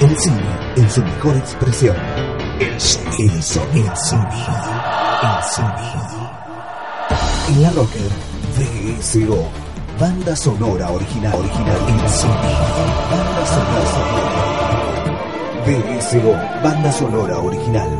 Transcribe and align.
El 0.00 0.18
cine 0.18 0.40
en 0.76 0.88
su 0.88 1.02
mejor 1.02 1.36
expresión. 1.36 1.94
El 2.58 2.80
sonido. 2.80 3.34
El 3.34 3.44
sonido. 3.44 3.74
El 3.74 3.96
sonido. 5.44 6.30
En 7.48 7.62
la 7.62 7.70
Rocker, 7.72 8.10
VSO. 8.56 9.50
Banda 10.00 10.34
sonora 10.34 10.90
original. 10.90 11.34
Original. 11.34 11.76
El 11.86 12.08
sonido. 12.08 12.64
Banda 13.10 13.44
sonora. 13.44 14.40
VSO. 15.66 16.32
Banda 16.64 16.92
sonora 16.92 17.38
original. 17.38 17.90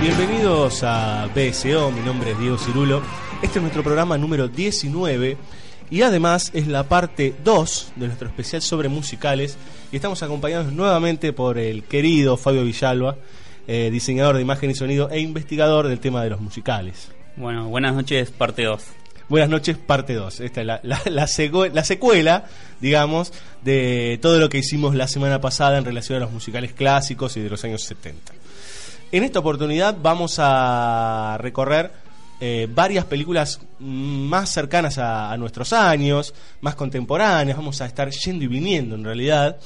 Bienvenidos 0.00 0.82
a 0.82 1.28
BSO, 1.32 1.92
mi 1.92 2.00
nombre 2.00 2.32
es 2.32 2.38
Diego 2.40 2.58
Cirulo. 2.58 3.27
Este 3.42 3.58
es 3.58 3.62
nuestro 3.62 3.82
programa 3.82 4.18
número 4.18 4.48
19 4.48 5.36
y 5.90 6.02
además 6.02 6.50
es 6.54 6.66
la 6.66 6.84
parte 6.84 7.34
2 7.44 7.92
de 7.96 8.06
nuestro 8.06 8.28
especial 8.28 8.62
sobre 8.62 8.88
musicales 8.88 9.56
y 9.92 9.96
estamos 9.96 10.22
acompañados 10.22 10.72
nuevamente 10.72 11.32
por 11.32 11.58
el 11.58 11.84
querido 11.84 12.36
Fabio 12.36 12.64
Villalba, 12.64 13.16
eh, 13.66 13.90
diseñador 13.92 14.36
de 14.36 14.42
imagen 14.42 14.70
y 14.70 14.74
sonido 14.74 15.08
e 15.10 15.20
investigador 15.20 15.88
del 15.88 16.00
tema 16.00 16.22
de 16.24 16.30
los 16.30 16.40
musicales. 16.40 17.10
Bueno, 17.36 17.68
buenas 17.68 17.94
noches, 17.94 18.30
parte 18.30 18.64
2. 18.64 18.82
Buenas 19.28 19.48
noches, 19.50 19.76
parte 19.78 20.14
2. 20.14 20.40
Esta 20.40 20.60
es 20.62 20.66
la, 20.66 20.80
la, 20.82 21.00
la, 21.06 21.26
secu- 21.26 21.70
la 21.72 21.84
secuela, 21.84 22.46
digamos, 22.80 23.32
de 23.62 24.18
todo 24.20 24.38
lo 24.40 24.48
que 24.48 24.58
hicimos 24.58 24.94
la 24.94 25.06
semana 25.06 25.40
pasada 25.40 25.78
en 25.78 25.84
relación 25.84 26.16
a 26.16 26.20
los 26.20 26.32
musicales 26.32 26.72
clásicos 26.72 27.36
y 27.36 27.40
de 27.40 27.50
los 27.50 27.62
años 27.64 27.82
70. 27.84 28.32
En 29.12 29.22
esta 29.22 29.38
oportunidad 29.38 29.96
vamos 30.02 30.36
a 30.38 31.36
recorrer 31.40 31.92
eh, 32.40 32.68
varias 32.72 33.04
películas 33.04 33.60
más 33.80 34.50
cercanas 34.50 34.98
a, 34.98 35.32
a 35.32 35.36
nuestros 35.36 35.72
años, 35.72 36.34
más 36.60 36.74
contemporáneas, 36.74 37.56
vamos 37.56 37.80
a 37.80 37.86
estar 37.86 38.10
yendo 38.10 38.44
y 38.44 38.48
viniendo 38.48 38.94
en 38.94 39.04
realidad, 39.04 39.58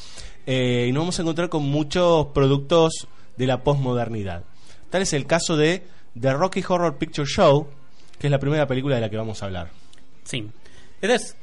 eh, 0.47 0.87
y 0.89 0.93
nos 0.93 1.03
vamos 1.03 1.19
a 1.19 1.23
encontrar 1.23 1.49
con 1.49 1.65
muchos 1.65 2.27
productos 2.29 3.07
de 3.37 3.47
la 3.47 3.63
posmodernidad. 3.63 4.45
Tal 4.91 5.03
es 5.03 5.13
el 5.13 5.27
caso 5.27 5.57
de 5.57 5.85
The 6.19 6.33
Rocky 6.33 6.63
Horror 6.67 6.99
Picture 6.99 7.27
Show, 7.27 7.69
que 8.19 8.27
es 8.27 8.31
la 8.31 8.39
primera 8.39 8.67
película 8.67 8.97
de 8.97 9.01
la 9.01 9.11
que 9.11 9.17
vamos 9.17 9.43
a 9.43 9.47
hablar. 9.47 9.71
Sí. 10.25 10.49
Esta 11.01 11.15
es. 11.15 11.37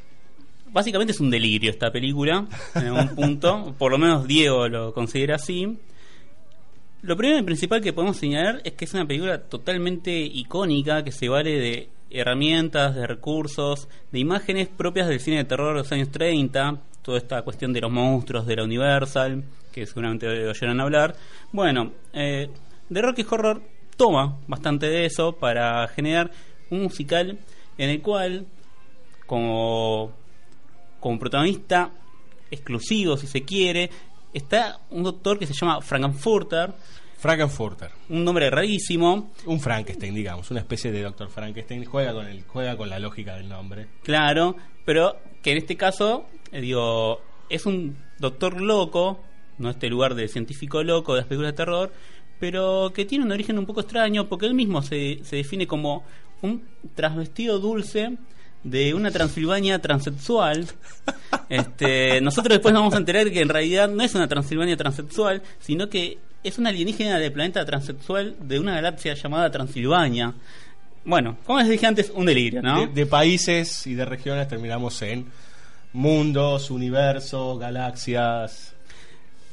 Básicamente 0.71 1.14
es 1.14 1.19
un 1.19 1.31
delirio 1.31 1.71
esta 1.71 1.91
película, 1.91 2.45
en 2.75 2.88
algún 2.88 3.16
punto. 3.16 3.73
Por 3.80 3.91
lo 3.91 3.97
menos 3.97 4.27
Diego 4.27 4.67
lo 4.67 4.93
considera 4.93 5.36
así. 5.36 5.80
Lo 7.02 7.16
primero 7.16 7.39
y 7.39 7.44
principal 7.44 7.80
que 7.81 7.94
podemos 7.94 8.17
señalar 8.17 8.61
es 8.66 8.73
que 8.73 8.83
es 8.83 8.94
una 8.94 9.05
película 9.05 9.39
totalmente 9.39 10.11
icónica 10.19 11.02
que 11.02 11.14
se 11.14 11.30
vale 11.30 11.58
de 11.58 11.89
herramientas, 12.09 12.94
de 12.94 13.08
recursos, 13.08 13.88
de 14.11 14.19
imágenes 14.19 14.67
propias 14.67 15.08
del 15.08 15.22
cine 15.22 15.38
de 15.38 15.45
terror 15.45 15.70
de 15.70 15.80
los 15.80 15.92
años 15.94 16.09
30, 16.09 16.77
toda 17.02 17.17
esta 17.17 17.42
cuestión 17.44 17.72
de 17.72 17.80
los 17.80 17.92
monstruos 17.92 18.45
de 18.45 18.58
la 18.58 18.66
Universal, 18.66 19.45
que 19.72 19.86
seguramente 19.86 20.27
oyeron 20.27 20.81
hablar. 20.81 21.16
Bueno, 21.53 21.94
eh, 22.11 22.50
The 22.92 23.02
Rocky 23.02 23.25
Horror 23.30 23.61
toma 23.95 24.38
bastante 24.47 24.88
de 24.88 25.05
eso 25.05 25.31
para 25.31 25.88
generar 25.88 26.31
un 26.70 26.83
musical 26.83 27.39
en 27.77 27.89
el 27.89 28.02
cual, 28.02 28.45
como, 29.25 30.11
como 31.00 31.17
protagonista 31.17 31.92
exclusivo, 32.52 33.16
si 33.16 33.27
se 33.27 33.44
quiere, 33.44 33.89
está 34.33 34.80
un 34.89 35.03
doctor 35.03 35.39
que 35.39 35.45
se 35.45 35.53
llama 35.53 35.81
Frankenfurter, 35.81 36.73
Frankenfurter, 37.17 37.91
un 38.09 38.23
nombre 38.23 38.49
rarísimo, 38.49 39.31
un 39.45 39.59
Frankenstein, 39.59 40.16
digamos, 40.16 40.49
una 40.52 40.61
especie 40.61 40.89
de 40.89 41.02
Doctor 41.02 41.30
Frankenstein, 41.30 41.83
juega 41.83 42.13
con 42.13 42.25
el, 42.25 42.44
juega 42.44 42.77
con 42.77 42.89
la 42.89 42.97
lógica 42.97 43.36
del 43.36 43.49
nombre. 43.49 43.88
claro, 44.03 44.55
pero 44.86 45.17
que 45.41 45.52
en 45.52 45.58
este 45.58 45.75
caso, 45.75 46.25
eh, 46.52 46.61
digo, 46.61 47.21
es 47.49 47.66
un 47.66 47.97
doctor 48.19 48.61
loco, 48.61 49.19
no 49.58 49.69
este 49.69 49.89
lugar 49.89 50.16
de 50.16 50.30
científico 50.30 50.81
loco 50.81 51.14
de 51.14 51.21
las 51.21 51.27
películas 51.27 51.52
de 51.52 51.58
terror, 51.58 51.91
pero 52.39 52.93
que 52.93 53.03
tiene 53.03 53.26
un 53.26 53.32
origen 53.33 53.59
un 53.59 53.65
poco 53.65 53.82
extraño 53.82 54.30
porque 54.30 54.45
él 54.45 54.53
mismo 54.53 54.82
se, 54.82 55.20
se 55.23 55.36
define 55.36 55.67
como 55.67 56.05
un 56.42 56.64
transvestido 56.95 57.59
dulce 57.59 58.17
de 58.64 58.93
una 58.93 59.11
Transilvania 59.11 59.80
transexual. 59.80 60.67
Este, 61.49 62.21
nosotros 62.21 62.55
después 62.55 62.73
nos 62.73 62.81
vamos 62.81 62.93
a 62.93 62.97
enterar 62.97 63.31
que 63.31 63.42
en 63.42 63.49
realidad 63.49 63.89
no 63.89 64.03
es 64.03 64.14
una 64.15 64.27
Transilvania 64.27 64.77
transexual, 64.77 65.42
sino 65.59 65.89
que 65.89 66.17
es 66.43 66.58
una 66.58 66.70
alienígena 66.70 67.20
del 67.20 67.31
planeta 67.31 67.65
transexual 67.65 68.36
de 68.39 68.59
una 68.59 68.75
galaxia 68.75 69.14
llamada 69.14 69.49
Transilvania. 69.52 70.33
Bueno, 71.05 71.37
como 71.45 71.59
les 71.59 71.70
dije 71.70 71.86
antes, 71.86 72.11
un 72.14 72.25
delirio, 72.25 72.61
¿no? 72.61 72.81
De, 72.81 72.93
de 72.93 73.05
países 73.05 73.87
y 73.87 73.95
de 73.95 74.05
regiones 74.05 74.47
terminamos 74.47 75.02
en 75.02 75.26
mundos, 75.93 76.70
universos, 76.70 77.59
galaxias. 77.59 78.76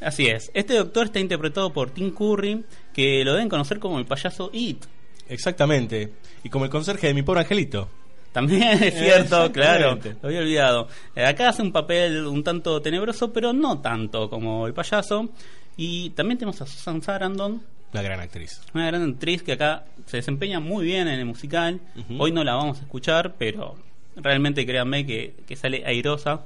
Así 0.00 0.26
es. 0.26 0.50
Este 0.52 0.74
doctor 0.74 1.06
está 1.06 1.20
interpretado 1.20 1.72
por 1.72 1.90
Tim 1.90 2.10
Curry, 2.10 2.64
que 2.92 3.24
lo 3.24 3.32
deben 3.32 3.48
conocer 3.48 3.78
como 3.78 3.98
el 3.98 4.04
payaso 4.04 4.50
It. 4.52 4.84
Exactamente. 5.28 6.12
Y 6.44 6.50
como 6.50 6.64
el 6.64 6.70
conserje 6.70 7.06
de 7.06 7.14
mi 7.14 7.22
pobre 7.22 7.40
angelito. 7.40 7.88
También 8.36 8.82
es 8.82 8.92
cierto, 8.98 9.50
claro, 9.50 9.98
lo 10.20 10.28
había 10.28 10.40
olvidado. 10.40 10.88
Eh, 11.14 11.24
acá 11.24 11.48
hace 11.48 11.62
un 11.62 11.72
papel 11.72 12.26
un 12.26 12.44
tanto 12.44 12.82
tenebroso, 12.82 13.32
pero 13.32 13.54
no 13.54 13.80
tanto 13.80 14.28
como 14.28 14.66
el 14.66 14.74
payaso. 14.74 15.30
Y 15.78 16.10
también 16.10 16.36
tenemos 16.36 16.60
a 16.60 16.66
Susan 16.66 17.00
Sarandon, 17.00 17.62
Una 17.94 18.02
gran 18.02 18.20
actriz. 18.20 18.60
una 18.74 18.88
gran 18.88 19.10
actriz 19.12 19.42
que 19.42 19.52
acá 19.52 19.86
se 20.04 20.18
desempeña 20.18 20.60
muy 20.60 20.84
bien 20.84 21.08
en 21.08 21.18
el 21.18 21.24
musical. 21.24 21.80
Hoy 22.18 22.30
no 22.30 22.44
la 22.44 22.56
vamos 22.56 22.76
a 22.76 22.82
escuchar, 22.82 23.36
pero 23.38 23.74
realmente 24.16 24.66
créanme 24.66 25.06
que, 25.06 25.32
que 25.46 25.56
sale 25.56 25.82
airosa. 25.86 26.42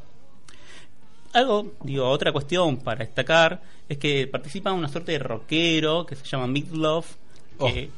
Algo, 1.32 1.72
digo, 1.82 2.08
otra 2.08 2.30
cuestión 2.30 2.76
para 2.76 3.00
destacar 3.04 3.62
es 3.88 3.98
que 3.98 4.28
participa 4.28 4.70
una 4.70 4.86
suerte 4.88 5.10
de 5.10 5.18
rockero 5.18 6.06
que 6.06 6.14
se 6.14 6.24
llama 6.24 6.46
Meatloaf. 6.46 7.16
Oh. 7.58 7.66
eh, 7.66 7.90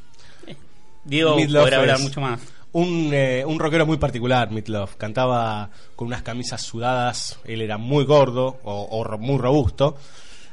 Diego 1.05 1.35
podrá 1.35 1.77
hablar 1.77 1.99
mucho 1.99 2.21
más. 2.21 2.41
Un, 2.73 3.11
eh, 3.13 3.43
un 3.45 3.59
rockero 3.59 3.85
muy 3.85 3.97
particular, 3.97 4.49
Meatloaf. 4.51 4.95
Cantaba 4.95 5.69
con 5.95 6.07
unas 6.07 6.23
camisas 6.23 6.61
sudadas. 6.61 7.39
Él 7.45 7.61
era 7.61 7.77
muy 7.77 8.03
gordo 8.05 8.57
o, 8.63 9.17
muy 9.19 9.37
robusto. 9.37 9.95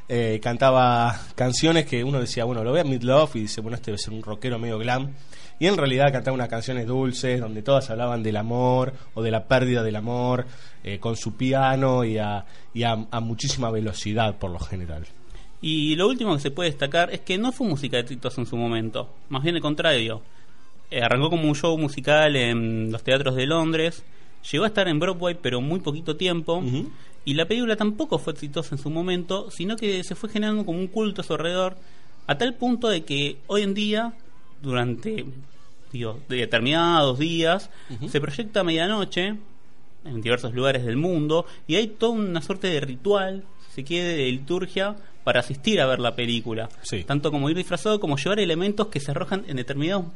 Eh, 0.09 0.39
cantaba 0.43 1.19
canciones 1.35 1.87
que 1.87 2.03
uno 2.05 2.21
decía, 2.21 2.45
bueno, 2.45 2.63
lo 2.65 2.73
ve 2.73 2.81
a 2.81 2.85
Meatloaf 2.85 3.37
y 3.37 3.41
dice, 3.41 3.61
bueno, 3.61 3.77
este 3.77 3.91
debe 3.93 3.99
ser 3.99 4.13
un 4.13 4.23
rockero 4.23 4.59
medio 4.59 4.79
glam. 4.79 5.13
Y 5.59 5.67
en 5.67 5.77
realidad 5.77 6.11
cantaba 6.13 6.35
unas 6.35 6.49
canciones 6.49 6.87
dulces 6.87 7.41
donde 7.41 7.63
todas 7.63 7.89
hablaban 7.91 8.23
del 8.23 8.37
amor 8.37 8.93
o 9.15 9.23
de 9.23 9.31
la 9.31 9.45
pérdida 9.47 9.83
del 9.83 9.97
amor 9.97 10.47
eh, 10.85 10.99
con 10.99 11.17
su 11.17 11.37
piano 11.37 12.05
y, 12.05 12.19
a, 12.19 12.45
a- 13.11 13.21
muchísima 13.21 13.71
velocidad 13.71 14.37
por 14.39 14.51
lo 14.51 14.59
general. 14.59 15.07
Y 15.63 15.95
lo 15.97 16.09
último 16.09 16.35
que 16.35 16.41
se 16.41 16.51
puede 16.51 16.71
destacar 16.71 17.13
es 17.13 17.21
que 17.21 17.37
no 17.39 17.53
fue 17.53 17.67
música 17.69 17.97
de 17.99 18.03
exitosa 18.03 18.41
en 18.41 18.47
su 18.47 18.57
momento, 18.57 19.11
más 19.29 19.43
bien 19.43 19.57
el 19.57 19.63
contrario. 19.63 20.23
Eh, 20.91 21.03
arrancó 21.03 21.31
como 21.31 21.49
un 21.49 21.55
show 21.55 21.77
musical 21.79 22.35
en 22.37 22.91
los 22.91 23.03
teatros 23.03 23.37
de 23.37 23.47
Londres, 23.47 24.03
llegó 24.51 24.65
a 24.65 24.69
estar 24.69 24.89
en 24.89 24.99
Broadway 24.99 25.37
pero 25.41 25.61
muy 25.61 25.81
poquito 25.81 26.17
tiempo, 26.17 26.63
y 27.25 27.35
la 27.35 27.47
película 27.47 27.77
tampoco 27.77 28.19
fue 28.19 28.33
exitosa 28.33 28.75
en 28.75 28.83
su 28.83 28.91
momento, 28.91 29.51
sino 29.51 29.77
que 29.77 30.03
se 30.03 30.15
fue 30.15 30.31
generando 30.31 30.65
como 30.65 30.79
un 30.79 30.89
culto 30.89 31.21
a 31.21 31.25
su 31.25 31.35
alrededor, 31.35 31.77
a 32.27 32.39
tal 32.39 32.55
punto 32.55 32.89
de 32.89 33.05
que 33.05 33.37
hoy 33.47 33.63
en 33.63 33.75
día, 33.75 34.15
durante 34.63 35.27
digo, 35.93 36.21
de 36.29 36.37
determinados 36.37 37.19
días, 37.19 37.71
se 38.09 38.21
proyecta 38.21 38.61
a 38.61 38.65
medianoche 38.65 39.37
en 40.05 40.21
diversos 40.23 40.55
lugares 40.55 40.85
del 40.85 40.97
mundo 40.97 41.47
y 41.67 41.77
hay 41.77 41.89
toda 41.89 42.13
una 42.13 42.43
suerte 42.43 42.69
de 42.69 42.81
ritual, 42.81 43.45
si 43.69 43.75
se 43.77 43.85
quiere, 43.85 44.09
de 44.17 44.31
liturgia 44.31 44.97
para 45.25 45.41
asistir 45.41 45.81
a 45.81 45.87
ver 45.87 45.99
la 45.99 46.15
película. 46.15 46.69
Sí. 46.83 47.05
Tanto 47.05 47.31
como 47.31 47.51
ir 47.51 47.57
disfrazado 47.57 48.01
como 48.01 48.17
llevar 48.17 48.41
elementos 48.41 48.89
que 48.89 49.01
se 49.01 49.11
arrojan 49.11 49.45
en 49.47 49.57
determinados 49.57 50.07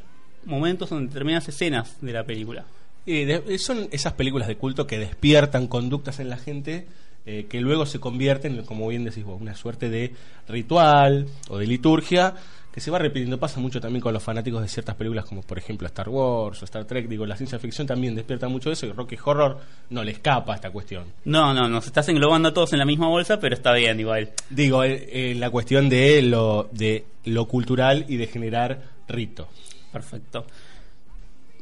momentos 0.46 0.90
o 0.92 0.98
en 0.98 1.08
determinadas 1.08 1.48
escenas 1.48 1.96
de 2.00 2.12
la 2.12 2.24
película. 2.24 2.64
Y 3.06 3.24
de- 3.24 3.58
son 3.58 3.88
esas 3.90 4.14
películas 4.14 4.48
de 4.48 4.56
culto 4.56 4.86
que 4.86 4.98
despiertan 4.98 5.66
conductas 5.66 6.20
en 6.20 6.28
la 6.30 6.36
gente 6.38 6.86
eh, 7.26 7.46
que 7.48 7.60
luego 7.62 7.86
se 7.86 8.00
convierten, 8.00 8.54
en, 8.58 8.64
como 8.64 8.86
bien 8.88 9.04
decís 9.04 9.24
vos, 9.24 9.40
una 9.40 9.54
suerte 9.54 9.88
de 9.88 10.12
ritual 10.48 11.26
o 11.48 11.56
de 11.58 11.66
liturgia 11.66 12.34
que 12.72 12.80
se 12.80 12.90
va 12.90 12.98
repitiendo. 12.98 13.38
Pasa 13.38 13.60
mucho 13.60 13.80
también 13.80 14.02
con 14.02 14.12
los 14.12 14.22
fanáticos 14.22 14.60
de 14.60 14.68
ciertas 14.68 14.94
películas 14.94 15.24
como 15.24 15.40
por 15.42 15.56
ejemplo 15.56 15.86
Star 15.86 16.08
Wars 16.08 16.60
o 16.60 16.64
Star 16.66 16.84
Trek. 16.84 17.08
Digo, 17.08 17.24
la 17.24 17.36
ciencia 17.36 17.58
ficción 17.58 17.86
también 17.86 18.14
despierta 18.14 18.48
mucho 18.48 18.70
eso 18.70 18.84
y 18.86 18.92
Rocky 18.92 19.16
Horror 19.24 19.58
no 19.90 20.02
le 20.04 20.10
escapa 20.12 20.52
a 20.52 20.56
esta 20.56 20.70
cuestión. 20.70 21.04
No, 21.24 21.54
no, 21.54 21.66
nos 21.68 21.86
estás 21.86 22.08
englobando 22.10 22.48
a 22.50 22.52
todos 22.54 22.72
en 22.74 22.78
la 22.78 22.84
misma 22.84 23.08
bolsa, 23.08 23.38
pero 23.40 23.54
está 23.54 23.72
bien 23.72 23.98
igual. 24.00 24.30
Digo, 24.50 24.84
eh, 24.84 25.08
eh, 25.10 25.34
la 25.34 25.48
cuestión 25.50 25.88
de 25.88 26.20
lo, 26.22 26.68
de 26.72 27.04
lo 27.24 27.46
cultural 27.48 28.04
y 28.08 28.16
de 28.18 28.26
generar 28.26 28.82
rito. 29.08 29.48
Perfecto. 29.94 30.44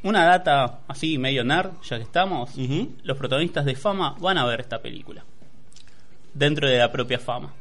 Una 0.01 0.25
data 0.25 0.79
así 0.87 1.19
medio 1.19 1.43
nerd, 1.43 1.69
ya 1.87 1.97
que 1.97 2.03
estamos, 2.03 2.49
los 3.03 3.17
protagonistas 3.17 3.63
de 3.63 3.75
Fama 3.75 4.15
van 4.19 4.39
a 4.39 4.45
ver 4.45 4.61
esta 4.61 4.81
película. 4.81 5.23
Dentro 6.33 6.67
de 6.67 6.79
la 6.79 6.91
propia 6.91 7.19
Fama. 7.19 7.53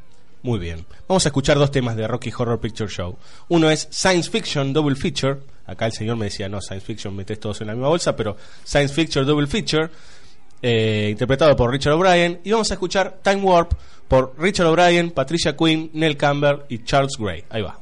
Muy 0.43 0.59
bien. 0.59 0.85
Vamos 1.07 1.27
a 1.27 1.29
escuchar 1.29 1.59
dos 1.59 1.71
temas 1.71 1.95
de 1.95 2.09
Rocky 2.09 2.33
Horror 2.37 2.59
Picture 2.59 2.91
Show. 2.91 3.17
Uno 3.49 3.71
es 3.71 3.87
Science 3.93 4.31
Fiction 4.31 4.73
Double 4.73 4.97
Feature. 4.97 5.41
Acá 5.67 5.87
el 5.87 5.93
señor 5.93 6.17
me 6.17 6.25
decía, 6.25 6.49
no, 6.49 6.61
Science 6.61 6.87
Fiction, 6.87 7.15
metes 7.15 7.39
todos 7.39 7.61
en 7.61 7.67
la 7.67 7.75
misma 7.75 7.89
bolsa, 7.89 8.17
pero 8.17 8.37
Science 8.65 8.95
Fiction 8.95 9.27
Double 9.27 9.47
Feature 9.47 9.91
eh, 10.63 11.09
interpretado 11.11 11.55
por 11.55 11.71
Richard 11.71 11.93
O'Brien, 11.93 12.41
y 12.45 12.53
vamos 12.53 12.71
a 12.71 12.75
escuchar 12.75 13.19
Time 13.23 13.43
Warp 13.43 13.73
por 14.09 14.35
Richard 14.39 14.67
O'Brien, 14.67 15.11
Patricia 15.11 15.55
Quinn, 15.55 15.91
Neil 15.93 16.17
Campbell 16.17 16.63
y 16.69 16.83
Charles 16.83 17.17
Gray. 17.19 17.45
Ahí 17.51 17.63
va. 17.63 17.79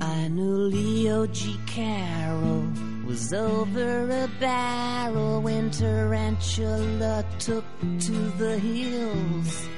I 0.00 0.28
knew 0.28 0.56
Leo 0.68 1.26
G. 1.28 1.58
Carroll 1.66 2.66
was 3.06 3.32
over 3.32 4.10
a 4.10 4.28
barrel 4.40 5.40
when 5.40 5.70
Tarantula 5.70 7.24
took 7.38 7.64
to 7.80 8.12
the 8.38 8.58
hills. 8.58 9.68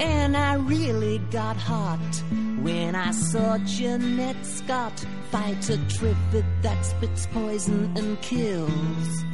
And 0.00 0.36
I 0.36 0.54
really 0.54 1.18
got 1.30 1.56
hot 1.56 2.00
when 2.66 2.96
I 2.96 3.12
saw 3.12 3.58
Jeanette 3.58 4.44
Scott 4.44 4.98
fight 5.30 5.70
a 5.70 5.78
trivet 5.86 6.44
that 6.62 6.84
spits 6.84 7.28
poison 7.32 7.96
and 7.96 8.20
kills. 8.22 9.24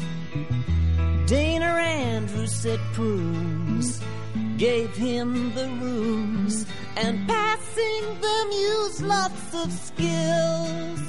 Dana 1.25 1.65
Andrews 1.65 2.55
said 2.55 2.79
prunes 2.93 4.03
gave 4.59 4.95
him 4.95 5.55
the 5.55 5.67
rooms 5.81 6.67
and 6.97 7.27
passing 7.27 8.05
them 8.21 8.51
used 8.53 9.01
lots 9.01 9.55
of 9.55 9.73
skills. 9.73 11.01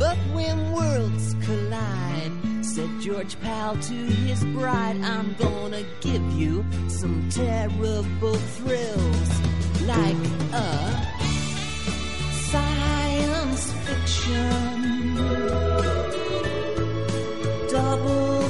But 0.00 0.18
when 0.34 0.72
worlds 0.72 1.36
collide, 1.46 2.32
said 2.62 2.90
George 3.00 3.40
Powell 3.40 3.76
to 3.76 3.94
his 3.94 4.42
bride, 4.46 5.00
I'm 5.00 5.34
gonna 5.34 5.84
give 6.00 6.24
you 6.32 6.64
some 6.88 7.28
terrible 7.30 8.34
thrills 8.34 9.30
like 9.86 10.26
a 10.52 11.15
fiction 14.26 15.16
double 17.68 18.46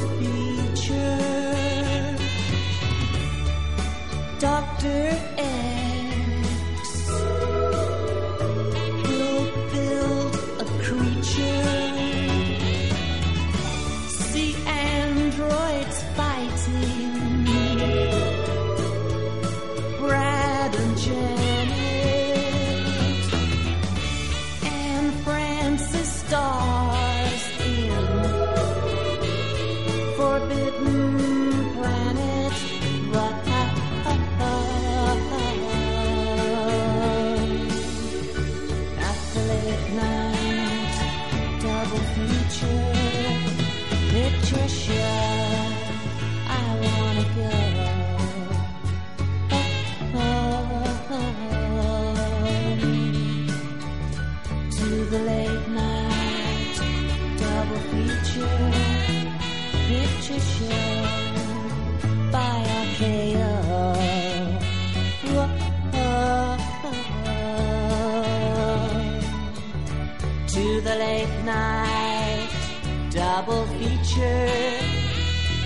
double 73.36 73.66
feature 73.66 74.80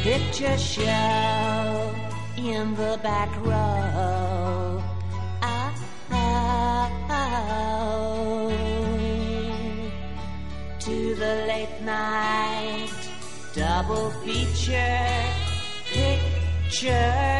picture 0.02 0.58
show 0.58 1.94
in 2.36 2.74
the 2.74 2.98
back 3.00 3.30
row. 3.46 4.82
Ah, 5.40 5.72
ah, 6.10 6.90
oh. 7.10 8.50
To 10.80 11.14
the 11.14 11.34
late 11.46 11.80
night 11.82 12.90
double 13.54 14.10
feature 14.24 15.22
picture 15.94 17.39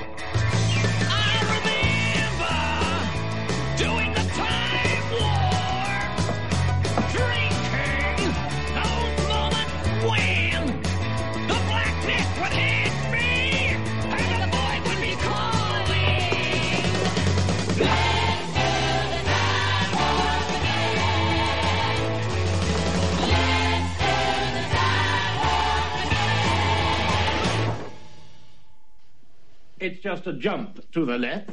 It's 29.81 29.99
just 29.99 30.27
a 30.27 30.33
jump 30.33 30.91
to 30.91 31.05
the 31.07 31.17
left. 31.17 31.49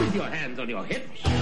With 0.00 0.14
your 0.16 0.24
hands 0.24 0.58
on 0.58 0.68
your 0.68 0.84
hips. 0.84 1.41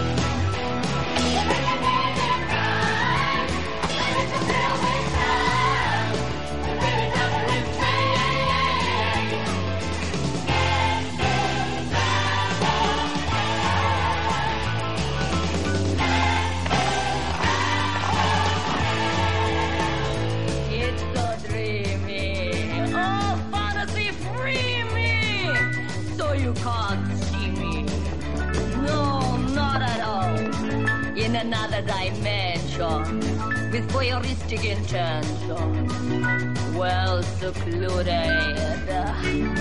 Another 31.41 31.81
dimension. 31.81 33.21
With 33.73 33.91
voyeuristic 33.93 34.63
intention. 34.65 35.23
Well 36.77 37.23
secluded. 37.23 38.09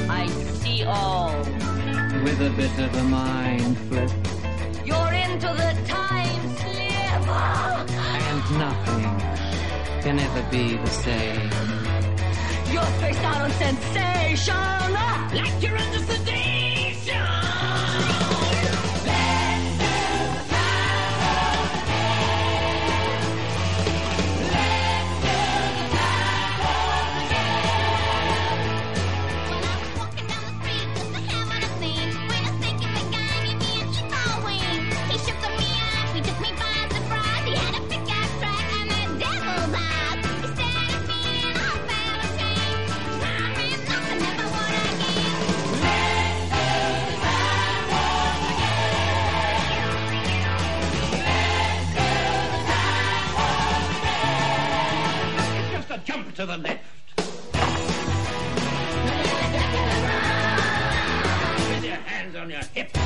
I 0.09 0.27
see 0.62 0.83
all. 0.83 1.38
With 2.24 2.41
a 2.41 2.53
bit 2.57 2.77
of 2.79 2.93
a 2.95 3.03
mind 3.03 3.77
flip. 3.88 4.12
You're 4.86 5.13
into 5.25 5.48
the 5.62 5.71
time 5.88 6.43
slip. 6.57 7.24
And 8.27 8.41
nothing 8.65 9.03
can 10.03 10.19
ever 10.19 10.43
be 10.51 10.75
the 10.75 10.93
same. 11.05 11.50
You're 12.74 12.91
spaced 12.98 13.24
out 13.24 13.41
on 13.41 13.51
sensation. 13.51 14.55
Like 15.33 15.62
you're 15.62 15.77
under 15.77 16.00
to 56.39 56.46
the 56.46 56.58
left. 56.58 56.79
With 61.69 61.84
your 61.84 61.96
hands 61.96 62.36
on 62.38 62.50
your 62.50 62.62
hips. 62.74 62.99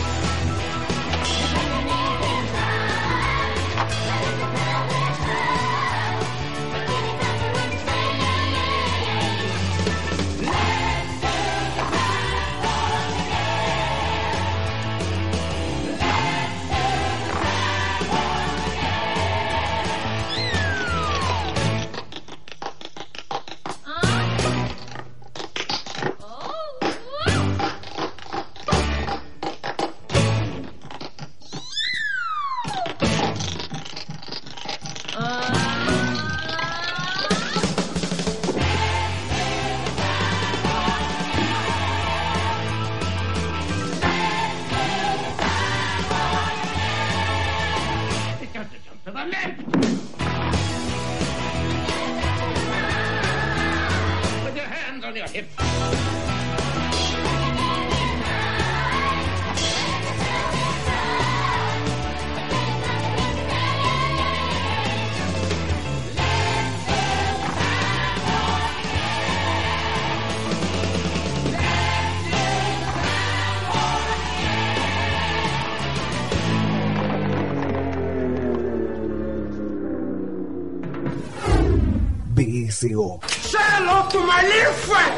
BSO. 82.33 83.19
Say 83.27 83.59
hello 83.77 84.07
to 84.09 84.19
my 84.19 84.41
little 84.41 84.73
friend. 84.73 85.13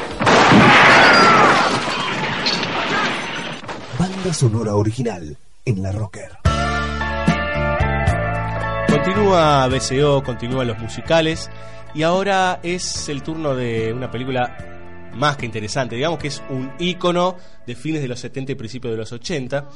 Banda 3.97 4.33
sonora 4.33 4.75
original 4.75 5.37
en 5.63 5.81
la 5.81 5.91
Rocker. 5.93 6.31
Continúa 8.89 9.67
BCO, 9.67 10.23
continúan 10.23 10.67
los 10.67 10.77
musicales 10.79 11.49
y 11.93 12.03
ahora 12.03 12.59
es 12.63 13.07
el 13.07 13.23
turno 13.23 13.55
de 13.55 13.93
una 13.93 14.11
película 14.11 15.11
más 15.13 15.37
que 15.37 15.45
interesante, 15.45 15.95
digamos 15.95 16.19
que 16.19 16.27
es 16.27 16.43
un 16.49 16.73
ícono 16.79 17.37
de 17.65 17.75
fines 17.75 18.01
de 18.01 18.09
los 18.09 18.19
70 18.19 18.51
y 18.51 18.55
principios 18.55 18.91
de 18.91 18.97
los 18.97 19.11
80. 19.13 19.69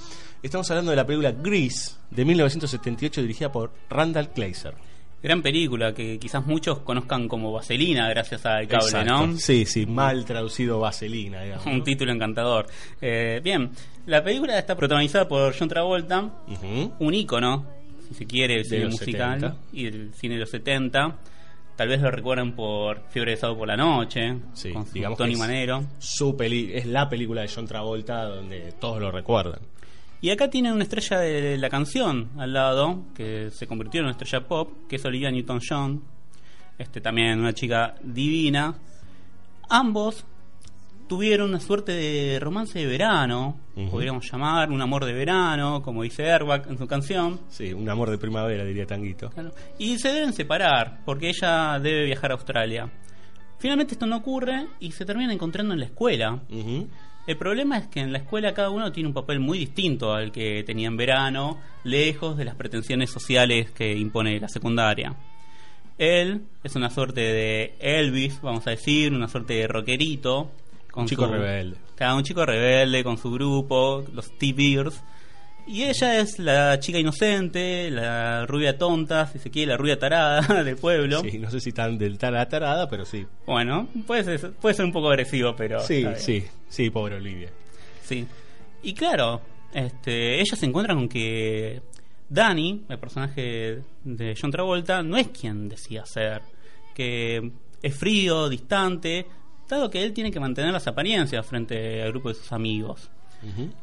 Estamos 0.43 0.69
hablando 0.71 0.91
de 0.91 0.97
la 0.97 1.05
película 1.05 1.31
Grease 1.31 1.93
de 2.11 2.25
1978 2.25 3.21
dirigida 3.21 3.51
por 3.51 3.71
Randall 3.89 4.29
Kleiser. 4.31 4.88
Gran 5.21 5.41
película 5.41 5.93
que 5.93 6.17
quizás 6.17 6.45
muchos 6.45 6.79
conozcan 6.79 7.27
como 7.27 7.51
Vaselina 7.51 8.07
gracias 8.09 8.45
al 8.45 8.67
cable, 8.67 8.85
Exacto. 8.85 9.27
¿no? 9.27 9.37
Sí, 9.37 9.65
sí, 9.65 9.85
mal 9.85 10.23
traducido 10.23 10.79
vaselina, 10.79 11.43
digamos. 11.43 11.65
Un 11.65 11.83
título 11.83 12.13
encantador. 12.13 12.67
Eh, 13.01 13.41
bien, 13.43 13.71
la 14.05 14.23
película 14.23 14.57
está 14.57 14.75
protagonizada 14.77 15.27
por 15.27 15.53
John 15.57 15.67
Travolta, 15.67 16.29
un 16.99 17.13
ícono, 17.13 17.65
si 18.07 18.13
se 18.13 18.25
quiere, 18.25 18.55
del 18.55 18.65
cine 18.65 18.85
musical 18.85 19.39
70. 19.41 19.57
y 19.73 19.83
del 19.89 20.13
cine 20.13 20.35
de 20.35 20.39
los 20.41 20.49
70. 20.51 21.17
Tal 21.75 21.87
vez 21.87 22.01
lo 22.01 22.11
recuerden 22.11 22.53
por 22.53 23.03
Fiebre 23.09 23.31
de 23.31 23.37
Sábado 23.37 23.59
por 23.59 23.67
la 23.67 23.77
Noche, 23.77 24.35
Sí, 24.53 24.71
con 24.71 24.85
digamos 24.93 25.17
Tony 25.17 25.35
Manero. 25.35 25.83
Su 25.97 26.35
peli 26.37 26.71
es 26.73 26.85
la 26.85 27.07
película 27.09 27.41
de 27.41 27.49
John 27.53 27.67
Travolta 27.67 28.23
donde 28.25 28.73
todos 28.79 29.01
lo 29.01 29.11
recuerdan. 29.11 29.59
Y 30.21 30.31
acá 30.31 30.49
tiene 30.49 30.73
una 30.73 30.83
estrella 30.83 31.19
de 31.19 31.57
la 31.57 31.69
canción 31.69 32.29
al 32.37 32.51
lado, 32.53 33.03
que 33.15 33.49
se 33.51 33.67
convirtió 33.67 33.99
en 33.99 34.05
una 34.05 34.11
estrella 34.11 34.45
pop, 34.45 34.87
que 34.89 34.97
es 34.97 35.05
Olivia 35.05 35.31
Newton-John. 35.31 36.03
este, 36.77 37.01
también 37.01 37.39
una 37.39 37.53
chica 37.53 37.95
divina. 38.01 38.75
Ambos 39.69 40.25
tuvieron 41.07 41.49
una 41.49 41.59
suerte 41.59 41.91
de 41.91 42.39
romance 42.39 42.77
de 42.77 42.85
verano, 42.85 43.57
podríamos 43.89 44.29
llamar, 44.31 44.69
un 44.69 44.81
amor 44.81 45.05
de 45.05 45.13
verano, 45.13 45.81
como 45.81 46.03
dice 46.03 46.23
Erbach 46.23 46.67
en 46.67 46.77
su 46.77 46.85
canción. 46.85 47.39
Sí, 47.49 47.73
un 47.73 47.89
amor 47.89 48.11
de 48.11 48.17
primavera, 48.17 48.63
diría 48.63 48.85
Tanguito. 48.85 49.29
Claro. 49.31 49.51
Y 49.79 49.97
se 49.97 50.13
deben 50.13 50.33
separar, 50.33 50.99
porque 51.05 51.29
ella 51.29 51.79
debe 51.79 52.05
viajar 52.05 52.31
a 52.31 52.35
Australia. 52.35 52.91
Finalmente 53.57 53.95
esto 53.95 54.05
no 54.05 54.17
ocurre 54.17 54.67
y 54.79 54.91
se 54.91 55.03
terminan 55.03 55.31
encontrando 55.31 55.73
en 55.73 55.79
la 55.79 55.85
escuela. 55.87 56.39
El 57.29 57.37
problema 57.37 57.77
es 57.77 57.85
que 57.89 57.99
en 57.99 58.11
la 58.11 58.17
escuela 58.17 58.55
cada 58.55 58.71
uno 58.71 58.91
tiene 58.91 59.07
un 59.07 59.13
papel 59.13 59.39
muy 59.39 59.59
distinto 59.59 60.13
al 60.15 60.31
que 60.31 60.63
tenía 60.63 60.87
en 60.87 60.97
verano, 60.97 61.59
lejos 61.83 62.35
de 62.35 62.43
las 62.43 62.55
pretensiones 62.55 63.11
sociales 63.11 63.69
que 63.69 63.95
impone 63.95 64.39
la 64.39 64.47
secundaria. 64.49 65.15
Él 65.99 66.41
es 66.63 66.75
una 66.75 66.89
suerte 66.89 67.21
de 67.21 67.75
Elvis, 67.79 68.41
vamos 68.41 68.65
a 68.65 68.71
decir, 68.71 69.13
una 69.13 69.27
suerte 69.27 69.53
de 69.53 69.67
rockerito. 69.67 70.49
Con 70.89 71.03
Un 71.03 71.07
chico 71.07 71.27
su- 71.27 71.31
rebelde. 71.31 71.77
Claro, 71.95 72.15
un 72.17 72.23
chico 72.23 72.43
rebelde 72.47 73.03
con 73.03 73.19
su 73.19 73.29
grupo, 73.29 74.03
los 74.11 74.35
T-Bears. 74.39 75.03
Y 75.71 75.83
ella 75.83 76.19
es 76.19 76.39
la 76.39 76.79
chica 76.79 76.97
inocente, 76.97 77.91
la 77.91 78.43
rubia 78.47 78.75
tonta, 78.75 79.27
si 79.27 79.37
se 79.37 79.51
quiere, 79.51 79.73
la 79.73 79.77
rubia 79.77 79.99
tarada 79.99 80.63
del 80.63 80.77
pueblo. 80.77 81.21
Sí, 81.21 81.37
no 81.37 81.51
sé 81.51 81.59
si 81.59 81.71
tan 81.71 81.95
del 81.95 82.17
tal 82.17 82.35
a 82.37 82.49
tarada, 82.49 82.89
pero 82.89 83.05
sí. 83.05 83.23
Bueno, 83.45 83.87
puede 84.07 84.23
ser, 84.23 84.53
puede 84.53 84.73
ser 84.73 84.85
un 84.85 84.91
poco 84.91 85.09
agresivo, 85.09 85.55
pero. 85.55 85.79
Sí, 85.81 86.07
sí, 86.17 86.43
sí, 86.67 86.89
pobre 86.89 87.17
Olivia. 87.17 87.51
Sí. 88.03 88.25
Y 88.81 88.95
claro, 88.95 89.41
este, 89.71 90.41
ellos 90.41 90.57
se 90.57 90.65
encuentran 90.65 90.97
con 90.97 91.07
que 91.07 91.83
Danny, 92.27 92.85
el 92.89 92.97
personaje 92.97 93.83
de 94.03 94.35
John 94.41 94.49
Travolta, 94.49 95.03
no 95.03 95.17
es 95.17 95.27
quien 95.27 95.69
decía 95.69 96.03
ser. 96.03 96.41
Que 96.95 97.51
es 97.79 97.95
frío, 97.95 98.49
distante, 98.49 99.27
dado 99.67 99.87
que 99.91 100.01
él 100.01 100.13
tiene 100.13 100.31
que 100.31 100.39
mantener 100.39 100.73
las 100.73 100.87
apariencias 100.87 101.45
frente 101.45 102.01
al 102.01 102.09
grupo 102.09 102.29
de 102.29 102.35
sus 102.35 102.51
amigos. 102.51 103.11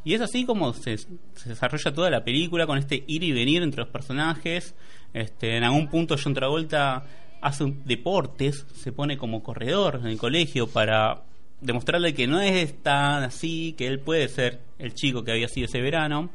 Y 0.05 0.15
es 0.15 0.21
así 0.21 0.45
como 0.45 0.73
se, 0.75 0.99
se 0.99 1.49
desarrolla 1.49 1.93
toda 1.95 2.11
la 2.11 2.23
película 2.25 2.67
con 2.67 2.77
este 2.79 3.05
ir 3.07 3.23
y 3.23 3.33
venir 3.33 3.63
entre 3.63 3.83
los 3.83 3.89
personajes. 3.91 4.75
Este, 5.15 5.57
en 5.57 5.65
algún 5.65 5.89
punto 5.89 6.17
John 6.23 6.35
Travolta 6.35 7.05
hace 7.41 7.65
un- 7.65 7.83
deportes, 7.85 8.67
se 8.75 8.93
pone 8.93 9.17
como 9.17 9.43
corredor 9.43 9.97
en 10.03 10.09
el 10.09 10.19
colegio 10.19 10.67
para 10.69 11.23
demostrarle 11.61 12.13
que 12.13 12.27
no 12.27 12.41
es 12.41 12.83
tan 12.83 13.23
así, 13.23 13.75
que 13.79 13.87
él 13.87 13.99
puede 14.01 14.29
ser 14.29 14.61
el 14.79 14.93
chico 14.95 15.25
que 15.25 15.33
había 15.33 15.49
sido 15.49 15.67
ese 15.67 15.81
verano. 15.81 16.29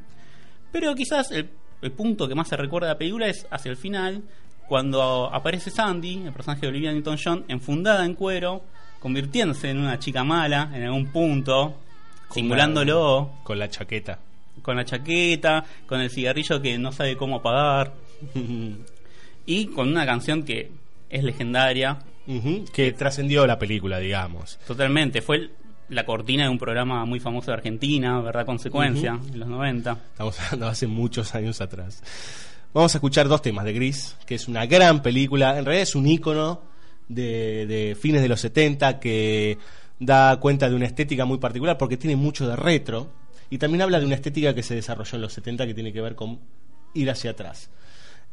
Pero 0.71 0.95
quizás 0.95 1.31
el, 1.31 1.49
el 1.81 1.91
punto 1.91 2.27
que 2.27 2.33
más 2.35 2.47
se 2.47 2.57
recuerda 2.57 2.87
de 2.87 2.93
la 2.95 2.97
película 2.97 3.27
es 3.27 3.45
hacia 3.51 3.69
el 3.69 3.77
final, 3.77 4.23
cuando 4.67 5.29
aparece 5.31 5.69
Sandy, 5.69 6.23
el 6.25 6.31
personaje 6.33 6.61
de 6.61 6.67
Olivia 6.69 6.91
Newton-John, 6.93 7.45
enfundada 7.49 8.05
en 8.05 8.15
cuero, 8.15 8.63
convirtiéndose 8.99 9.69
en 9.69 9.79
una 9.79 9.99
chica 9.99 10.23
mala 10.23 10.71
en 10.73 10.83
algún 10.83 11.11
punto, 11.11 11.75
simulándolo 12.33 13.31
Con 13.43 13.59
la 13.59 13.69
chaqueta. 13.69 14.19
con 14.61 14.75
la 14.75 14.85
chaqueta, 14.85 15.63
con 15.87 16.01
el 16.01 16.09
cigarrillo 16.09 16.61
que 16.61 16.77
no 16.77 16.91
sabe 16.91 17.15
cómo 17.17 17.37
apagar 17.37 17.93
y 19.45 19.65
con 19.67 19.89
una 19.89 20.05
canción 20.05 20.43
que 20.43 20.71
es 21.09 21.23
legendaria 21.23 21.99
Que 22.73 22.91
trascendió 22.93 23.45
la 23.47 23.57
película, 23.59 23.99
digamos. 23.99 24.57
totalmente. 24.67 25.21
Fue 25.21 25.37
el- 25.37 25.51
la 25.89 26.05
cortina 26.05 26.43
de 26.43 26.49
un 26.49 26.57
programa 26.57 27.03
muy 27.03 27.19
famoso 27.19 27.47
de 27.47 27.55
Argentina, 27.57 28.21
¿verdad? 28.21 28.45
Consecuencia, 28.45 29.19
en 29.33 29.37
los 29.39 29.49
90. 29.49 29.91
Estamos 30.11 30.39
hablando 30.39 30.67
hace 30.69 30.87
muchos 30.87 31.35
años 31.35 31.59
atrás. 31.59 32.01
Vamos 32.73 32.95
a 32.95 32.97
escuchar 32.99 33.27
dos 33.27 33.41
temas 33.41 33.65
de 33.65 33.73
Gris, 33.73 34.15
que 34.25 34.35
es 34.35 34.47
una 34.47 34.65
gran 34.65 35.01
película. 35.01 35.57
En 35.59 35.65
realidad 35.65 35.83
es 35.83 35.93
un 35.95 36.07
ícono 36.07 36.61
de, 37.09 37.65
de 37.67 37.97
fines 37.99 38.21
de 38.21 38.29
los 38.29 38.39
70 38.39 39.01
que 39.01 39.57
da 40.01 40.37
cuenta 40.39 40.67
de 40.67 40.75
una 40.75 40.87
estética 40.87 41.25
muy 41.25 41.37
particular 41.37 41.77
porque 41.77 41.95
tiene 41.95 42.15
mucho 42.15 42.47
de 42.47 42.55
retro. 42.55 43.07
Y 43.49 43.57
también 43.57 43.83
habla 43.83 43.99
de 43.99 44.05
una 44.05 44.15
estética 44.15 44.55
que 44.55 44.63
se 44.63 44.75
desarrolló 44.75 45.15
en 45.15 45.21
los 45.21 45.33
70 45.33 45.67
que 45.67 45.73
tiene 45.73 45.93
que 45.93 46.01
ver 46.01 46.15
con 46.15 46.39
ir 46.93 47.09
hacia 47.09 47.31
atrás. 47.31 47.69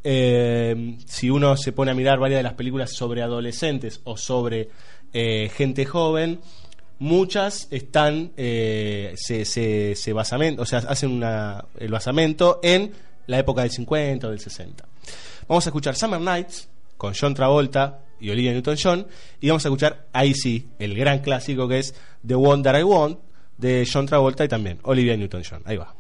Eh, 0.02 0.96
si 1.06 1.28
uno 1.28 1.56
se 1.56 1.72
pone 1.72 1.90
a 1.90 1.94
mirar 1.94 2.18
varias 2.18 2.38
de 2.38 2.44
las 2.44 2.54
películas 2.54 2.92
sobre 2.92 3.22
adolescentes 3.22 4.00
o 4.04 4.16
sobre 4.16 4.70
eh, 5.12 5.50
gente 5.54 5.84
joven, 5.84 6.40
muchas 7.00 7.68
están 7.70 8.32
eh, 8.36 9.14
se, 9.16 9.42
o 10.12 10.64
sea, 10.64 10.78
hacen 10.78 11.10
una, 11.10 11.64
el 11.78 11.90
basamento 11.90 12.60
en 12.62 12.92
la 13.26 13.40
época 13.40 13.62
del 13.62 13.70
50 13.70 14.26
o 14.26 14.30
del 14.30 14.40
60. 14.40 14.84
Vamos 15.48 15.66
a 15.66 15.70
escuchar 15.70 15.96
Summer 15.96 16.20
Nights 16.20 16.68
con 16.96 17.12
John 17.18 17.34
Travolta 17.34 18.00
y 18.20 18.30
Olivia 18.30 18.52
Newton-John 18.52 19.06
y 19.40 19.48
vamos 19.48 19.64
a 19.64 19.68
escuchar 19.68 20.06
ahí 20.12 20.34
sí 20.34 20.68
el 20.78 20.94
gran 20.94 21.20
clásico 21.20 21.68
que 21.68 21.78
es 21.78 21.94
The 22.26 22.34
One 22.34 22.62
That 22.62 22.78
I 22.78 22.82
Want 22.82 23.18
de 23.56 23.86
John 23.90 24.06
Travolta 24.06 24.44
y 24.44 24.48
también 24.48 24.78
Olivia 24.82 25.16
Newton-John. 25.16 25.62
Ahí 25.64 25.76
va. 25.76 25.94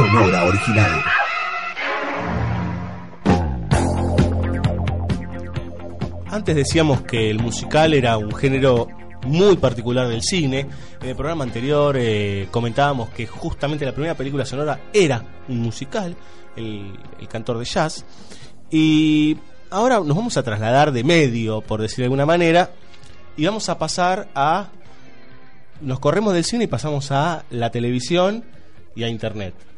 Sonora 0.00 0.44
original. 0.46 1.02
Antes 6.30 6.56
decíamos 6.56 7.02
que 7.02 7.28
el 7.28 7.38
musical 7.38 7.92
era 7.92 8.16
un 8.16 8.34
género 8.34 8.88
muy 9.26 9.58
particular 9.58 10.08
del 10.08 10.22
cine. 10.22 10.68
En 11.02 11.08
el 11.10 11.14
programa 11.14 11.44
anterior 11.44 11.96
eh, 11.98 12.48
comentábamos 12.50 13.10
que 13.10 13.26
justamente 13.26 13.84
la 13.84 13.92
primera 13.92 14.14
película 14.14 14.46
sonora 14.46 14.80
era 14.94 15.22
un 15.48 15.58
musical, 15.60 16.16
el, 16.56 16.98
el 17.20 17.28
cantor 17.28 17.58
de 17.58 17.66
jazz. 17.66 18.06
Y 18.70 19.36
ahora 19.68 19.96
nos 20.00 20.16
vamos 20.16 20.38
a 20.38 20.42
trasladar 20.42 20.92
de 20.92 21.04
medio, 21.04 21.60
por 21.60 21.82
decir 21.82 21.98
de 21.98 22.04
alguna 22.04 22.24
manera, 22.24 22.70
y 23.36 23.44
vamos 23.44 23.68
a 23.68 23.76
pasar 23.76 24.30
a... 24.34 24.70
Nos 25.82 26.00
corremos 26.00 26.32
del 26.32 26.44
cine 26.44 26.64
y 26.64 26.68
pasamos 26.68 27.12
a 27.12 27.44
la 27.50 27.70
televisión 27.70 28.44
y 28.94 29.02
a 29.02 29.08
internet. 29.08 29.69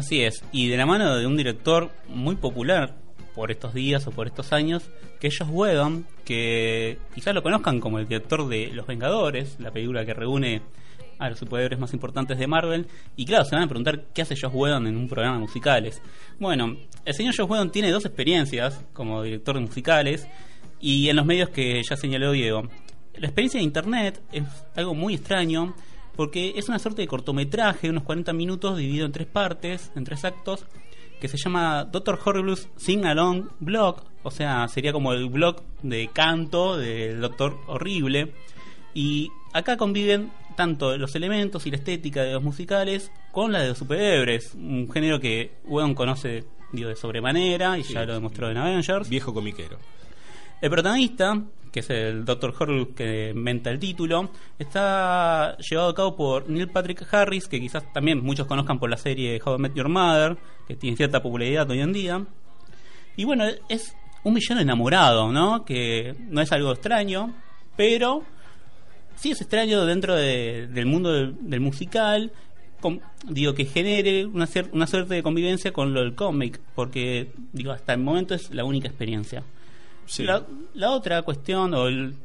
Así 0.00 0.22
es, 0.22 0.42
y 0.50 0.68
de 0.68 0.78
la 0.78 0.86
mano 0.86 1.14
de 1.14 1.26
un 1.26 1.36
director 1.36 1.90
muy 2.08 2.34
popular 2.34 2.96
por 3.34 3.50
estos 3.50 3.74
días 3.74 4.06
o 4.06 4.10
por 4.10 4.26
estos 4.26 4.50
años, 4.50 4.88
que 5.20 5.26
es 5.26 5.36
Joss 5.38 5.50
Whedon, 5.50 6.06
que 6.24 6.96
quizás 7.14 7.34
lo 7.34 7.42
conozcan 7.42 7.80
como 7.80 7.98
el 7.98 8.08
director 8.08 8.48
de 8.48 8.68
Los 8.68 8.86
Vengadores, 8.86 9.60
la 9.60 9.70
película 9.70 10.06
que 10.06 10.14
reúne 10.14 10.62
a 11.18 11.28
los 11.28 11.38
superhéroes 11.38 11.78
más 11.78 11.92
importantes 11.92 12.38
de 12.38 12.46
Marvel. 12.46 12.86
Y 13.14 13.26
claro, 13.26 13.44
se 13.44 13.54
van 13.54 13.64
a 13.64 13.68
preguntar 13.68 14.06
qué 14.14 14.22
hace 14.22 14.36
Joss 14.40 14.54
Whedon 14.54 14.86
en 14.86 14.96
un 14.96 15.06
programa 15.06 15.34
de 15.34 15.42
musicales. 15.42 16.00
Bueno, 16.38 16.78
el 17.04 17.14
señor 17.14 17.36
Joss 17.36 17.50
Whedon 17.50 17.70
tiene 17.70 17.90
dos 17.90 18.06
experiencias 18.06 18.82
como 18.94 19.22
director 19.22 19.56
de 19.56 19.60
musicales 19.60 20.26
y 20.80 21.10
en 21.10 21.16
los 21.16 21.26
medios 21.26 21.50
que 21.50 21.82
ya 21.86 21.94
señaló 21.94 22.32
Diego. 22.32 22.62
La 23.16 23.26
experiencia 23.26 23.58
de 23.58 23.64
internet 23.64 24.22
es 24.32 24.44
algo 24.76 24.94
muy 24.94 25.16
extraño 25.16 25.74
porque 26.20 26.52
es 26.54 26.68
una 26.68 26.78
suerte 26.78 27.00
de 27.00 27.08
cortometraje 27.08 27.86
de 27.86 27.92
unos 27.92 28.02
40 28.02 28.34
minutos 28.34 28.76
dividido 28.76 29.06
en 29.06 29.12
tres 29.12 29.26
partes, 29.26 29.90
en 29.96 30.04
tres 30.04 30.26
actos, 30.26 30.66
que 31.18 31.28
se 31.28 31.38
llama 31.38 31.84
Doctor 31.84 32.20
Horrible's 32.22 32.68
Sing 32.76 33.06
Along 33.06 33.48
Blog, 33.58 34.02
o 34.22 34.30
sea, 34.30 34.68
sería 34.68 34.92
como 34.92 35.14
el 35.14 35.30
blog 35.30 35.62
de 35.82 36.10
canto 36.12 36.76
del 36.76 37.22
Doctor 37.22 37.56
Horrible. 37.68 38.34
Y 38.92 39.30
acá 39.54 39.78
conviven 39.78 40.30
tanto 40.56 40.98
los 40.98 41.14
elementos 41.14 41.66
y 41.66 41.70
la 41.70 41.78
estética 41.78 42.22
de 42.22 42.34
los 42.34 42.42
musicales 42.42 43.10
con 43.32 43.50
la 43.50 43.62
de 43.62 43.68
los 43.68 43.78
superhéroes, 43.78 44.52
un 44.56 44.92
género 44.92 45.20
que 45.20 45.52
Whedon 45.64 45.94
conoce 45.94 46.44
digo, 46.70 46.90
de 46.90 46.96
sobremanera 46.96 47.78
y 47.78 47.82
ya 47.82 48.04
lo 48.04 48.12
demostró 48.12 48.50
en 48.50 48.58
Avengers. 48.58 49.08
Viejo 49.08 49.32
comiquero. 49.32 49.78
El 50.60 50.68
protagonista, 50.68 51.42
que 51.72 51.80
es 51.80 51.90
el 51.90 52.24
Dr. 52.24 52.54
Horrible 52.58 52.88
que 52.94 53.32
inventa 53.34 53.70
el 53.70 53.78
título, 53.78 54.30
está 54.58 55.56
llevado 55.58 55.88
a 55.90 55.94
cabo 55.94 56.16
por 56.16 56.48
Neil 56.50 56.68
Patrick 56.68 57.06
Harris, 57.12 57.46
que 57.48 57.60
quizás 57.60 57.84
también 57.92 58.22
muchos 58.22 58.46
conozcan 58.46 58.78
por 58.78 58.90
la 58.90 58.96
serie 58.96 59.40
How 59.44 59.56
I 59.56 59.58
Met 59.58 59.74
Your 59.74 59.88
Mother, 59.88 60.36
que 60.66 60.76
tiene 60.76 60.96
cierta 60.96 61.22
popularidad 61.22 61.68
hoy 61.70 61.80
en 61.80 61.92
día. 61.92 62.24
Y 63.16 63.24
bueno, 63.24 63.44
es 63.68 63.94
un 64.24 64.34
villano 64.34 64.60
enamorado, 64.60 65.32
¿no? 65.32 65.64
Que 65.64 66.14
no 66.28 66.40
es 66.40 66.52
algo 66.52 66.72
extraño, 66.72 67.34
pero 67.76 68.22
sí 69.16 69.30
es 69.32 69.40
extraño 69.40 69.84
dentro 69.86 70.14
de- 70.16 70.66
del 70.68 70.86
mundo 70.86 71.12
del, 71.12 71.60
musical. 71.60 72.32
com- 72.80 73.00
digo, 73.28 73.52
que 73.52 73.66
genere 73.66 74.24
una, 74.24 74.48
una 74.72 74.86
suerte 74.86 75.14
de 75.14 75.22
convivencia 75.22 75.70
con 75.70 75.92
lo 75.92 76.00
del 76.00 76.14
cómic, 76.14 76.58
porque 76.74 77.30
digo, 77.52 77.72
hasta 77.72 77.92
el 77.92 78.00
momento 78.00 78.34
es 78.34 78.50
la 78.54 78.64
única 78.64 78.88
experiencia. 78.88 79.42
Sí. 80.10 80.24
La, 80.24 80.44
la 80.74 80.90
otra 80.90 81.22
cuestión, 81.22 81.72
o 81.72 81.86
el, 81.86 82.16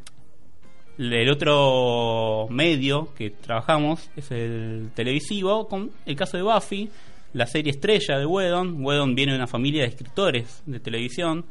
el 0.98 1.30
otro 1.30 2.48
medio 2.50 3.14
que 3.14 3.30
trabajamos, 3.30 4.10
es 4.16 4.32
el 4.32 4.90
televisivo, 4.96 5.68
con 5.68 5.92
el 6.04 6.16
caso 6.16 6.36
de 6.36 6.42
Buffy, 6.42 6.90
la 7.34 7.46
serie 7.46 7.72
estrella 7.72 8.18
de 8.18 8.26
Whedon. 8.26 8.84
Whedon 8.84 9.14
viene 9.14 9.34
de 9.34 9.38
una 9.38 9.46
familia 9.46 9.84
de 9.84 9.90
escritores 9.90 10.64
de 10.66 10.80
televisión. 10.80 11.46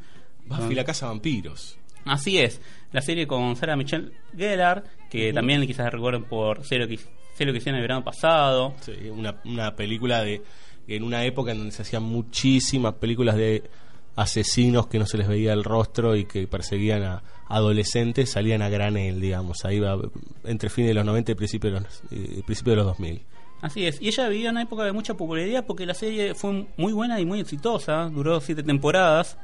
Buffy 0.45 0.75
la 0.75 0.83
casa 0.83 1.05
de 1.05 1.13
vampiros. 1.13 1.77
Así 2.03 2.37
es, 2.37 2.59
la 2.91 3.01
serie 3.01 3.25
con 3.25 3.55
Sarah 3.55 3.77
Michelle 3.77 4.11
Gellar, 4.35 4.83
que 5.09 5.31
también 5.31 5.65
quizás 5.65 5.89
recuerden 5.89 6.25
por 6.25 6.65
Sé 6.65 6.77
lo 6.77 6.87
que, 6.87 6.97
sé 6.97 7.45
lo 7.45 7.53
que 7.53 7.59
hicieron 7.59 7.77
el 7.77 7.83
verano 7.83 8.03
pasado. 8.03 8.75
Sí, 8.81 8.91
una, 9.09 9.39
una 9.45 9.73
película 9.73 10.21
de 10.21 10.43
en 10.87 11.01
una 11.01 11.23
época 11.23 11.53
en 11.53 11.59
donde 11.59 11.71
se 11.71 11.81
hacían 11.81 12.03
muchísimas 12.03 12.95
películas 12.95 13.37
de 13.37 13.63
asesinos 14.15 14.87
que 14.87 14.99
no 14.99 15.05
se 15.05 15.17
les 15.17 15.27
veía 15.27 15.53
el 15.53 15.63
rostro 15.63 16.15
y 16.15 16.25
que 16.25 16.47
perseguían 16.47 17.03
a 17.03 17.23
adolescentes, 17.47 18.31
salían 18.31 18.61
a 18.61 18.69
granel, 18.69 19.19
digamos, 19.21 19.65
ahí 19.65 19.79
va 19.79 19.97
entre 20.45 20.69
fines 20.69 20.89
de 20.89 20.93
los 20.95 21.05
90 21.05 21.31
y 21.31 21.35
principios 21.35 21.73
de 21.73 21.79
los, 21.81 22.01
eh, 22.11 22.41
principios 22.45 22.73
de 22.73 22.75
los 22.77 22.85
2000. 22.85 23.21
Así 23.61 23.85
es, 23.85 24.01
y 24.01 24.07
ella 24.09 24.27
en 24.31 24.49
una 24.51 24.61
época 24.63 24.83
de 24.83 24.91
mucha 24.91 25.15
popularidad 25.15 25.65
porque 25.65 25.85
la 25.85 25.93
serie 25.93 26.35
fue 26.35 26.67
muy 26.77 26.93
buena 26.93 27.19
y 27.19 27.25
muy 27.25 27.39
exitosa, 27.39 28.09
duró 28.09 28.39
siete 28.41 28.63
temporadas. 28.63 29.37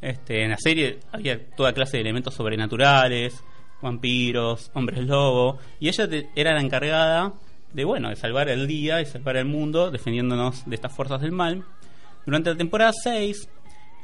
Este, 0.00 0.42
en 0.44 0.50
la 0.50 0.58
serie 0.58 0.98
había 1.12 1.40
toda 1.56 1.72
clase 1.72 1.96
de 1.96 2.02
elementos 2.02 2.34
sobrenaturales, 2.34 3.42
vampiros, 3.80 4.70
hombres 4.74 5.04
lobo, 5.06 5.58
y 5.80 5.88
ella 5.88 6.08
te- 6.08 6.28
era 6.34 6.52
la 6.54 6.60
encargada 6.60 7.32
de 7.72 7.84
bueno, 7.84 8.08
de 8.10 8.16
salvar 8.16 8.48
el 8.48 8.66
día 8.66 9.00
y 9.00 9.06
salvar 9.06 9.36
el 9.36 9.44
mundo 9.46 9.90
defendiéndonos 9.90 10.64
de 10.68 10.74
estas 10.74 10.92
fuerzas 10.94 11.20
del 11.20 11.32
mal. 11.32 11.64
Durante 12.26 12.50
la 12.50 12.56
temporada 12.56 12.92
6, 12.92 13.48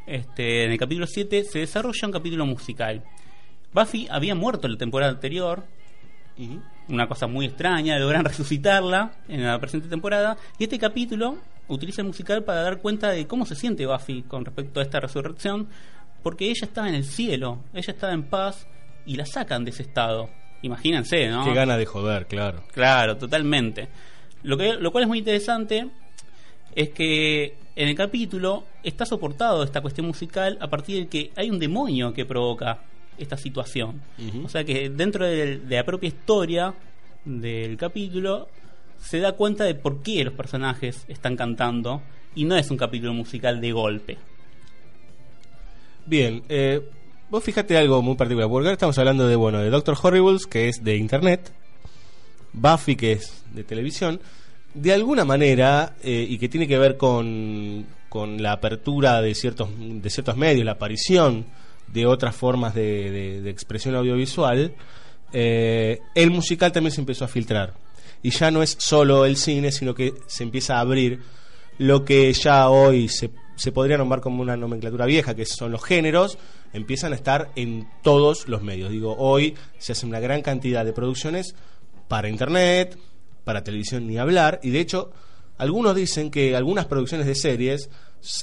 este, 0.07 0.65
en 0.65 0.73
el 0.73 0.79
capítulo 0.79 1.07
7 1.07 1.45
se 1.45 1.61
desarrolla 1.61 2.07
un 2.07 2.13
capítulo 2.13 2.47
musical. 2.47 3.03
Buffy 3.73 4.07
había 4.11 4.35
muerto 4.35 4.69
la 4.69 4.77
temporada 4.77 5.13
anterior, 5.13 5.65
una 6.89 7.07
cosa 7.07 7.27
muy 7.27 7.47
extraña, 7.47 7.99
logran 7.99 8.25
resucitarla 8.25 9.13
en 9.29 9.45
la 9.45 9.59
presente 9.59 9.89
temporada. 9.89 10.37
Y 10.59 10.65
este 10.65 10.79
capítulo 10.79 11.39
utiliza 11.69 12.03
el 12.03 12.09
musical 12.09 12.45
para 12.45 12.63
dar 12.63 12.79
cuenta 12.79 13.11
de 13.11 13.27
cómo 13.27 13.47
se 13.47 13.55
siente 13.55 13.87
Buffy 13.87 14.23
con 14.23 14.45
respecto 14.45 14.81
a 14.81 14.83
esta 14.83 15.01
resurrección, 15.01 15.69
porque 16.23 16.47
ella 16.47 16.67
estaba 16.67 16.89
en 16.89 16.95
el 16.95 17.05
cielo, 17.05 17.61
ella 17.73 17.93
estaba 17.93 18.13
en 18.13 18.25
paz 18.25 18.67
y 19.07 19.17
la 19.17 19.27
sacan 19.27 19.65
de 19.65 19.71
ese 19.71 19.83
estado. 19.83 20.29
Imagínense, 20.63 21.29
¿no? 21.29 21.45
Qué 21.45 21.55
gana 21.55 21.77
de 21.77 21.87
joder, 21.87 22.27
claro. 22.27 22.63
Claro, 22.73 23.17
totalmente. 23.17 23.89
Lo, 24.45 24.57
que, 24.57 24.75
lo 24.75 24.93
cual 24.93 25.05
es 25.05 25.09
muy 25.09 25.19
interesante 25.19 25.89
es 26.75 26.91
que 26.91 27.57
en 27.75 27.89
el 27.89 27.95
capítulo 27.95 28.65
está 28.83 29.07
soportado 29.07 29.63
esta 29.63 29.81
cuestión 29.81 30.07
musical 30.07 30.59
a 30.61 30.69
partir 30.69 31.03
de 31.03 31.09
que 31.09 31.33
hay 31.37 31.51
un 31.51 31.59
demonio 31.59 32.13
que 32.13 32.25
provoca 32.25 32.81
esta 33.19 33.37
situación. 33.37 34.03
O 34.45 34.49
sea 34.49 34.65
que 34.65 34.91
dentro 34.91 35.27
de, 35.27 35.59
de 35.59 35.77
la 35.77 35.85
propia 35.85 36.09
historia 36.09 36.75
del 37.25 37.77
capítulo 37.77 38.49
se 39.01 39.19
da 39.19 39.33
cuenta 39.33 39.65
de 39.65 39.75
por 39.75 40.03
qué 40.03 40.25
los 40.25 40.35
personajes 40.35 41.05
están 41.09 41.37
cantando 41.37 42.03
y 42.35 42.45
no 42.45 42.57
es 42.57 42.71
un 42.71 42.77
capítulo 42.77 43.13
musical 43.13 43.61
de 43.61 43.73
golpe. 43.73 44.19
Bien, 46.07 46.43
eh, 46.49 46.81
vos 47.31 47.45
fíjate 47.45 47.77
algo 47.77 48.03
muy 48.03 48.17
particular, 48.17 48.49
porque 48.49 48.67
ahora 48.67 48.73
estamos 48.73 48.99
hablando 48.99 49.29
de, 49.29 49.37
bueno, 49.37 49.61
de 49.61 49.71
Doctor 49.71 49.97
Horribles, 50.03 50.47
que 50.47 50.69
es 50.69 50.83
de 50.83 50.97
internet, 50.97 51.53
Buffy, 52.53 52.97
que 52.97 53.13
es 53.13 53.45
de 53.53 53.65
televisión, 53.65 54.21
de 54.75 54.93
alguna 54.93 55.25
manera, 55.25 55.95
eh, 56.03 56.27
y 56.29 56.39
que 56.39 56.49
tiene 56.49 56.67
que 56.67 56.79
ver 56.79 56.97
con, 56.97 57.87
con 58.09 58.43
la 58.43 58.53
apertura 58.53 59.21
de 59.21 59.35
ciertos, 59.35 59.69
de 59.79 60.11
ciertos 60.11 60.37
medios, 60.37 60.65
la 60.65 60.73
aparición 60.73 61.47
de 61.89 62.07
otras 62.07 62.35
formas 62.35 62.75
de, 62.75 63.41
de- 63.43 63.51
expresión 63.51 63.95
audiovisual, 63.95 64.75
eh, 65.33 65.99
el 66.15 66.31
musical 66.31 66.73
también 66.73 66.93
se 66.93 67.01
empezó 67.01 67.25
a 67.25 67.29
filtrar. 67.29 67.75
Y 68.23 68.31
ya 68.31 68.51
no 68.51 68.63
es 68.63 68.77
solo 68.79 69.27
el 69.27 69.37
cine, 69.37 69.73
sino 69.73 69.95
que 69.95 70.15
se 70.27 70.43
empieza 70.45 70.77
a 70.77 70.81
abrir 70.81 71.21
lo 71.79 72.05
que 72.05 72.33
ya 72.33 72.69
hoy 72.69 73.09
se, 73.09 73.31
se 73.57 73.73
podría 73.73 73.99
nombrar 73.99 74.21
como 74.21 74.43
una 74.43 74.57
nomenclatura 74.57 75.07
vieja, 75.07 75.35
que 75.35 75.45
son 75.45 75.73
los 75.73 75.83
géneros, 75.85 76.39
empiezan 76.73 77.13
a 77.13 77.17
estar 77.17 77.51
en 77.57 77.89
todos 78.03 78.49
los 78.49 78.63
medios. 78.63 78.91
Digo, 78.91 79.17
hoy 79.19 79.55
se 79.79 79.93
hace 79.93 80.07
una 80.07 80.21
gran 80.21 80.41
cantidad 80.43 80.85
de 80.85 80.93
producciones 80.93 81.55
para 82.09 82.29
internet, 82.29 82.97
para 83.45 83.65
televisión 83.65 84.07
ni 84.07 84.19
hablar, 84.19 84.61
y 84.63 84.71
de 84.71 84.81
hecho, 84.81 85.13
algunos 85.59 85.95
dicen 85.95 86.31
que 86.31 86.57
algunas 86.57 86.87
producciones 86.87 87.27
de 87.27 87.35
series 87.35 87.91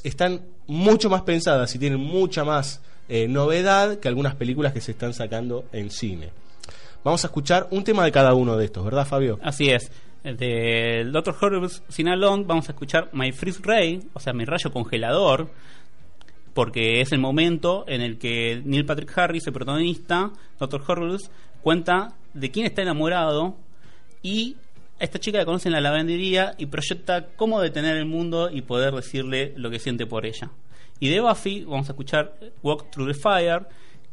están 0.03 0.41
mucho 0.67 1.09
más 1.09 1.21
pensadas 1.23 1.73
y 1.75 1.79
tienen 1.79 1.99
mucha 1.99 2.43
más 2.43 2.81
eh, 3.07 3.27
novedad 3.27 3.99
que 3.99 4.07
algunas 4.07 4.35
películas 4.35 4.73
que 4.73 4.81
se 4.81 4.91
están 4.91 5.13
sacando 5.13 5.65
en 5.71 5.89
cine. 5.89 6.29
Vamos 7.03 7.23
a 7.23 7.27
escuchar 7.27 7.67
un 7.71 7.83
tema 7.83 8.03
de 8.03 8.11
cada 8.11 8.33
uno 8.33 8.57
de 8.57 8.65
estos, 8.65 8.83
¿verdad, 8.83 9.07
Fabio? 9.07 9.39
Así 9.41 9.69
es. 9.69 9.91
Del 10.23 11.13
Dr. 11.13 11.33
Horribles 11.39 11.81
Sinalong 11.87 12.45
vamos 12.45 12.67
a 12.67 12.73
escuchar 12.73 13.09
My 13.13 13.31
Freeze 13.31 13.61
Ray, 13.63 14.01
o 14.13 14.19
sea, 14.19 14.33
mi 14.33 14.43
rayo 14.43 14.71
congelador, 14.71 15.49
porque 16.53 16.99
es 16.99 17.13
el 17.13 17.19
momento 17.19 17.85
en 17.87 18.01
el 18.01 18.17
que 18.17 18.61
Neil 18.65 18.85
Patrick 18.85 19.17
Harris, 19.17 19.47
el 19.47 19.53
protagonista, 19.53 20.31
Dr. 20.59 20.83
Horribles, 20.85 21.31
cuenta 21.61 22.15
de 22.33 22.51
quién 22.51 22.65
está 22.65 22.81
enamorado 22.81 23.55
y 24.21 24.57
esta 24.99 25.19
chica 25.19 25.37
la 25.37 25.45
conoce 25.45 25.69
en 25.69 25.73
la 25.73 25.81
lavandería 25.81 26.53
y 26.57 26.65
proyecta 26.65 27.27
cómo 27.35 27.61
detener 27.61 27.95
el 27.95 28.05
mundo 28.05 28.49
y 28.51 28.61
poder 28.61 28.93
decirle 28.93 29.53
lo 29.55 29.69
que 29.69 29.79
siente 29.79 30.05
por 30.05 30.25
ella. 30.25 30.51
Y 30.99 31.09
de 31.09 31.21
Buffy 31.21 31.63
vamos 31.63 31.87
a 31.87 31.93
escuchar 31.93 32.35
Walk 32.61 32.91
Through 32.91 33.13
the 33.13 33.13
Fire, 33.13 33.65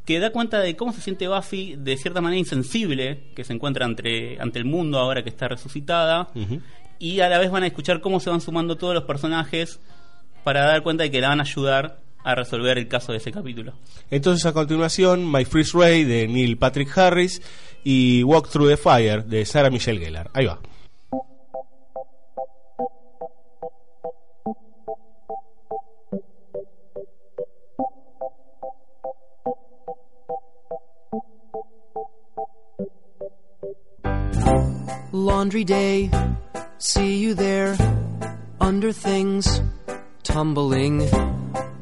que 0.04 0.20
da 0.20 0.30
cuenta 0.30 0.60
de 0.60 0.76
cómo 0.76 0.92
se 0.92 1.00
siente 1.00 1.26
Buffy 1.26 1.74
de 1.76 1.96
cierta 1.96 2.20
manera 2.20 2.38
insensible, 2.38 3.24
que 3.34 3.42
se 3.42 3.52
encuentra 3.52 3.84
ante, 3.84 4.40
ante 4.40 4.60
el 4.60 4.64
mundo 4.64 4.98
ahora 4.98 5.24
que 5.24 5.30
está 5.30 5.48
resucitada, 5.48 6.28
y 6.98 7.20
a 7.20 7.28
la 7.28 7.38
vez 7.38 7.50
van 7.50 7.64
a 7.64 7.66
escuchar 7.66 8.00
cómo 8.00 8.20
se 8.20 8.30
van 8.30 8.40
sumando 8.40 8.76
todos 8.76 8.94
los 8.94 9.04
personajes 9.04 9.80
para 10.44 10.64
dar 10.64 10.82
cuenta 10.82 11.02
de 11.02 11.10
que 11.10 11.20
la 11.20 11.28
van 11.28 11.40
a 11.40 11.42
ayudar 11.42 11.98
a 12.22 12.34
resolver 12.34 12.78
el 12.78 12.86
caso 12.86 13.12
de 13.12 13.18
ese 13.18 13.32
capítulo. 13.32 13.74
Entonces 14.10 14.46
a 14.46 14.52
continuación, 14.52 15.30
My 15.30 15.44
Freeze 15.44 15.76
Ray 15.76 16.04
de 16.04 16.28
Neil 16.28 16.56
Patrick 16.56 16.96
Harris 16.96 17.42
y 17.82 18.22
Walk 18.22 18.48
Through 18.50 18.70
the 18.70 18.76
Fire 18.76 19.24
de 19.24 19.44
Sarah 19.44 19.70
Michelle 19.70 20.00
Gellar. 20.00 20.30
Ahí 20.32 20.46
va. 20.46 20.60
Laundry 35.12 35.64
day, 35.64 36.10
see 36.78 37.16
you 37.16 37.34
there, 37.34 37.76
under 38.60 38.92
things, 38.92 39.60
tumbling. 40.22 41.08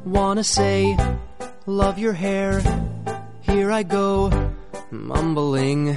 Wanna 0.05 0.43
say, 0.43 0.97
love 1.65 1.99
your 1.99 2.13
hair, 2.13 2.61
here 3.41 3.71
I 3.71 3.83
go, 3.83 4.31
mumbling. 4.91 5.95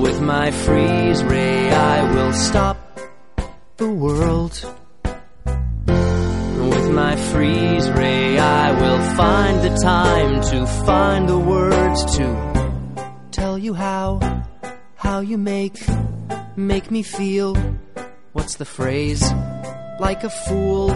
With 0.00 0.20
my 0.20 0.50
freeze 0.50 1.22
ray, 1.24 1.70
I 1.70 2.14
will 2.14 2.32
stop 2.32 2.76
the 3.76 3.88
world. 3.88 4.52
With 5.86 6.90
my 6.90 7.16
freeze 7.16 7.88
ray, 7.90 8.38
I 8.38 8.72
will 8.72 9.16
find 9.16 9.62
the 9.62 9.76
time 9.82 10.40
to 10.50 10.66
find 10.84 11.28
the 11.28 11.38
words 11.38 12.16
to 12.16 12.26
tell 13.30 13.56
you 13.56 13.74
how, 13.74 14.18
how 14.98 15.20
you 15.20 15.38
make, 15.38 15.78
make 16.56 16.90
me 16.90 17.02
feel. 17.02 17.54
What's 18.32 18.56
the 18.56 18.64
phrase? 18.64 19.22
Like 19.98 20.24
a 20.24 20.30
fool, 20.30 20.88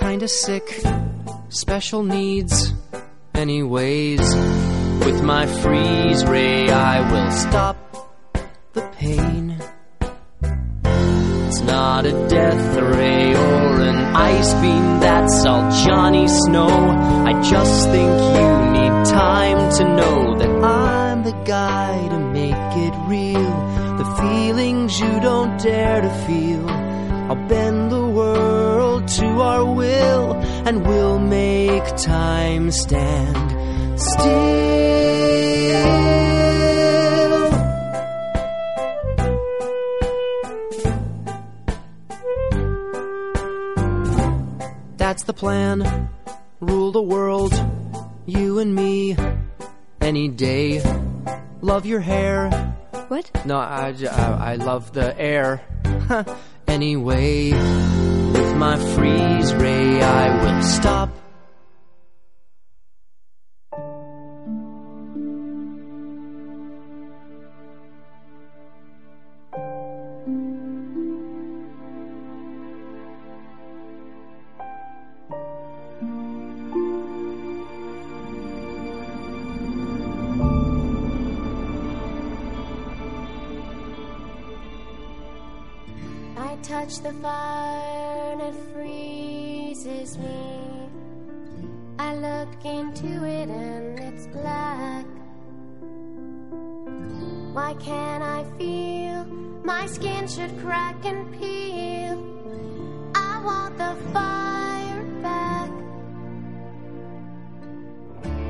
kinda 0.00 0.26
sick, 0.28 0.82
special 1.48 2.02
needs. 2.02 2.72
Anyways, 3.34 4.34
with 5.04 5.22
my 5.22 5.46
freeze 5.46 6.24
ray, 6.26 6.68
I 6.70 6.96
will 7.12 7.30
stop 7.30 7.76
the 8.72 8.82
pain. 8.96 9.56
It's 11.46 11.60
not 11.60 12.06
a 12.06 12.12
death 12.28 12.76
ray 12.76 13.34
or 13.34 13.80
an 13.90 14.00
ice 14.16 14.52
beam 14.54 14.88
that's 15.00 15.44
all 15.46 15.70
Johnny 15.84 16.26
Snow. 16.26 16.68
I 16.68 17.32
just 17.42 17.88
think 17.90 18.14
you 18.38 18.50
need 18.78 18.94
time 19.06 19.60
to 19.76 19.84
know 19.98 20.38
that 20.38 20.50
I'm 20.64 21.22
the 21.22 21.36
guy 21.44 22.08
to 22.08 22.18
make 22.18 22.72
it 22.86 22.87
real. 23.08 23.50
The 23.96 24.04
feelings 24.20 25.00
you 25.00 25.20
don't 25.20 25.58
dare 25.60 26.00
to 26.02 26.10
feel. 26.26 26.68
I'll 27.28 27.48
bend 27.48 27.90
the 27.90 28.06
world 28.06 29.08
to 29.08 29.26
our 29.26 29.64
will, 29.64 30.34
and 30.66 30.86
we'll 30.86 31.18
make 31.18 31.84
time 31.96 32.70
stand 32.70 34.00
still. 34.00 34.78
That's 44.96 45.22
the 45.24 45.32
plan. 45.32 46.10
Rule 46.60 46.92
the 46.92 47.02
world, 47.02 47.54
you 48.26 48.58
and 48.58 48.74
me, 48.74 49.16
any 50.00 50.28
day. 50.28 50.82
Love 51.62 51.86
your 51.86 52.00
hair. 52.00 52.67
What? 53.08 53.30
No, 53.46 53.56
I 53.56 54.56
love 54.56 54.92
the 54.92 55.18
air. 55.18 55.62
anyway, 56.68 57.52
with 57.52 58.56
my 58.56 58.76
freeze 58.94 59.54
ray, 59.54 60.02
I 60.02 60.44
will 60.44 60.62
stop. 60.62 61.10
The 87.00 87.12
fire 87.12 88.32
and 88.32 88.40
it 88.40 88.54
freezes 88.72 90.18
me. 90.18 90.88
I 91.98 92.14
look 92.16 92.64
into 92.64 93.24
it 93.24 93.48
and 93.48 93.98
it's 94.00 94.26
black. 94.28 95.06
Why 97.52 97.74
can't 97.74 98.22
I 98.24 98.44
feel 98.58 99.24
my 99.64 99.86
skin 99.86 100.26
should 100.26 100.58
crack 100.58 101.04
and 101.04 101.30
peel? 101.38 102.16
I 103.14 103.42
want 103.44 103.78
the 103.78 103.94
fire 104.12 105.04
back. 105.22 105.70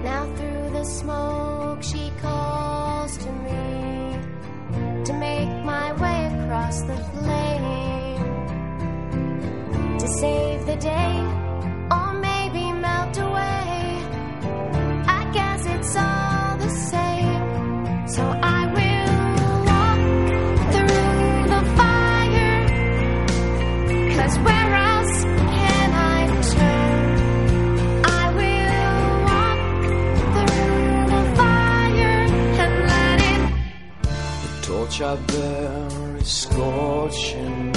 Now 0.02 0.24
through 0.37 0.70
the 0.70 0.84
smoke 0.84 1.82
she 1.82 2.12
calls 2.22 3.16
to 3.18 3.30
me 3.46 5.04
to 5.04 5.12
make 5.12 5.50
my 5.64 5.92
way 5.94 6.44
across 6.44 6.80
the 6.82 6.96
flame 6.96 7.97
save 10.16 10.64
the 10.64 10.77
day 10.77 11.16
or 11.90 12.14
maybe 12.14 12.73
melt 12.73 13.16
away. 13.18 14.01
I 15.18 15.31
guess 15.35 15.66
it's 15.66 15.97
all 15.97 16.57
the 16.57 16.71
same. 16.71 18.09
So 18.09 18.23
I 18.42 18.61
will 18.77 19.18
walk 19.71 20.01
through 20.73 21.49
the 21.55 21.62
fire. 21.79 22.61
Cause 24.16 24.38
where 24.38 24.75
else 24.75 25.23
can 25.55 25.88
I 25.92 26.21
turn? 26.55 28.05
I 28.05 28.25
will 28.38 29.11
walk 29.31 29.61
through 30.35 31.07
the 31.12 31.23
fire 31.37 32.21
and 32.64 32.75
let 32.92 33.18
it 33.33 33.42
The 34.42 34.66
torch 34.66 35.01
I 35.03 35.16
bear 35.16 36.16
is 36.16 36.29
scorching. 36.29 37.67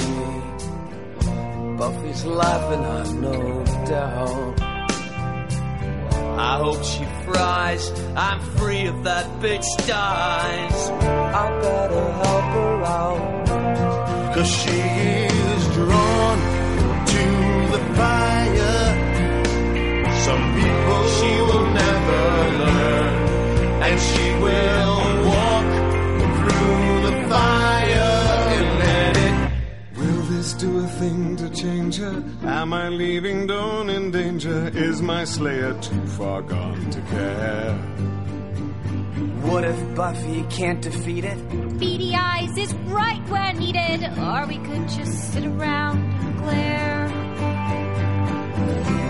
Buffy's 1.82 2.24
laughing, 2.24 2.84
I've 2.84 3.12
no 3.14 3.64
doubt. 3.86 4.60
I 6.38 6.58
hope 6.62 6.84
she 6.84 7.04
fries. 7.24 7.90
I'm 8.14 8.40
free 8.56 8.82
if 8.82 9.02
that 9.02 9.26
bitch 9.40 9.66
dies. 9.88 10.90
I 11.40 11.60
better 11.60 12.12
help 12.22 12.44
her 12.58 12.84
out. 12.84 14.32
Cause 14.32 14.46
she 14.46 14.78
is 14.78 15.62
drawn 15.74 16.38
to 17.14 17.24
the 17.74 17.82
fire. 17.98 18.84
Some 20.26 20.44
people 20.62 21.00
she 21.16 21.32
will 21.48 21.66
never 21.82 22.22
learn. 22.62 23.12
And 23.82 24.00
she 24.00 24.26
will 24.44 25.21
to 32.02 32.12
change 32.12 32.40
her? 32.42 32.48
Am 32.48 32.72
I 32.72 32.88
leaving 32.88 33.46
Dawn 33.46 33.90
in 33.90 34.10
danger? 34.10 34.70
Is 34.74 35.02
my 35.02 35.24
slayer 35.24 35.74
too 35.80 36.06
far 36.06 36.42
gone 36.42 36.90
to 36.90 37.00
care? 37.02 37.74
What 39.42 39.64
if 39.64 39.94
Buffy 39.94 40.44
can't 40.50 40.80
defeat 40.80 41.24
it? 41.24 41.78
Beady 41.78 42.14
eyes 42.14 42.56
is 42.56 42.74
right 42.74 43.22
where 43.28 43.52
needed, 43.54 44.04
or 44.18 44.46
we 44.46 44.58
could 44.58 44.88
just 44.88 45.32
sit 45.32 45.44
around 45.44 45.98
and 45.98 46.38
glare. 46.38 47.08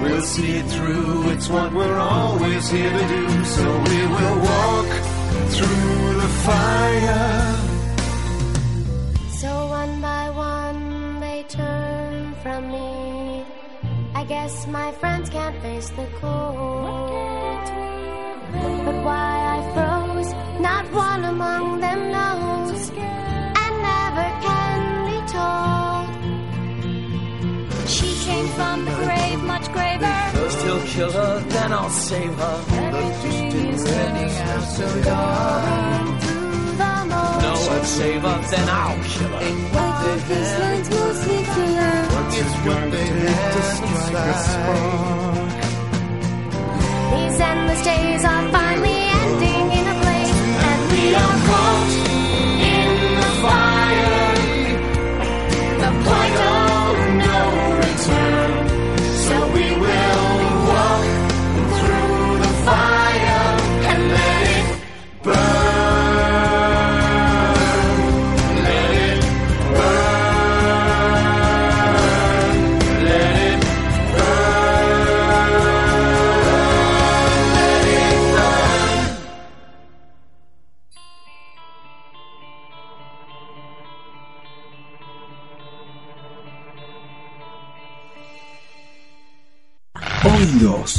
We'll 0.02 0.22
see 0.22 0.52
it 0.52 0.66
through, 0.66 1.30
it's 1.30 1.48
what 1.48 1.72
we're 1.72 1.98
always 1.98 2.70
here 2.70 2.90
to 2.90 3.08
do. 3.08 3.44
So 3.44 3.62
we 3.62 4.06
will 4.06 4.38
walk 4.40 4.88
through 5.50 6.20
the 6.20 6.28
fire. 6.44 7.61
From 12.42 12.70
me. 12.72 13.44
I 14.14 14.24
guess 14.24 14.66
my 14.66 14.92
friends 14.92 15.30
can't 15.30 15.56
face 15.62 15.88
the 15.90 16.06
cold. 16.20 17.64
But 18.84 18.98
why 19.08 19.32
I 19.54 19.58
froze, 19.74 20.30
not 20.60 20.84
one 20.92 21.24
among 21.24 21.80
them 21.80 22.00
knows. 22.16 22.90
And 23.62 23.74
never 23.90 24.28
can 24.46 24.80
be 25.08 25.18
told. 25.36 26.08
She 27.88 28.10
came 28.26 28.48
from 28.58 28.84
the 28.84 28.94
grave, 29.04 29.40
much 29.44 29.66
graver. 29.72 30.18
First 30.34 30.62
he'll 30.64 30.86
kill 30.94 31.12
her, 31.12 31.40
then 31.48 31.72
I'll 31.72 31.90
save 31.90 32.34
her. 32.34 32.64
Everything 32.70 33.68
is 33.68 33.84
turning 33.84 34.30
out 34.50 34.64
so 34.76 35.02
dark. 35.02 36.31
The 37.22 37.28
mold. 37.28 37.42
No 37.42 37.54
one 37.74 37.84
save 37.84 38.22
her, 38.22 38.38
then 38.50 38.68
I'll 38.68 39.02
kill 39.12 39.32
her. 39.36 39.40
These 40.28 40.54
lines 40.62 40.88
mostly 40.90 41.40
clear. 41.54 41.90
It's 42.34 42.56
going 42.64 42.90
to 42.90 42.96
take 42.96 43.46
to 43.54 43.62
strike 43.72 44.14
a 44.14 44.38
spark. 44.48 45.50
These 47.12 47.38
endless 47.40 47.82
days 47.82 48.22
are 48.24 48.44
finally 48.50 49.00
ending 49.20 49.66
in 49.78 49.84
a 49.86 49.96
blaze, 50.02 50.40
and 50.68 50.80
we 50.92 51.02
are 51.14 51.36
caught 51.48 52.11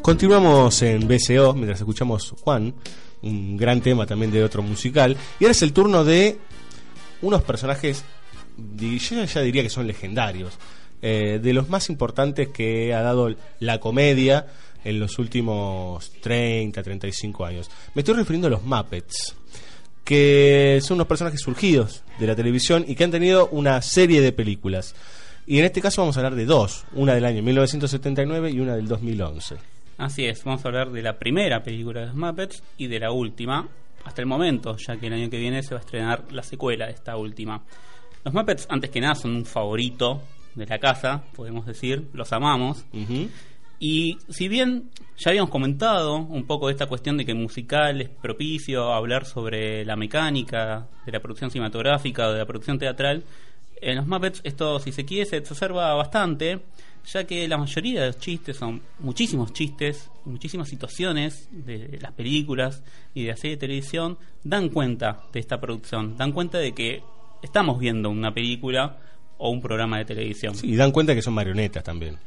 Continuamos 0.02 0.82
en 0.82 1.08
BCO 1.08 1.54
mientras 1.54 1.80
escuchamos 1.80 2.34
Juan, 2.42 2.74
un 3.22 3.56
gran 3.56 3.82
tema 3.82 4.08
también 4.08 4.32
de 4.32 4.44
otro 4.44 4.64
musical. 4.64 5.16
Y 5.40 5.44
ahora 5.44 5.52
es 5.52 5.62
el 5.62 5.74
turno 5.74 6.04
de 6.04 6.40
unos 7.22 7.44
personajes, 7.44 8.04
yo 8.58 9.24
ya 9.24 9.42
diría 9.42 9.62
que 9.62 9.70
son 9.70 9.86
legendarios, 9.86 10.58
eh, 11.04 11.40
de 11.42 11.54
los 11.54 11.70
más 11.70 11.88
importantes 11.90 12.48
que 12.48 12.96
ha 12.96 13.02
dado 13.02 13.36
la 13.60 13.80
comedia 13.80 14.48
en 14.84 15.00
los 15.00 15.20
últimos 15.20 16.12
30, 16.20 16.82
35 16.82 17.46
años. 17.46 17.70
Me 17.94 18.02
estoy 18.02 18.16
refiriendo 18.16 18.48
a 18.48 18.52
los 18.52 18.64
Muppets, 18.64 19.36
que 20.04 20.80
son 20.82 20.96
unos 20.96 21.08
personajes 21.08 21.42
surgidos 21.42 22.02
de 22.20 22.26
la 22.26 22.36
televisión 22.36 22.86
y 22.88 22.96
que 22.96 23.04
han 23.04 23.12
tenido 23.12 23.50
una 23.50 23.80
serie 23.84 24.20
de 24.22 24.32
películas. 24.32 24.96
Y 25.46 25.60
en 25.60 25.66
este 25.66 25.80
caso 25.80 26.02
vamos 26.02 26.18
a 26.18 26.22
hablar 26.22 26.34
de 26.34 26.46
dos, 26.46 26.86
una 26.94 27.14
del 27.14 27.26
año 27.26 27.44
1979 27.44 28.50
y 28.50 28.60
una 28.60 28.76
del 28.76 28.88
2011. 28.88 29.81
Así 30.02 30.26
es, 30.26 30.44
vamos 30.44 30.66
a 30.66 30.70
hablar 30.70 30.90
de 30.90 31.04
la 31.04 31.20
primera 31.20 31.62
película 31.62 32.00
de 32.00 32.08
los 32.08 32.16
Muppets 32.16 32.64
y 32.76 32.88
de 32.88 33.00
la 33.00 33.12
última, 33.12 33.70
hasta 34.04 34.20
el 34.20 34.26
momento, 34.26 34.76
ya 34.76 34.98
que 34.98 35.06
el 35.06 35.14
año 35.14 35.30
que 35.30 35.38
viene 35.38 35.62
se 35.62 35.76
va 35.76 35.80
a 35.80 35.84
estrenar 35.84 36.24
la 36.32 36.42
secuela 36.42 36.88
de 36.88 36.94
esta 36.94 37.16
última. 37.18 37.62
Los 38.26 38.34
Muppets, 38.34 38.66
antes 38.68 38.90
que 38.90 39.00
nada, 39.00 39.14
son 39.14 39.36
un 39.36 39.46
favorito 39.46 40.24
de 40.56 40.66
la 40.66 40.80
casa, 40.80 41.24
podemos 41.36 41.68
decir, 41.68 42.08
los 42.14 42.34
amamos. 42.34 42.84
Y 43.78 44.18
si 44.28 44.48
bien 44.48 44.90
ya 45.18 45.30
habíamos 45.30 45.52
comentado 45.52 46.16
un 46.16 46.48
poco 46.48 46.66
de 46.66 46.74
esta 46.74 46.88
cuestión 46.88 47.16
de 47.18 47.24
que 47.24 47.36
musical 47.36 48.02
es 48.02 48.10
propicio 48.10 48.92
a 48.92 48.98
hablar 48.98 49.26
sobre 49.26 49.86
la 49.86 49.96
mecánica 49.96 50.88
de 51.06 51.12
la 51.12 51.20
producción 51.20 51.52
cinematográfica 51.52 52.28
o 52.28 52.32
de 52.32 52.40
la 52.40 52.46
producción 52.48 52.80
teatral, 52.80 53.24
en 53.80 53.98
los 53.98 54.08
Muppets 54.08 54.42
esto, 54.44 54.80
si 54.80 54.92
se 54.94 55.06
quiere, 55.06 55.30
se 55.30 55.38
exacerba 55.38 55.94
bastante, 55.94 56.60
ya 57.06 57.26
que 57.26 57.48
la 57.48 57.58
mayoría 57.58 58.02
de 58.02 58.08
los 58.08 58.20
chistes 58.20 58.58
son 58.58 58.82
muchísimos 59.00 59.54
chistes, 59.54 60.10
muchísimas 60.26 60.70
situaciones 60.70 61.48
de 61.52 61.98
las 62.02 62.12
películas 62.12 62.84
y 63.14 63.24
de 63.24 63.30
la 63.30 63.38
serie 63.38 63.56
de 63.56 63.60
televisión 63.60 64.18
dan 64.44 64.70
cuenta 64.70 65.24
de 65.34 65.40
esta 65.40 65.60
producción, 65.60 66.18
dan 66.18 66.32
cuenta 66.32 66.58
de 66.60 66.74
que 66.74 67.04
estamos 67.42 67.80
viendo 67.80 68.10
una 68.10 68.34
película 68.34 68.98
o 69.38 69.50
un 69.50 69.62
programa 69.62 69.98
de 69.98 70.06
televisión. 70.06 70.54
Y 70.62 70.76
dan 70.76 70.92
cuenta 70.92 71.16
que 71.16 71.22
son 71.22 71.34
marionetas 71.34 71.84
también. 71.84 72.18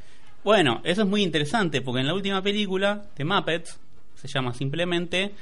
Bueno, 0.43 0.81
eso 0.85 1.03
es 1.03 1.09
muy 1.09 1.22
interesante 1.22 1.81
porque 1.81 2.01
en 2.01 2.07
la 2.07 2.14
última 2.14 2.43
película 2.43 3.05
de 3.16 3.25
Muppets, 3.25 3.79
se 4.14 4.29
llama 4.29 4.53
simplemente, 4.53 5.33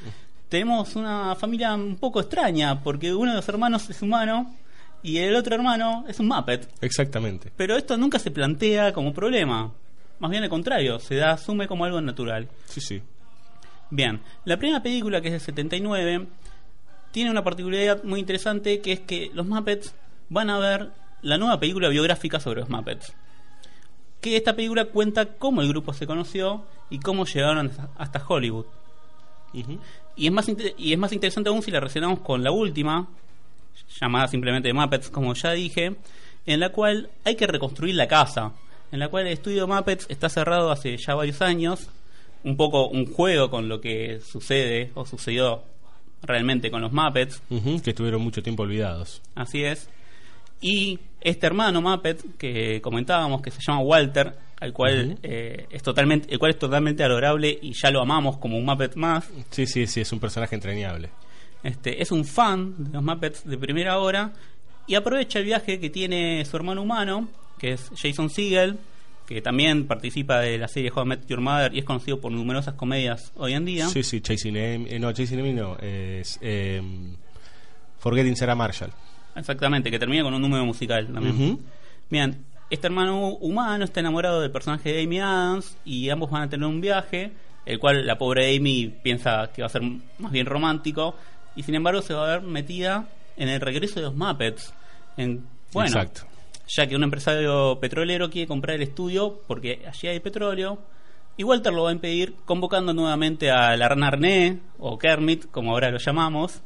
tenemos 0.49 0.95
una 0.97 1.35
familia 1.35 1.75
un 1.75 1.97
poco 1.97 2.21
extraña 2.21 2.83
porque 2.83 3.15
uno 3.15 3.31
de 3.31 3.37
los 3.37 3.49
hermanos 3.49 3.89
es 3.89 4.03
humano 4.03 4.55
y 5.03 5.19
el 5.19 5.35
otro 5.35 5.55
hermano 5.55 6.05
es 6.09 6.19
un 6.21 6.29
Muppet. 6.29 6.69
Exactamente. 6.81 7.53
Pero 7.57 7.77
esto 7.77 7.97
nunca 7.97 8.19
se 8.19 8.31
plantea 8.31 8.93
como 8.93 9.13
problema. 9.13 9.73
Más 10.19 10.31
bien 10.31 10.43
al 10.45 10.49
contrario, 10.49 10.99
se 11.01 11.17
da, 11.17 11.33
asume 11.33 11.67
como 11.67 11.85
algo 11.85 12.01
natural. 12.01 12.49
Sí, 12.67 12.81
sí. 12.81 13.03
Bien, 13.91 14.21
la 14.45 14.57
primera 14.57 14.83
película, 14.83 15.21
que 15.21 15.29
es 15.29 15.33
del 15.33 15.41
79, 15.41 16.27
tiene 17.11 17.31
una 17.31 17.45
particularidad 17.45 18.03
muy 18.05 18.21
interesante 18.21 18.81
que 18.81 18.93
es 18.93 19.01
que 19.01 19.31
los 19.35 19.47
Muppets 19.47 19.95
van 20.29 20.49
a 20.51 20.59
ver 20.59 20.91
la 21.23 21.37
nueva 21.39 21.59
película 21.61 21.89
biográfica 21.89 22.41
sobre 22.41 22.61
los 22.61 22.71
Muppets. 22.71 23.13
Que 24.21 24.37
esta 24.37 24.55
película 24.55 24.85
cuenta 24.87 25.27
cómo 25.27 25.61
el 25.63 25.69
grupo 25.69 25.93
se 25.93 26.07
conoció 26.07 26.65
y 26.89 27.01
cómo 27.01 27.25
llegaron 27.27 27.71
hasta- 27.99 28.25
Hollywood. 28.27 28.67
Y 29.53 30.27
es, 30.27 30.33
más 30.33 30.47
y 30.79 30.93
es 30.93 30.99
más 30.99 31.13
interesante 31.13 31.51
aún 31.51 31.63
si 31.63 31.71
la 31.71 31.81
relacionamos 31.81 32.21
con 32.21 32.43
la 32.43 32.51
última, 32.53 33.09
llamada 34.01 34.29
simplemente 34.29 34.73
Muppets, 34.73 35.11
como 35.11 35.35
ya 35.35 35.53
dije, 35.53 35.97
en 36.47 36.61
la 36.61 36.71
cual 36.71 37.11
hay 37.25 37.37
que 37.37 37.47
reconstruir 37.47 37.95
la 37.95 38.09
casa, 38.09 38.53
en 38.91 38.99
la 38.99 39.09
cual 39.09 39.27
el 39.27 39.33
estudio 39.33 39.67
Muppets 39.67 40.07
está 40.09 40.29
cerrado 40.29 40.71
hace 40.71 40.97
ya 40.97 41.15
varios 41.15 41.41
años, 41.43 41.89
un 42.45 42.57
poco 42.57 42.89
un 42.89 43.07
juego 43.07 43.51
con 43.51 43.69
lo 43.69 43.81
que 43.81 44.21
sucede 44.21 44.91
o 44.95 45.07
sucedió 45.07 45.63
realmente 46.23 46.71
con 46.71 46.83
los 46.83 46.93
Muppets, 46.93 47.43
que 47.83 47.91
estuvieron 47.91 48.23
mucho 48.23 48.43
tiempo 48.43 48.63
olvidados. 48.63 49.23
así 49.35 49.65
es. 49.65 49.89
Y 50.61 51.01
este 51.21 51.47
hermano 51.47 51.83
Muppet 51.83 52.37
que 52.39 52.81
comentábamos 52.81 53.43
que 53.43 53.51
se 53.51 53.61
llama 53.67 53.81
Walter, 53.81 54.33
al 54.61 54.73
cual 54.73 55.19
eh, 55.25 55.67
es 55.71 55.83
totalmente, 55.83 56.33
el 56.33 56.39
cual 56.39 56.53
es 56.53 56.59
totalmente 56.59 57.03
adorable 57.03 57.59
y 57.61 57.73
ya 57.73 57.91
lo 57.91 58.01
amamos 58.01 58.39
como 58.39 58.57
un 58.57 58.65
Muppet 58.65 58.95
más. 58.95 59.29
Sí, 59.51 59.67
sí, 59.67 59.89
sí, 59.89 60.03
es 60.03 60.13
un 60.13 60.21
personaje 60.21 60.55
entrañable. 60.55 61.11
Este, 61.63 62.03
es 62.03 62.11
un 62.11 62.25
fan 62.25 62.75
de 62.79 62.91
los 62.91 63.03
Muppets 63.03 63.47
de 63.47 63.57
primera 63.57 63.99
hora 63.99 64.33
y 64.87 64.95
aprovecha 64.95 65.39
el 65.39 65.45
viaje 65.45 65.79
que 65.79 65.91
tiene 65.91 66.45
su 66.45 66.57
hermano 66.57 66.83
humano, 66.83 67.29
que 67.59 67.73
es 67.73 67.91
Jason 67.97 68.31
Segel, 68.31 68.79
que 69.27 69.41
también 69.41 69.87
participa 69.87 70.41
de 70.41 70.59
la 70.59 70.69
serie 70.69 70.91
How 70.95 71.05
I 71.05 71.07
Met 71.07 71.27
Your 71.29 71.41
Mother 71.41 71.75
y 71.75 71.79
es 71.79 71.85
conocido 71.85 72.21
por 72.21 72.33
numerosas 72.33 72.75
comedias 72.75 73.33
hoy 73.37 73.55
en 73.55 73.65
día. 73.65 73.89
Sí, 73.89 74.03
sí, 74.03 74.21
Chasing 74.21 74.57
Amy. 74.57 74.87
eh, 74.91 74.99
no, 74.99 75.13
Chasing 75.13 75.39
Amy 75.39 75.53
no. 75.53 75.77
Es 75.79 76.39
eh, 76.43 76.83
Forgetting 77.99 78.37
Sarah 78.37 78.57
Marshall. 78.57 78.91
Exactamente, 79.37 79.91
que 79.91 79.99
termina 79.99 80.25
con 80.25 80.35
un 80.35 80.43
número 80.43 80.67
musical 80.67 81.07
también. 81.13 81.35
Ujú. 81.35 81.61
Bien, 82.11 82.45
este 82.69 82.89
hermano 82.89 83.29
humano 83.29 83.85
está 83.85 84.01
enamorado 84.01 84.41
del 84.41 84.51
personaje 84.51 84.93
de 84.93 85.03
Amy 85.05 85.21
Adams 85.21 85.77
y 85.85 86.11
ambos 86.11 86.31
van 86.31 86.43
a 86.43 86.51
tener 86.51 86.67
un 86.67 86.81
viaje, 86.81 87.33
el 87.65 87.79
cual 87.79 88.07
la 88.07 88.19
pobre 88.19 88.55
Amy 88.57 88.93
piensa 89.03 89.51
que 89.55 89.63
va 89.63 89.67
a 89.67 89.71
ser 89.71 89.83
más 90.19 90.33
bien 90.33 90.47
romántico 90.47 91.15
y 91.57 91.63
sin 91.63 91.75
embargo 91.75 92.03
se 92.03 92.15
va 92.15 92.25
a 92.25 92.39
ver 92.39 92.43
metida 92.43 93.07
en 93.37 93.49
el 93.49 93.61
regreso 93.61 93.97
de 93.97 94.07
los 94.07 94.15
Muppets. 94.15 94.73
En, 95.17 95.45
bueno, 95.73 95.89
Exacto. 95.89 96.23
ya 96.69 96.87
que 96.87 96.97
un 96.97 97.03
empresario 97.03 97.79
petrolero 97.81 98.31
quiere 98.31 98.47
comprar 98.47 98.77
el 98.77 98.83
estudio 98.83 99.41
porque 99.47 99.85
allí 99.87 100.09
hay 100.09 100.21
petróleo 100.21 100.79
y 101.37 101.45
Walter 101.45 101.73
lo 101.73 101.85
va 101.85 101.91
a 101.91 101.93
impedir 101.93 102.35
convocando 102.45 102.93
nuevamente 102.93 103.51
a 103.51 103.75
la 103.77 103.89
rana 103.89 104.11
René 104.11 104.61
o 104.79 104.99
Kermit, 104.99 105.51
como 105.51 105.71
ahora 105.71 105.91
lo 105.91 105.99
llamamos, 105.99 106.63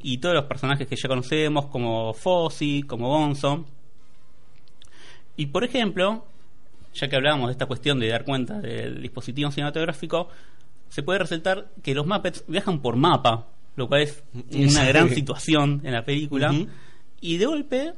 y 0.00 0.18
todos 0.18 0.34
los 0.34 0.46
personajes 0.46 0.86
que 0.86 0.96
ya 0.96 1.08
conocemos 1.08 1.66
como 1.66 2.14
Fozzie, 2.14 2.86
como 2.86 3.08
Gonzo. 3.08 3.66
Y 5.36 5.46
por 5.46 5.64
ejemplo, 5.64 6.24
ya 6.94 7.08
que 7.08 7.16
hablábamos 7.16 7.48
de 7.48 7.52
esta 7.52 7.66
cuestión 7.66 8.00
de 8.00 8.08
dar 8.08 8.24
cuenta 8.24 8.58
del 8.58 9.02
dispositivo 9.02 9.50
cinematográfico, 9.50 10.28
se 10.88 11.02
puede 11.02 11.18
resaltar 11.18 11.66
que 11.82 11.94
los 11.94 12.06
Muppets 12.06 12.44
viajan 12.48 12.80
por 12.80 12.96
mapa, 12.96 13.46
lo 13.76 13.88
cual 13.88 14.02
es 14.02 14.22
una 14.52 14.84
gran 14.84 15.10
situación 15.14 15.80
en 15.84 15.92
la 15.92 16.04
película. 16.04 16.52
Y 17.20 17.36
de 17.38 17.46
golpe 17.46 17.92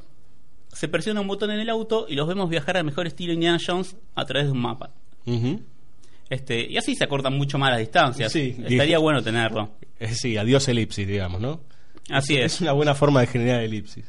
se 0.71 0.87
presiona 0.87 1.21
un 1.21 1.27
botón 1.27 1.49
en 1.51 1.59
el 1.59 1.69
auto 1.69 2.05
y 2.07 2.15
los 2.15 2.27
vemos 2.27 2.49
viajar 2.49 2.77
al 2.77 2.83
mejor 2.83 3.07
estilo 3.07 3.33
Indiana 3.33 3.57
Jones 3.65 3.95
a 4.15 4.25
través 4.25 4.47
de 4.47 4.51
un 4.51 4.61
mapa. 4.61 4.91
Este, 6.29 6.69
y 6.69 6.77
así 6.77 6.95
se 6.95 7.03
acortan 7.03 7.35
mucho 7.37 7.57
más 7.57 7.71
las 7.71 7.79
distancias. 7.79 8.31
Sí, 8.31 8.49
Estaría 8.57 8.83
dije- 8.85 8.97
bueno 8.97 9.23
tenerlo. 9.23 9.71
Eh, 9.99 10.13
sí, 10.13 10.37
adiós 10.37 10.67
elipsis, 10.67 11.07
digamos, 11.07 11.41
¿no? 11.41 11.61
Así 12.09 12.35
es. 12.37 12.55
Es 12.55 12.61
una 12.61 12.71
buena 12.73 12.93
forma 12.95 13.21
de 13.21 13.27
generar 13.27 13.61
elipsis. 13.63 14.05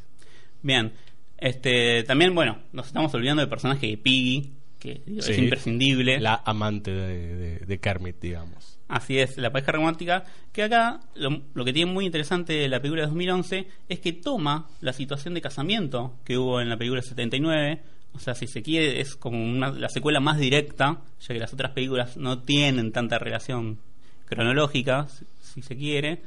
Bien. 0.62 0.92
Este, 1.38 2.02
también, 2.04 2.34
bueno, 2.34 2.58
nos 2.72 2.86
estamos 2.88 3.12
olvidando 3.14 3.40
del 3.40 3.48
personaje 3.48 3.86
de 3.86 3.96
Piggy, 3.96 4.52
que 4.78 5.00
digo, 5.06 5.20
es 5.20 5.38
imprescindible. 5.38 6.20
La 6.20 6.42
amante 6.44 6.90
de, 6.90 7.36
de- 7.36 7.58
de 7.60 7.78
Kermit, 7.80 8.20
digamos. 8.20 8.78
Así 8.90 9.18
es, 9.18 9.36
la 9.38 9.50
pareja 9.52 9.70
romántica, 9.72 10.24
que 10.52 10.64
acá 10.64 10.98
lo, 11.14 11.42
lo 11.54 11.64
que 11.64 11.72
tiene 11.72 11.92
muy 11.92 12.06
interesante 12.06 12.54
de 12.54 12.68
la 12.68 12.80
película 12.80 13.02
de 13.02 13.06
2011 13.06 13.68
es 13.88 14.00
que 14.00 14.12
toma 14.12 14.66
la 14.80 14.92
situación 14.92 15.32
de 15.34 15.40
casamiento 15.40 16.16
que 16.24 16.36
hubo 16.36 16.60
en 16.60 16.68
la 16.68 16.76
película 16.76 17.00
79, 17.00 17.80
o 18.14 18.18
sea, 18.18 18.34
si 18.34 18.48
se 18.48 18.62
quiere, 18.62 19.00
es 19.00 19.14
como 19.14 19.40
una- 19.42 19.70
la 19.70 19.88
secuela 19.88 20.18
más 20.18 20.38
directa, 20.38 20.98
ya 21.20 21.28
que 21.34 21.38
las 21.38 21.52
otras 21.54 21.70
películas 21.70 22.16
no 22.16 22.40
tienen 22.40 22.90
tanta 22.90 23.18
relación 23.20 23.78
cronológica, 24.26 25.06
si, 25.08 25.24
si 25.40 25.62
se 25.62 25.76
quiere. 25.76 26.22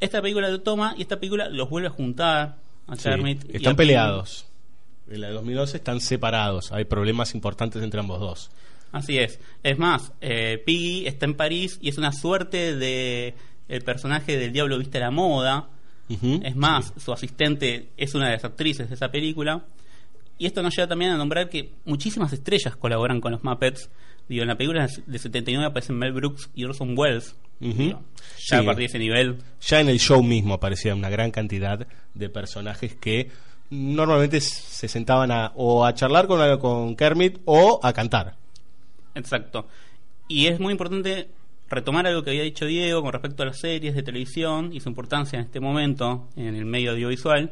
Esta 0.00 0.20
película 0.20 0.50
lo 0.50 0.60
toma 0.60 0.94
y 0.98 1.02
esta 1.02 1.18
película 1.18 1.48
los 1.48 1.70
vuelve 1.70 1.88
a 1.88 1.90
juntar 1.92 2.56
a 2.86 2.96
Sí, 2.96 3.02
y 3.48 3.56
están 3.56 3.72
a 3.72 3.76
peleados. 3.76 4.46
En 5.08 5.20
la 5.20 5.28
de 5.28 5.32
2011 5.34 5.76
están 5.78 6.00
separados. 6.00 6.72
Hay 6.72 6.84
problemas 6.84 7.34
importantes 7.34 7.82
entre 7.82 8.00
ambos 8.00 8.20
dos. 8.20 8.50
Así 8.92 9.18
es. 9.18 9.40
Es 9.62 9.78
más, 9.78 10.12
eh, 10.20 10.62
Piggy 10.64 11.06
está 11.06 11.26
en 11.26 11.34
París 11.34 11.78
y 11.80 11.88
es 11.88 11.98
una 11.98 12.12
suerte 12.12 12.76
de 12.76 13.34
el 13.68 13.82
personaje 13.82 14.36
del 14.38 14.52
Diablo 14.52 14.78
Viste 14.78 14.98
a 14.98 15.02
la 15.02 15.10
Moda. 15.10 15.68
Es 16.42 16.54
más, 16.56 16.92
su 17.02 17.10
asistente 17.10 17.88
es 17.96 18.14
una 18.14 18.26
de 18.26 18.32
las 18.34 18.44
actrices 18.44 18.86
de 18.90 18.94
esa 18.96 19.10
película. 19.10 19.64
Y 20.36 20.44
esto 20.44 20.62
nos 20.62 20.76
lleva 20.76 20.86
también 20.88 21.10
a 21.12 21.16
nombrar 21.16 21.48
que 21.48 21.70
muchísimas 21.86 22.32
estrellas 22.34 22.76
colaboran 22.76 23.18
con 23.20 23.32
los 23.32 23.42
Muppets. 23.42 23.88
Digo, 24.28 24.42
en 24.42 24.48
la 24.48 24.56
película 24.56 24.86
de 25.06 25.18
79 25.18 25.64
aparecen 25.66 25.96
Mel 25.96 26.12
Brooks 26.12 26.50
y 26.54 26.64
Orson 26.64 26.98
Welles. 26.98 27.34
Digo, 27.60 27.78
ya 27.80 27.98
Sí. 28.36 28.54
a 28.56 28.58
partir 28.64 28.80
de 28.80 28.84
ese 28.86 28.98
nivel. 28.98 29.38
Ya 29.62 29.80
en 29.80 29.88
el 29.88 29.98
show 29.98 30.22
mismo 30.22 30.52
aparecía 30.54 30.94
una 30.94 31.08
gran 31.08 31.30
cantidad 31.30 31.86
de 32.12 32.28
personajes 32.28 32.94
que 32.96 33.30
normalmente 33.70 34.40
se 34.40 34.88
sentaban 34.88 35.30
a, 35.30 35.52
o 35.54 35.84
a 35.86 35.94
charlar 35.94 36.26
con, 36.26 36.58
con 36.58 36.94
Kermit 36.94 37.38
o 37.46 37.80
a 37.82 37.92
cantar. 37.94 38.36
Exacto. 39.14 39.66
Y 40.28 40.46
es 40.46 40.60
muy 40.60 40.72
importante 40.72 41.28
retomar 41.68 42.06
algo 42.06 42.22
que 42.22 42.30
había 42.30 42.42
dicho 42.42 42.66
Diego 42.66 43.02
con 43.02 43.12
respecto 43.12 43.42
a 43.42 43.46
las 43.46 43.58
series 43.58 43.94
de 43.94 44.02
televisión 44.02 44.72
y 44.72 44.80
su 44.80 44.88
importancia 44.88 45.38
en 45.38 45.46
este 45.46 45.60
momento 45.60 46.28
en 46.36 46.54
el 46.54 46.64
medio 46.64 46.92
audiovisual. 46.92 47.50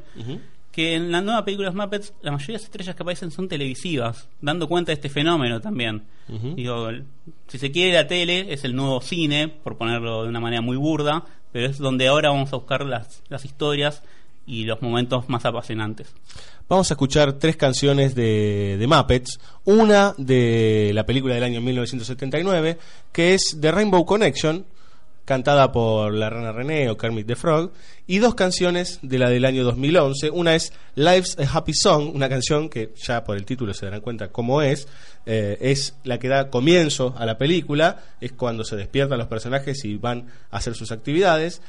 Que 0.71 0.95
en 0.95 1.11
la 1.11 1.21
nueva 1.21 1.45
película 1.45 1.71
de 1.71 1.77
Muppets, 1.77 2.13
la 2.23 2.31
mayoría 2.31 2.55
de 2.55 2.59
las 2.59 2.65
estrellas 2.65 2.95
que 2.95 3.03
aparecen 3.03 3.33
son 3.33 3.49
televisivas, 3.49 4.29
dando 4.41 4.69
cuenta 4.69 4.91
de 4.91 4.95
este 4.95 5.09
fenómeno 5.09 5.61
también. 5.61 6.05
Digo, 6.29 6.91
si 7.49 7.59
se 7.59 7.73
quiere, 7.73 7.95
la 7.95 8.07
tele 8.07 8.53
es 8.53 8.63
el 8.65 8.77
nuevo 8.77 9.01
cine, 9.01 9.49
por 9.49 9.77
ponerlo 9.77 10.23
de 10.23 10.29
una 10.29 10.39
manera 10.39 10.63
muy 10.63 10.77
burda, 10.77 11.25
pero 11.51 11.67
es 11.67 11.79
donde 11.79 12.07
ahora 12.07 12.31
vamos 12.31 12.53
a 12.53 12.57
buscar 12.57 12.85
las, 12.85 13.23
las 13.29 13.45
historias 13.45 14.05
y 14.51 14.65
los 14.65 14.83
momentos 14.83 15.29
más 15.29 15.45
apasionantes. 15.45 16.09
Vamos 16.69 16.91
a 16.91 16.95
escuchar 16.95 17.35
tres 17.35 17.57
canciones 17.57 18.17
de, 18.17 18.77
de 18.79 18.87
Muppets. 18.87 19.39
Una 19.65 20.13
de 20.19 20.91
la 20.93 21.07
película 21.07 21.35
del 21.35 21.45
año 21.45 21.61
1979, 21.61 22.77
que 23.13 23.35
es 23.35 23.57
The 23.61 23.71
Rainbow 23.71 24.05
Connection, 24.05 24.67
cantada 25.25 25.71
por 25.71 26.13
la 26.13 26.31
rana 26.31 26.51
René 26.51 26.91
o 26.91 26.97
Kermit 26.97 27.29
the 27.29 27.37
Frog, 27.37 27.71
y 28.09 28.19
dos 28.19 28.35
canciones 28.35 28.99
de 29.03 29.19
la 29.21 29.31
del 29.31 29.45
año 29.45 29.63
2011. 29.63 30.31
Una 30.31 30.57
es 30.57 30.73
Life's 30.97 31.39
a 31.39 31.57
Happy 31.57 31.73
Song, 31.73 32.11
una 32.13 32.29
canción 32.29 32.69
que 32.69 32.93
ya 32.97 33.23
por 33.23 33.37
el 33.37 33.45
título 33.45 33.73
se 33.73 33.87
darán 33.87 34.01
cuenta 34.01 34.33
cómo 34.33 34.63
es. 34.63 34.89
Eh, 35.27 35.59
es 35.61 35.95
la 36.03 36.19
que 36.19 36.27
da 36.27 36.51
comienzo 36.51 37.15
a 37.17 37.25
la 37.25 37.39
película, 37.39 38.03
es 38.21 38.33
cuando 38.33 38.65
se 38.65 38.75
despiertan 38.75 39.19
los 39.19 39.29
personajes 39.29 39.85
y 39.85 39.97
van 39.97 40.27
a 40.51 40.57
hacer 40.57 40.75
sus 40.75 40.91
actividades 40.91 41.63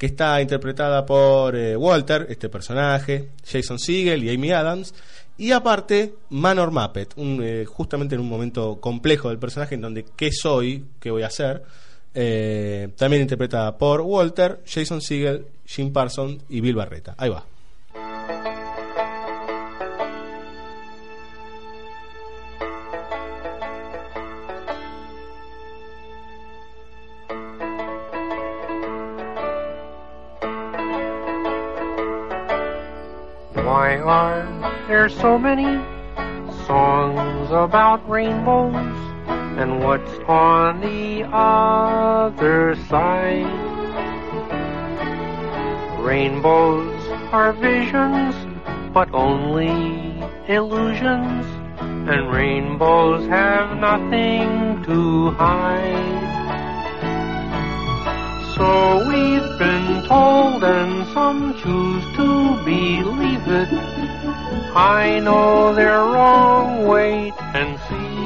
que 0.00 0.06
está 0.06 0.40
interpretada 0.40 1.04
por 1.04 1.54
eh, 1.54 1.76
Walter, 1.76 2.26
este 2.30 2.48
personaje, 2.48 3.28
Jason 3.44 3.78
Segel 3.78 4.24
y 4.24 4.34
Amy 4.34 4.50
Adams, 4.50 4.94
y 5.36 5.52
aparte 5.52 6.14
Manor 6.30 6.70
Muppet, 6.70 7.12
un, 7.16 7.42
eh, 7.42 7.66
justamente 7.66 8.14
en 8.14 8.22
un 8.22 8.28
momento 8.30 8.80
complejo 8.80 9.28
del 9.28 9.38
personaje 9.38 9.74
en 9.74 9.82
donde 9.82 10.06
¿qué 10.16 10.30
soy? 10.32 10.86
¿qué 10.98 11.10
voy 11.10 11.22
a 11.22 11.26
hacer? 11.26 11.62
Eh, 12.14 12.88
también 12.96 13.20
interpretada 13.20 13.76
por 13.76 14.00
Walter, 14.00 14.62
Jason 14.64 15.02
Segel, 15.02 15.44
Jim 15.66 15.92
Parsons 15.92 16.44
y 16.48 16.62
Bill 16.62 16.76
Barretta. 16.76 17.14
Ahí 17.18 17.28
va. 17.28 17.44
Are 34.00 34.46
there 34.88 35.08
so 35.08 35.38
many 35.38 35.64
songs 36.66 37.50
about 37.50 38.08
rainbows? 38.08 38.74
And 39.58 39.80
what's 39.84 40.18
on 40.26 40.80
the 40.80 41.24
other 41.30 42.76
side? 42.88 43.46
Rainbows 46.00 47.00
are 47.32 47.52
visions, 47.52 48.34
but 48.94 49.12
only 49.12 50.24
illusions. 50.48 51.46
And 51.80 52.32
rainbows 52.32 53.28
have 53.28 53.76
nothing 53.76 54.82
to 54.84 55.30
hide. 55.32 56.39
So 58.60 59.08
we've 59.08 59.58
been 59.58 60.04
told, 60.06 60.62
and 60.62 61.06
some 61.14 61.54
choose 61.62 62.04
to 62.16 62.62
believe 62.62 63.48
it. 63.48 63.72
I 64.76 65.18
know 65.20 65.74
they're 65.74 66.04
wrong, 66.04 66.86
wait 66.86 67.32
and 67.54 67.80
see. 67.88 68.20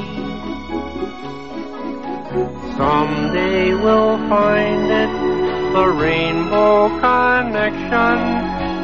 Someday 2.75 3.75
we'll 3.75 4.17
find 4.27 4.91
it, 4.91 5.71
the 5.71 5.87
rainbow 5.87 6.89
connection, 6.99 8.17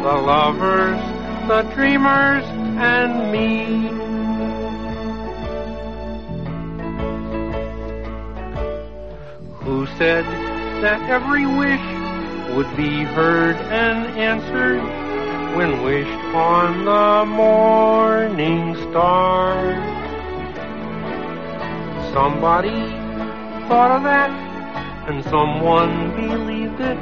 the 0.04 0.18
lovers, 0.32 1.02
the 1.50 1.64
dreamers, 1.76 2.46
and 2.80 3.30
me. 3.34 3.90
Who 9.66 9.86
said 9.98 10.51
that 10.82 11.00
every 11.12 11.46
wish 11.46 12.56
would 12.56 12.76
be 12.76 13.04
heard 13.04 13.56
and 13.56 14.18
answered 14.18 14.82
when 15.56 15.84
wished 15.84 16.10
on 16.34 16.86
the 16.86 17.26
morning 17.32 18.76
star? 18.90 19.54
Somebody 22.14 22.72
thought 23.68 23.92
of 23.92 24.04
that 24.04 24.32
and 25.08 25.24
someone 25.26 26.16
believed 26.16 26.80
it. 26.80 26.98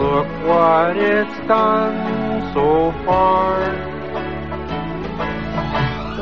Look 0.00 0.26
what 0.44 0.96
it's 0.96 1.46
done 1.46 2.52
so 2.52 2.90
far. 3.04 3.91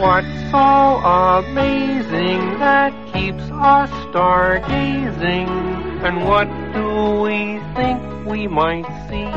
What's 0.01 0.32
so 0.51 0.57
amazing 0.57 2.59
that 2.59 2.94
keeps 3.12 3.42
us 3.53 3.90
stargazing? 4.09 5.46
And 6.03 6.26
what 6.26 6.48
do 6.72 7.20
we 7.20 7.61
think 7.76 8.01
we 8.24 8.48
might 8.48 8.88
see? 9.11 9.28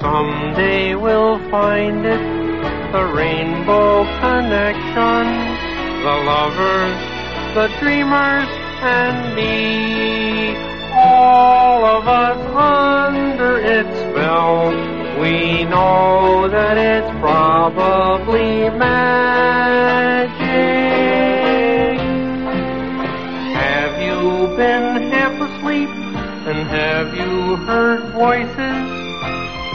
Someday 0.00 0.96
we'll 0.96 1.38
find 1.48 2.04
it, 2.04 2.18
the 2.90 3.04
rainbow 3.14 4.02
connection, 4.18 5.24
the 6.02 6.16
lovers, 6.26 6.98
the 7.54 7.68
dreamers, 7.78 8.48
and 8.82 9.36
me. 9.36 10.56
All 10.92 11.84
of 11.84 12.08
us 12.08 12.36
under 12.56 13.60
its 13.60 13.96
spell. 14.10 14.93
We 15.20 15.64
know 15.64 16.48
that 16.48 16.76
it's 16.76 17.10
probably 17.20 18.68
magic. 18.70 20.38
Have 23.54 24.02
you 24.02 24.56
been 24.56 25.12
half 25.12 25.40
asleep? 25.40 25.88
And 25.88 26.68
have 26.68 27.14
you 27.16 27.56
heard 27.64 28.12
voices? 28.12 29.04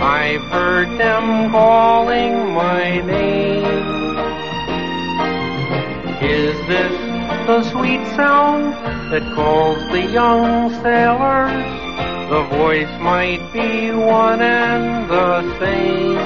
I've 0.01 0.43
heard 0.51 0.89
them 0.99 1.51
calling 1.51 2.53
my 2.53 3.01
name. 3.01 3.65
Is 6.21 6.55
this 6.67 6.91
the 7.47 7.63
sweet 7.71 8.05
sound 8.15 8.73
that 9.11 9.23
calls 9.35 9.79
the 9.91 10.05
young 10.11 10.69
sailors? 10.83 11.88
The 12.29 12.43
voice 12.43 12.91
might 13.01 13.41
be 13.51 13.89
one 13.89 14.39
and 14.39 15.09
the 15.09 15.41
same. 15.57 16.19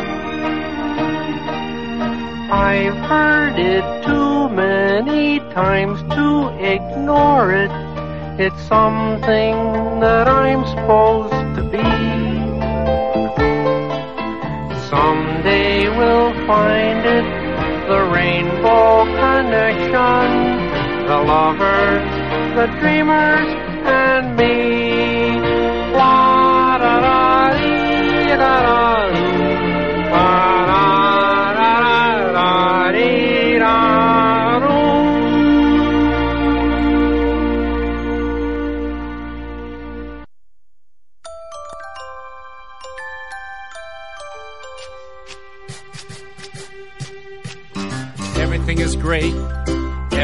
I've 2.51 2.97
heard 3.08 3.58
it 3.58 3.86
too 4.04 4.49
many 4.49 5.39
times 5.54 6.01
to 6.14 6.49
ignore 6.60 7.54
it. 7.54 7.72
It's 8.38 8.62
something 8.64 9.56
that 10.01 10.28
I'm 10.28 10.66
supposed 10.66 11.56
to 11.56 11.64
be. 11.72 11.88
Someday 14.89 15.88
we'll 15.88 16.34
find 16.45 17.06
it, 17.18 17.28
the 17.88 18.04
rainbow 18.12 19.06
connection, 19.06 21.08
the 21.08 21.24
lovers, 21.24 22.04
the 22.58 22.68
dreamers, 22.82 23.47
and 23.86 24.36
me. 24.36 24.83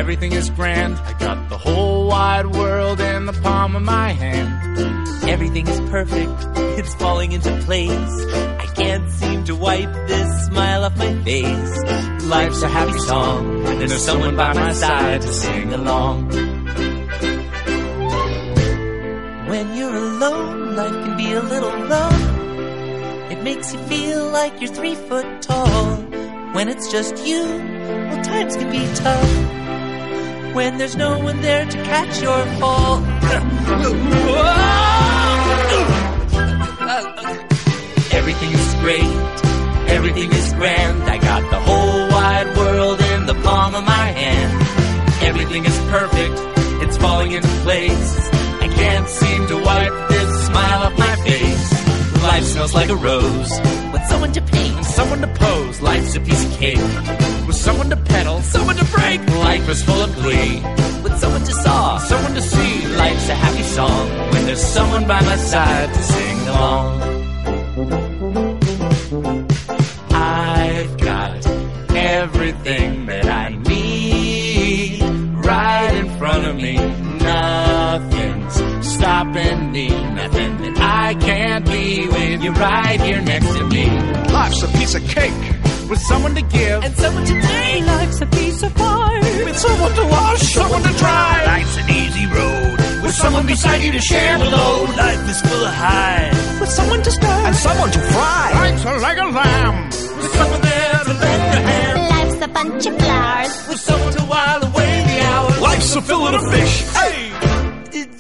Everything 0.10 0.32
is 0.32 0.50
grand. 0.50 0.96
I 0.96 1.14
got 1.20 1.50
the 1.50 1.58
whole 1.60 2.08
wide 2.08 2.48
world 2.48 3.00
in 3.00 3.28
the 3.28 3.34
palm 3.44 3.76
of 3.76 3.84
my 3.84 4.12
hand. 4.12 5.24
Everything 5.30 5.68
is 5.68 5.80
perfect. 5.92 6.34
It's 6.80 6.96
falling 6.96 7.32
into 7.32 7.56
place. 7.58 8.26
I 8.34 8.66
can't 8.76 9.08
seem 9.12 9.44
to 9.44 9.56
wipe 9.56 9.94
this 10.08 10.46
smile 10.48 10.86
off 10.86 10.98
my 10.98 11.14
face. 11.24 12.24
Life's 12.24 12.64
a 12.64 12.68
happy 12.70 12.98
song. 12.98 13.68
And 13.68 13.82
there's 13.82 14.04
someone 14.04 14.36
by 14.36 14.52
my 14.54 14.74
side 14.74 15.22
to 15.22 15.28
sing 15.28 15.74
along. 15.74 16.30
When 19.48 19.76
you're 19.76 19.96
alone, 19.96 20.76
life 20.76 21.06
can 21.06 21.18
be 21.18 21.34
a 21.34 21.44
little 21.44 21.84
rough. 21.84 23.32
It 23.32 23.44
makes 23.44 23.72
you 23.74 23.80
feel 23.84 24.28
like 24.32 24.60
you're 24.60 24.74
three 24.74 24.96
foot 24.96 25.44
tall. 25.44 25.98
When 26.54 26.68
it's 26.68 26.92
just 26.92 27.16
you, 27.28 27.44
well, 27.44 28.24
times 28.24 28.56
can 28.56 28.72
be 28.72 28.96
tough. 28.96 29.59
When 30.54 30.78
there's 30.78 30.96
no 30.96 31.20
one 31.20 31.42
there 31.42 31.66
to 31.66 31.78
catch 31.84 32.22
your 32.22 32.46
fall. 32.60 32.98
Everything 38.12 38.52
is 38.52 38.74
great. 38.82 39.14
Everything 39.90 40.32
is 40.32 40.54
grand. 40.54 41.04
I 41.04 41.18
got 41.18 41.50
the 41.50 41.60
whole 41.60 42.10
wide 42.10 42.58
world 42.58 43.00
in 43.02 43.26
the 43.26 43.36
palm 43.36 43.76
of 43.76 43.84
my 43.84 44.08
hand. 44.22 45.24
Everything 45.24 45.66
is 45.66 45.78
perfect. 45.90 46.36
It's 46.84 46.98
falling 46.98 47.32
into 47.32 47.48
place. 47.64 48.30
I 48.62 48.68
can't 48.68 49.08
seem 49.08 49.48
to 49.48 49.56
wipe 49.56 50.10
this 50.10 50.46
smile 50.48 50.84
off 50.84 50.98
my 50.98 51.16
face. 51.18 52.24
Life 52.24 52.44
smells 52.44 52.74
like 52.74 52.90
a 52.90 52.96
rose. 52.96 53.89
With 54.10 54.16
someone 54.16 54.34
to 54.34 54.42
paint 54.42 54.76
and 54.76 54.86
someone 54.86 55.22
to 55.22 55.28
pose. 55.28 55.82
Life's 55.82 56.16
a 56.16 56.20
piece 56.20 56.44
of 56.44 56.52
cake. 56.60 56.80
With 57.46 57.56
someone 57.56 57.92
to 57.92 57.96
pedal, 57.96 58.42
someone 58.42 58.76
to 58.78 58.86
break. 58.86 59.20
Life 59.30 59.70
is 59.70 59.84
full 59.84 60.02
of 60.02 60.12
glee. 60.16 60.64
With 61.04 61.16
someone 61.20 61.44
to 61.44 61.54
saw, 61.54 62.00
someone 62.00 62.34
to 62.34 62.42
see. 62.42 62.88
Life's 62.98 63.30
a 63.30 63.36
happy 63.36 63.62
song. 63.62 64.10
When 64.32 64.46
there's 64.48 64.64
someone 64.64 65.06
by 65.08 65.22
my 65.22 65.36
side 65.36 65.94
to 65.94 66.02
sing 66.02 66.48
along. 66.48 67.02
I've 70.12 70.98
got 70.98 71.46
everything 71.96 73.06
that 73.06 73.28
I 73.28 73.50
need 73.50 75.04
right 75.46 75.94
in 75.94 76.10
front 76.18 76.48
of 76.48 76.56
me. 76.56 76.78
Nothing's 77.20 78.56
stopping 78.92 79.72
me. 79.72 79.90
Nothing 79.90 80.39
can't 81.90 82.12
be 82.12 82.18
with 82.18 82.44
you 82.44 82.52
right 82.52 83.02
here 83.02 83.22
next 83.22 83.48
to 83.58 83.66
me. 83.68 83.86
Life's 84.32 84.64
a 84.64 84.68
piece 84.78 84.96
of 84.96 85.04
cake 85.08 85.34
with 85.90 86.00
someone 86.00 86.36
to 86.36 86.42
give 86.42 86.84
and 86.84 86.96
someone 86.96 87.26
to 87.26 87.42
take. 87.42 87.86
Life's 87.86 88.22
a 88.22 88.26
piece 88.28 88.64
of 88.64 88.74
pie 88.76 89.20
with 89.46 89.58
someone 89.58 89.94
to 89.96 90.06
wash, 90.06 90.42
someone 90.42 90.84
to 90.84 90.94
dry. 90.98 91.44
Life's 91.46 91.78
an 91.78 91.90
easy 91.90 92.26
road 92.28 92.78
with 93.04 93.14
someone 93.14 93.46
beside 93.46 93.82
you 93.82 93.92
to 93.92 94.00
share 94.02 94.38
the 94.38 94.50
load. 94.50 94.90
Life 94.98 95.30
is 95.30 95.42
full 95.42 95.66
of 95.66 95.74
highs 95.74 96.60
with 96.60 96.70
someone 96.70 97.02
to 97.02 97.12
stir 97.12 97.40
and 97.48 97.56
someone 97.56 97.92
to 97.92 98.00
fry. 98.00 98.52
Life's 98.54 98.86
a 98.86 98.94
leg 98.98 99.18
of 99.20 99.34
lamb 99.34 99.86
with 99.86 100.34
someone 100.34 100.62
there 100.62 101.04
to 101.06 101.14
lend 101.14 101.54
a 101.58 101.62
hand. 101.70 102.10
Life's 102.10 102.46
a 102.46 102.48
bunch 102.48 102.86
of 102.86 102.98
flowers 102.98 103.68
with 103.68 103.80
someone 103.80 104.14
to 104.14 104.22
while 104.24 104.64
away 104.64 105.04
the 105.08 105.22
hours. 105.22 105.62
Life's 105.62 105.96
a 105.96 106.02
fillet 106.02 106.36
of 106.36 106.52
fish. 106.52 106.82
Hey. 106.94 107.29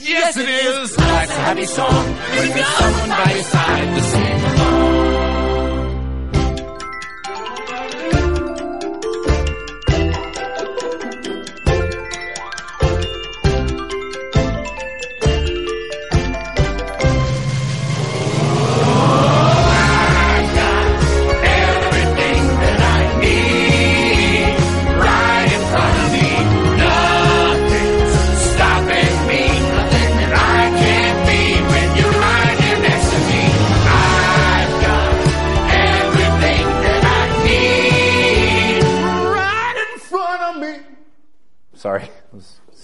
Yes, 0.09 0.37
it 0.37 0.49
is. 0.49 0.97
Life's 0.97 1.31
a 1.31 1.41
happy 1.41 1.65
song 1.65 2.15
got 2.55 2.65
someone 2.79 3.09
by 3.09 3.31
your 3.31 3.43
side 3.43 3.95
to 3.95 4.01
sing 4.01 4.43
along. 4.43 4.98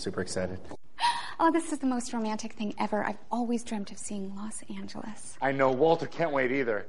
Super 0.06 0.22
excited. 0.22 0.60
Oh, 1.40 1.52
this 1.52 1.74
is 1.74 1.80
the 1.80 1.88
most 1.88 2.14
romantic 2.14 2.54
thing 2.54 2.76
ever. 2.80 3.04
I've 3.04 3.18
always 3.32 3.64
dreamt 3.64 3.92
of 3.92 3.98
seeing 3.98 4.36
Los 4.36 4.62
Angeles. 4.70 5.36
I 5.42 5.52
know 5.52 5.72
Walter 5.72 6.06
can't 6.06 6.32
wait 6.32 6.52
either. 6.52 6.86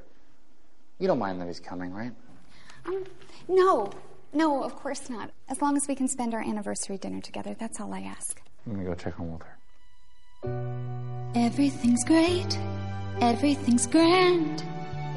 You 0.98 1.08
don't 1.08 1.18
mind 1.18 1.40
that 1.40 1.46
he's 1.46 1.58
coming, 1.58 1.94
right? 1.94 2.12
Um, 2.84 3.04
no, 3.48 3.90
no, 4.34 4.62
of 4.62 4.76
course 4.76 5.08
not. 5.08 5.30
As 5.48 5.62
long 5.62 5.78
as 5.78 5.88
we 5.88 5.94
can 5.94 6.08
spend 6.08 6.34
our 6.34 6.42
anniversary 6.42 6.98
dinner 6.98 7.22
together, 7.22 7.56
that's 7.58 7.80
all 7.80 7.94
I 7.94 8.00
ask. 8.00 8.42
I'm 8.66 8.74
gonna 8.74 8.84
go 8.84 8.94
check 8.94 9.18
on 9.18 9.30
Walter. 9.30 9.56
Everything's 11.34 12.04
great, 12.04 12.58
everything's 13.22 13.86
grand. 13.86 14.62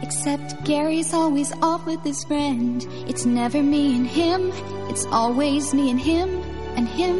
Except 0.02 0.64
Gary's 0.64 1.14
always 1.14 1.52
off 1.62 1.86
with 1.86 2.02
his 2.06 2.24
friend. 2.24 2.88
It's 3.10 3.26
never 3.26 3.62
me 3.62 3.98
and 3.98 4.08
him, 4.08 4.52
it's 4.90 5.06
always 5.08 5.74
me 5.74 5.92
and 5.92 6.00
him 6.00 6.39
and 6.80 6.88
him. 6.88 7.18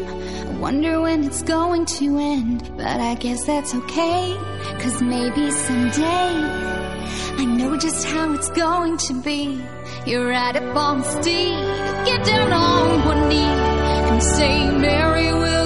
I 0.48 0.58
wonder 0.58 1.02
when 1.02 1.26
it's 1.26 1.44
going 1.44 1.86
to 1.98 2.18
end, 2.18 2.72
but 2.78 3.02
I 3.12 3.16
guess 3.16 3.46
that's 3.46 3.76
okay. 3.76 4.34
Cause 4.82 5.02
maybe 5.02 5.52
someday 5.52 6.32
I 7.42 7.46
know 7.58 7.76
just 7.76 8.06
how 8.08 8.32
it's 8.34 8.50
going 8.52 8.96
to 9.08 9.14
be. 9.22 9.62
You 10.06 10.26
ride 10.26 10.56
up 10.56 10.76
on 10.78 11.00
the 11.00 11.22
steed, 11.22 11.60
get 12.08 12.26
down 12.26 12.54
on 12.54 13.06
one 13.06 13.28
knee, 13.28 13.56
and 14.10 14.24
say, 14.24 14.72
Mary, 14.72 15.34
will 15.34 15.59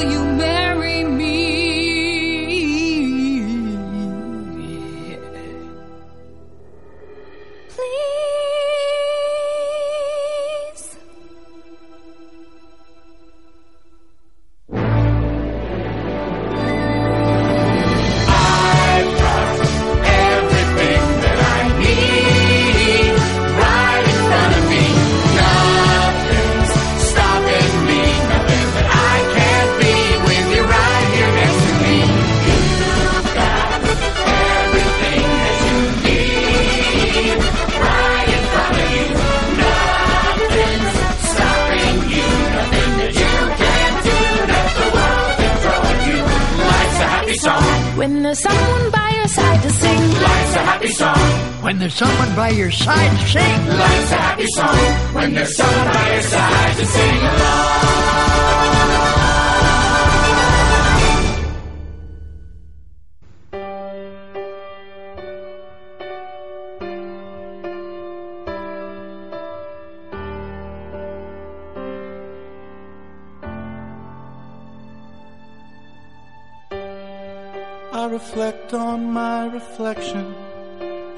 reflection 79.53 80.33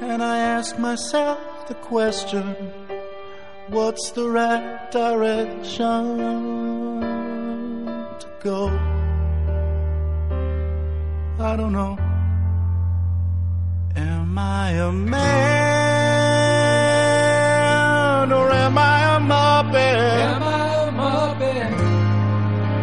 and 0.02 0.22
I 0.22 0.38
ask 0.40 0.78
myself 0.78 1.40
the 1.70 1.76
question 1.76 2.44
what's 3.70 4.12
the 4.12 4.30
right 4.30 4.92
direction 4.92 6.20
to 8.20 8.28
go? 8.44 8.68
I 11.40 11.56
don't 11.56 11.72
know. 11.72 11.98
Am 13.96 14.38
I 14.38 14.72
a 14.72 14.92
man 14.92 15.22
or 18.34 18.52
am 18.52 18.78
I 18.78 19.16
a 19.16 19.20
muppet? 19.32 20.20
Am 20.36 20.44
I 20.44 20.68
a 20.84 20.92
muppet? 21.02 21.72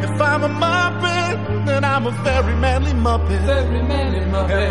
If 0.04 0.20
I'm 0.20 0.42
a 0.44 0.48
muppet, 0.48 1.66
then 1.66 1.84
I'm 1.84 2.06
a 2.06 2.10
very 2.10 2.54
manly 2.56 2.92
muppet. 2.92 3.44
Very 3.44 3.82
manly 3.82 4.20
muppet. 4.20 4.61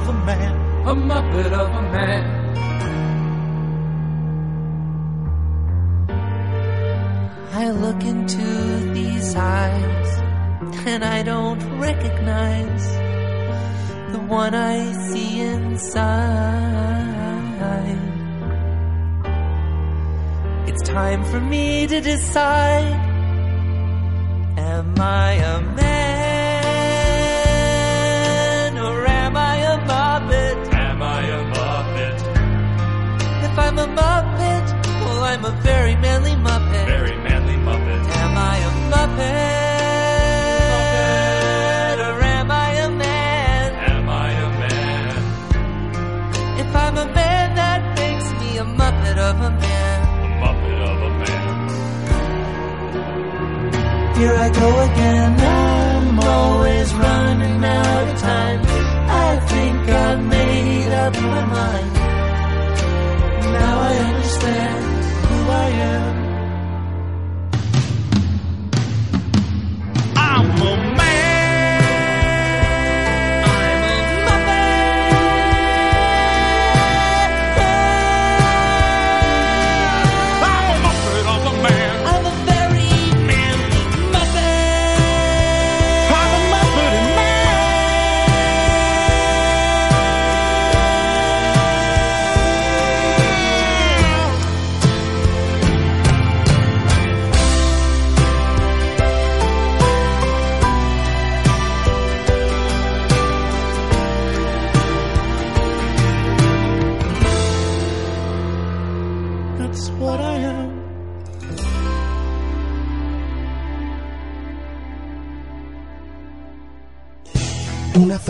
Of 0.00 0.08
a 0.08 0.12
man. 0.24 0.54
A 0.86 0.94
muppet 0.94 1.52
of 1.62 1.68
a 1.80 1.82
man. 1.94 2.24
I 7.52 7.70
look 7.70 8.02
into 8.12 8.46
these 8.98 9.34
eyes 9.36 10.08
and 10.86 11.04
I 11.04 11.22
don't 11.22 11.62
recognize 11.78 12.84
the 14.12 14.20
one 14.40 14.54
I 14.54 14.92
see 15.08 15.40
inside. 15.40 16.40
It's 20.68 20.82
time 20.88 21.24
for 21.24 21.40
me 21.40 21.86
to 21.86 22.00
decide 22.00 23.10
Am 24.56 24.94
I 24.98 25.32
a 25.32 25.60
man 25.60 25.79
Here 54.20 54.34
I 54.34 54.50
go 54.50 54.80
again. 54.80 55.40
I'm 55.40 56.20
always 56.20 56.92
running 56.92 57.64
out 57.64 58.08
of 58.08 58.20
time. 58.20 58.60
I 59.26 59.40
think 59.50 59.88
I've 59.88 60.22
made 60.26 60.92
up 60.92 61.14
my 61.14 61.44
mind. 61.46 61.89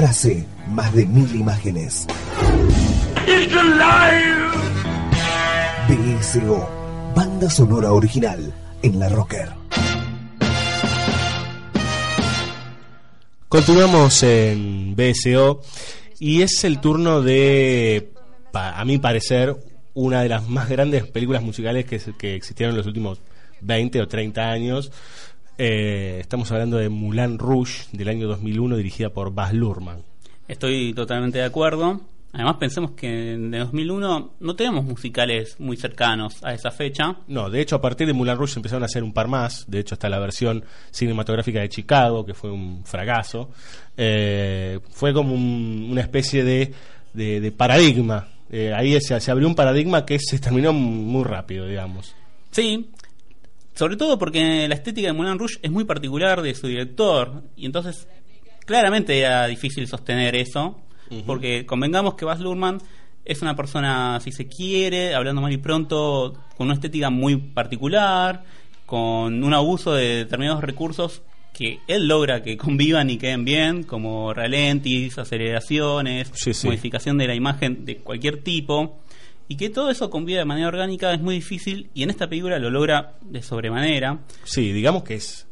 Frase, 0.01 0.47
más 0.69 0.95
de 0.95 1.05
mil 1.05 1.29
imágenes. 1.37 2.07
It's 3.29 3.55
alive! 3.55 4.49
BSO, 5.89 6.67
banda 7.15 7.51
sonora 7.51 7.93
original 7.93 8.51
en 8.81 8.99
la 8.99 9.11
Rocker. 9.11 9.51
Continuamos 13.51 14.23
en 14.23 14.97
BSO 14.97 15.61
y 16.19 16.41
es 16.41 16.65
el 16.65 16.81
turno 16.81 17.21
de, 17.21 18.11
pa- 18.53 18.81
a 18.81 18.85
mi 18.87 18.97
parecer, 18.97 19.55
una 19.93 20.23
de 20.23 20.31
las 20.31 20.49
más 20.49 20.71
grandes 20.71 21.05
películas 21.09 21.43
musicales 21.43 21.85
que 21.85 22.37
existieron 22.37 22.73
en 22.73 22.79
los 22.79 22.87
últimos 22.87 23.19
20 23.61 24.01
o 24.01 24.09
30 24.09 24.41
años. 24.49 24.93
Eh, 25.63 26.17
estamos 26.21 26.51
hablando 26.53 26.79
de 26.79 26.89
Moulin 26.89 27.39
Rouge 27.39 27.83
del 27.93 28.09
año 28.09 28.27
2001 28.29 28.79
dirigida 28.79 29.11
por 29.11 29.35
Baz 29.35 29.53
Luhrmann. 29.53 30.03
Estoy 30.49 30.95
totalmente 30.95 31.37
de 31.37 31.45
acuerdo. 31.45 32.01
Además, 32.33 32.57
pensemos 32.59 32.93
que 32.93 33.33
en 33.35 33.51
2001 33.51 34.31
no 34.41 34.57
tenemos 34.57 34.87
musicales 34.87 35.57
muy 35.61 35.77
cercanos 35.77 36.43
a 36.43 36.55
esa 36.55 36.71
fecha. 36.71 37.15
No, 37.29 37.51
de 37.51 37.61
hecho, 37.61 37.77
a 37.77 37.81
partir 37.83 38.07
de 38.07 38.15
Moulin 38.15 38.37
Rouge 38.39 38.55
empezaron 38.57 38.85
a 38.85 38.87
hacer 38.87 39.03
un 39.03 39.13
par 39.13 39.29
más. 39.29 39.67
De 39.69 39.81
hecho, 39.81 39.97
está 39.97 40.09
la 40.09 40.19
versión 40.19 40.65
cinematográfica 40.93 41.61
de 41.61 41.69
Chicago, 41.69 42.25
que 42.25 42.33
fue 42.33 42.51
un 42.51 42.83
fracaso. 42.87 43.51
Eh, 43.99 44.81
fue 44.93 45.13
como 45.13 45.35
un- 45.35 45.89
una 45.91 46.01
especie 46.01 46.43
de, 46.43 46.73
de- 47.13 47.41
de 47.43 47.53
paradigma. 47.53 48.29
Eh, 48.51 48.73
ahí 48.75 48.99
se, 49.03 49.21
se 49.21 49.31
abrió 49.31 49.47
un 49.47 49.55
paradigma 49.55 50.07
que 50.07 50.19
se 50.19 50.39
terminó 50.39 50.73
muy 50.73 51.25
rápido, 51.25 51.67
digamos. 51.67 52.15
Sí, 52.51 52.89
Sobre 53.81 53.97
todo 53.97 54.19
porque 54.19 54.69
la 54.69 54.75
estética 54.75 55.07
de 55.07 55.15
Moulin 55.15 55.39
Rouge 55.39 55.59
es 55.63 55.71
muy 55.71 55.85
particular 55.85 56.43
de 56.43 56.55
su 56.55 56.67
director. 56.67 57.45
Y 57.57 57.65
entonces, 57.65 58.07
claramente 58.67 59.19
era 59.19 59.47
difícil 59.47 59.89
sostener 59.89 60.37
eso. 60.37 60.79
Porque 61.25 61.65
convengamos 61.65 62.13
que 62.13 62.27
Baz 62.27 62.41
Luhrmann 62.41 62.77
es 63.25 63.41
una 63.41 63.57
persona, 63.57 64.21
si 64.21 64.33
se 64.33 64.47
quiere, 64.49 65.15
hablando 65.15 65.41
mal 65.41 65.51
y 65.51 65.57
pronto, 65.57 66.35
con 66.59 66.67
una 66.67 66.75
estética 66.75 67.09
muy 67.09 67.37
particular, 67.37 68.45
con 68.85 69.43
un 69.43 69.55
abuso 69.55 69.95
de 69.95 70.17
determinados 70.17 70.63
recursos 70.63 71.23
que 71.55 71.79
él 71.89 72.07
logra 72.07 72.43
que 72.43 72.59
convivan 72.59 73.09
y 73.09 73.17
queden 73.17 73.47
bien, 73.47 73.85
como 73.85 74.35
ralentis, 74.35 75.17
aceleraciones, 75.17 76.31
Sí, 76.35 76.53
sí. 76.53 76.67
modificación 76.67 77.17
de 77.17 77.29
la 77.29 77.35
imagen 77.35 77.87
de 77.87 77.97
cualquier 77.97 78.43
tipo. 78.43 79.01
Y 79.51 79.57
que 79.57 79.69
todo 79.69 79.91
eso 79.91 80.09
conviva 80.11 80.39
de 80.39 80.45
manera 80.45 80.69
orgánica 80.69 81.13
es 81.13 81.21
muy 81.21 81.35
difícil 81.35 81.91
y 81.93 82.05
en 82.05 82.11
esta 82.11 82.29
película 82.29 82.59
lo 82.61 82.71
logra 82.71 83.15
de 83.21 83.43
sobremanera. 83.43 84.21
Sí, 84.45 84.73
digamos 84.73 85.03
que 85.03 85.15
es 85.17 85.49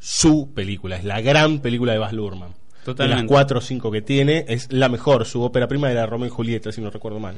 su 0.00 0.52
película, 0.52 0.96
es 0.96 1.04
la 1.04 1.20
gran 1.20 1.60
película 1.60 1.92
de 1.92 1.98
Baz 1.98 2.12
Luhrmann. 2.12 2.50
De 2.50 2.84
Totalmente. 2.86 3.22
las 3.22 3.28
cuatro 3.28 3.58
o 3.58 3.60
cinco 3.62 3.90
que 3.92 4.02
tiene, 4.02 4.44
es 4.48 4.72
la 4.72 4.88
mejor. 4.88 5.26
Su 5.26 5.42
ópera 5.42 5.68
prima 5.68 5.92
era 5.92 6.06
Romeo 6.06 6.26
y 6.26 6.30
Julieta, 6.30 6.72
si 6.72 6.80
no 6.80 6.90
recuerdo 6.90 7.20
mal. 7.20 7.36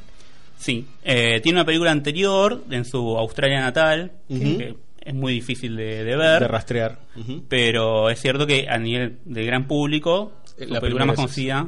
Sí, 0.57 0.87
eh, 1.03 1.39
tiene 1.41 1.59
una 1.59 1.65
película 1.65 1.91
anterior 1.91 2.63
en 2.71 2.85
su 2.85 3.15
Australia 3.17 3.59
natal, 3.61 4.13
que- 4.27 4.75
es 5.05 5.13
muy 5.13 5.33
difícil 5.33 5.75
de, 5.75 6.05
de 6.05 6.15
ver. 6.15 6.39
De 6.39 6.47
rastrear. 6.47 6.97
Pero 7.49 8.09
es 8.09 8.19
cierto 8.21 8.47
que 8.47 8.67
a 8.69 8.77
nivel 8.77 9.19
de 9.25 9.45
gran 9.45 9.67
público, 9.67 10.31
Eh, 10.57 10.65
la 10.67 10.79
película 10.79 11.05
más 11.05 11.17
conocida, 11.17 11.67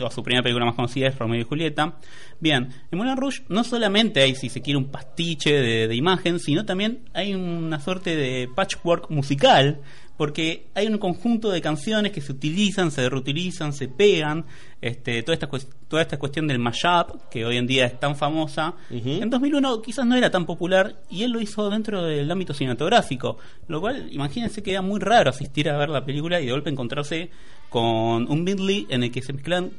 o 0.00 0.10
su 0.10 0.22
primera 0.22 0.42
película 0.42 0.66
más 0.66 0.74
conocida 0.74 1.08
es 1.08 1.18
Romeo 1.18 1.40
y 1.40 1.44
Julieta. 1.44 1.98
Bien, 2.40 2.68
en 2.90 2.98
Moulin 2.98 3.16
Rouge 3.16 3.42
no 3.48 3.64
solamente 3.64 4.20
hay, 4.20 4.34
si 4.34 4.48
se 4.48 4.60
quiere, 4.62 4.78
un 4.78 4.90
pastiche 4.90 5.52
de, 5.52 5.88
de 5.88 5.96
imagen, 5.96 6.38
sino 6.38 6.64
también 6.64 7.00
hay 7.14 7.34
una 7.34 7.80
suerte 7.80 8.16
de 8.16 8.48
patchwork 8.54 9.10
musical, 9.10 9.80
porque 10.18 10.66
hay 10.74 10.88
un 10.88 10.98
conjunto 10.98 11.48
de 11.48 11.62
canciones 11.62 12.10
que 12.10 12.20
se 12.20 12.32
utilizan, 12.32 12.90
se 12.90 13.08
reutilizan, 13.08 13.72
se 13.72 13.86
pegan, 13.86 14.44
este, 14.82 15.22
toda, 15.22 15.34
esta, 15.34 15.48
toda 15.86 16.02
esta 16.02 16.18
cuestión 16.18 16.48
del 16.48 16.58
mashup, 16.58 17.28
que 17.30 17.46
hoy 17.46 17.56
en 17.56 17.68
día 17.68 17.86
es 17.86 18.00
tan 18.00 18.16
famosa, 18.16 18.74
en 18.90 19.30
2001 19.30 19.80
quizás 19.80 20.04
no 20.04 20.16
era 20.16 20.28
tan 20.28 20.44
popular 20.44 20.96
y 21.08 21.22
él 21.22 21.30
lo 21.30 21.40
hizo 21.40 21.70
dentro 21.70 22.02
del 22.02 22.28
ámbito 22.28 22.52
cinematográfico, 22.52 23.38
lo 23.68 23.80
cual 23.80 24.08
imagínense 24.10 24.60
que 24.60 24.72
era 24.72 24.82
muy 24.82 24.98
raro 24.98 25.30
asistir 25.30 25.70
a 25.70 25.78
ver 25.78 25.88
la 25.88 26.04
película 26.04 26.40
y 26.40 26.46
de 26.46 26.52
golpe 26.52 26.68
encontrarse 26.68 27.30
con 27.68 28.28
un 28.28 28.42
medley 28.42 28.88
en 28.90 29.04
el 29.04 29.12
que 29.12 29.22
se 29.22 29.32
mezclan 29.32 29.70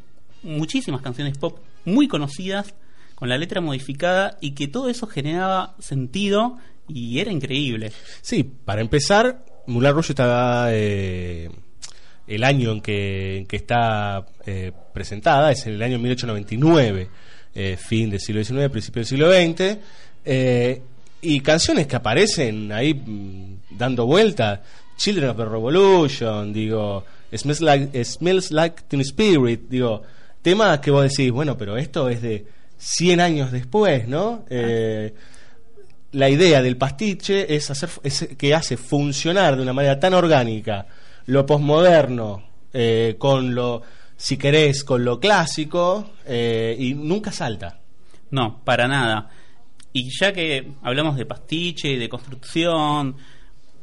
muchísimas 0.42 1.02
canciones 1.02 1.38
pop 1.38 1.60
muy 1.84 2.08
conocidas 2.08 2.74
con 3.14 3.28
la 3.28 3.38
letra 3.38 3.60
modificada 3.60 4.38
y 4.40 4.52
que 4.52 4.70
todo 4.70 4.88
eso 4.88 5.06
generaba 5.06 5.76
sentido 5.80 6.58
y 6.88 7.20
era 7.20 7.30
increíble. 7.30 7.92
Sí, 8.22 8.44
para 8.44 8.80
empezar, 8.80 9.44
Moulin 9.70 9.94
Rouge 9.94 10.12
está. 10.12 10.68
eh, 10.72 11.50
el 12.30 12.44
año 12.44 12.72
en 12.72 12.82
que, 12.82 13.38
en 13.38 13.46
que 13.48 13.56
está 13.56 14.24
eh, 14.46 14.72
presentada 14.94 15.52
es 15.52 15.66
el 15.66 15.82
año 15.82 15.98
1899, 15.98 17.10
eh, 17.56 17.76
fin 17.76 18.10
del 18.12 18.20
siglo 18.20 18.44
XIX, 18.44 18.70
principio 18.70 19.00
del 19.00 19.08
siglo 19.08 19.32
XX. 19.32 19.78
eh, 20.26 20.82
y 21.22 21.42
canciones 21.42 21.88
que 21.88 21.96
aparecen 21.98 22.72
ahí 22.72 22.94
mm, 22.94 23.78
dando 23.78 24.06
vuelta: 24.06 24.62
Children 24.96 25.30
of 25.32 25.38
the 25.38 25.46
Revolution, 25.46 26.54
digo, 26.54 27.04
Smells 27.36 27.62
Like, 27.62 28.06
Smells 28.06 28.52
like 28.52 28.84
Teen 28.88 29.02
Spirit, 29.02 29.62
digo, 29.68 30.04
temas 30.42 30.80
que 30.80 30.92
vos 30.92 31.04
decís, 31.10 31.32
bueno, 31.32 31.58
pero 31.58 31.78
esto 31.78 32.10
es 32.10 32.22
de 32.22 32.46
100 32.78 33.20
años 33.20 33.52
después, 33.52 34.08
¿no? 34.08 34.46
Eh, 34.50 35.14
la 36.12 36.30
idea 36.30 36.62
del 36.62 36.78
pastiche 36.78 37.56
es 37.56 37.70
hacer 37.70 37.90
es 38.04 38.30
que 38.38 38.56
hace 38.56 38.78
funcionar 38.78 39.56
de 39.56 39.62
una 39.62 39.74
manera 39.74 40.00
tan 40.00 40.14
orgánica 40.14 40.88
lo 41.26 41.46
posmoderno 41.46 42.44
eh, 42.74 43.16
con 43.18 43.54
lo 43.54 43.82
si 44.18 44.38
querés 44.38 44.84
con 44.84 45.06
lo 45.06 45.20
clásico 45.20 46.12
eh, 46.26 46.76
y 46.78 46.94
nunca 46.94 47.32
salta 47.32 47.80
No, 48.32 48.62
para 48.64 48.88
nada. 48.88 49.30
Y 49.92 50.10
ya 50.20 50.34
que 50.34 50.74
hablamos 50.84 51.16
de 51.16 51.26
pastiche 51.26 51.90
y 51.90 51.98
de 51.98 52.10
construcción, 52.10 53.16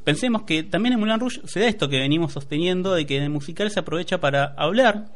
pensemos 0.04 0.42
que 0.42 0.62
también 0.62 0.92
en 0.92 1.00
Moulin 1.00 1.18
Rouge 1.18 1.40
se 1.46 1.58
da 1.58 1.66
esto 1.66 1.88
que 1.88 1.98
venimos 1.98 2.32
sosteniendo, 2.32 2.94
de 2.94 3.06
que 3.06 3.16
el 3.16 3.30
musical 3.30 3.70
se 3.70 3.80
aprovecha 3.80 4.20
para 4.20 4.54
hablar 4.56 5.08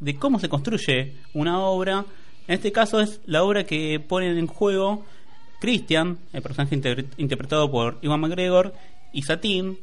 de 0.00 0.16
cómo 0.16 0.40
se 0.40 0.48
construye 0.48 1.14
una 1.32 1.60
obra. 1.60 2.04
En 2.48 2.54
este 2.54 2.72
caso 2.72 3.00
es 3.00 3.20
la 3.24 3.44
obra 3.44 3.64
que 3.64 4.00
ponen 4.00 4.36
en 4.36 4.48
juego 4.48 5.04
Christian, 5.62 6.18
el 6.32 6.42
personaje 6.42 6.74
inter- 6.74 7.06
interpretado 7.16 7.70
por 7.70 7.98
Iwan 8.02 8.20
McGregor, 8.20 8.74
y 9.12 9.22
Satin 9.22 9.78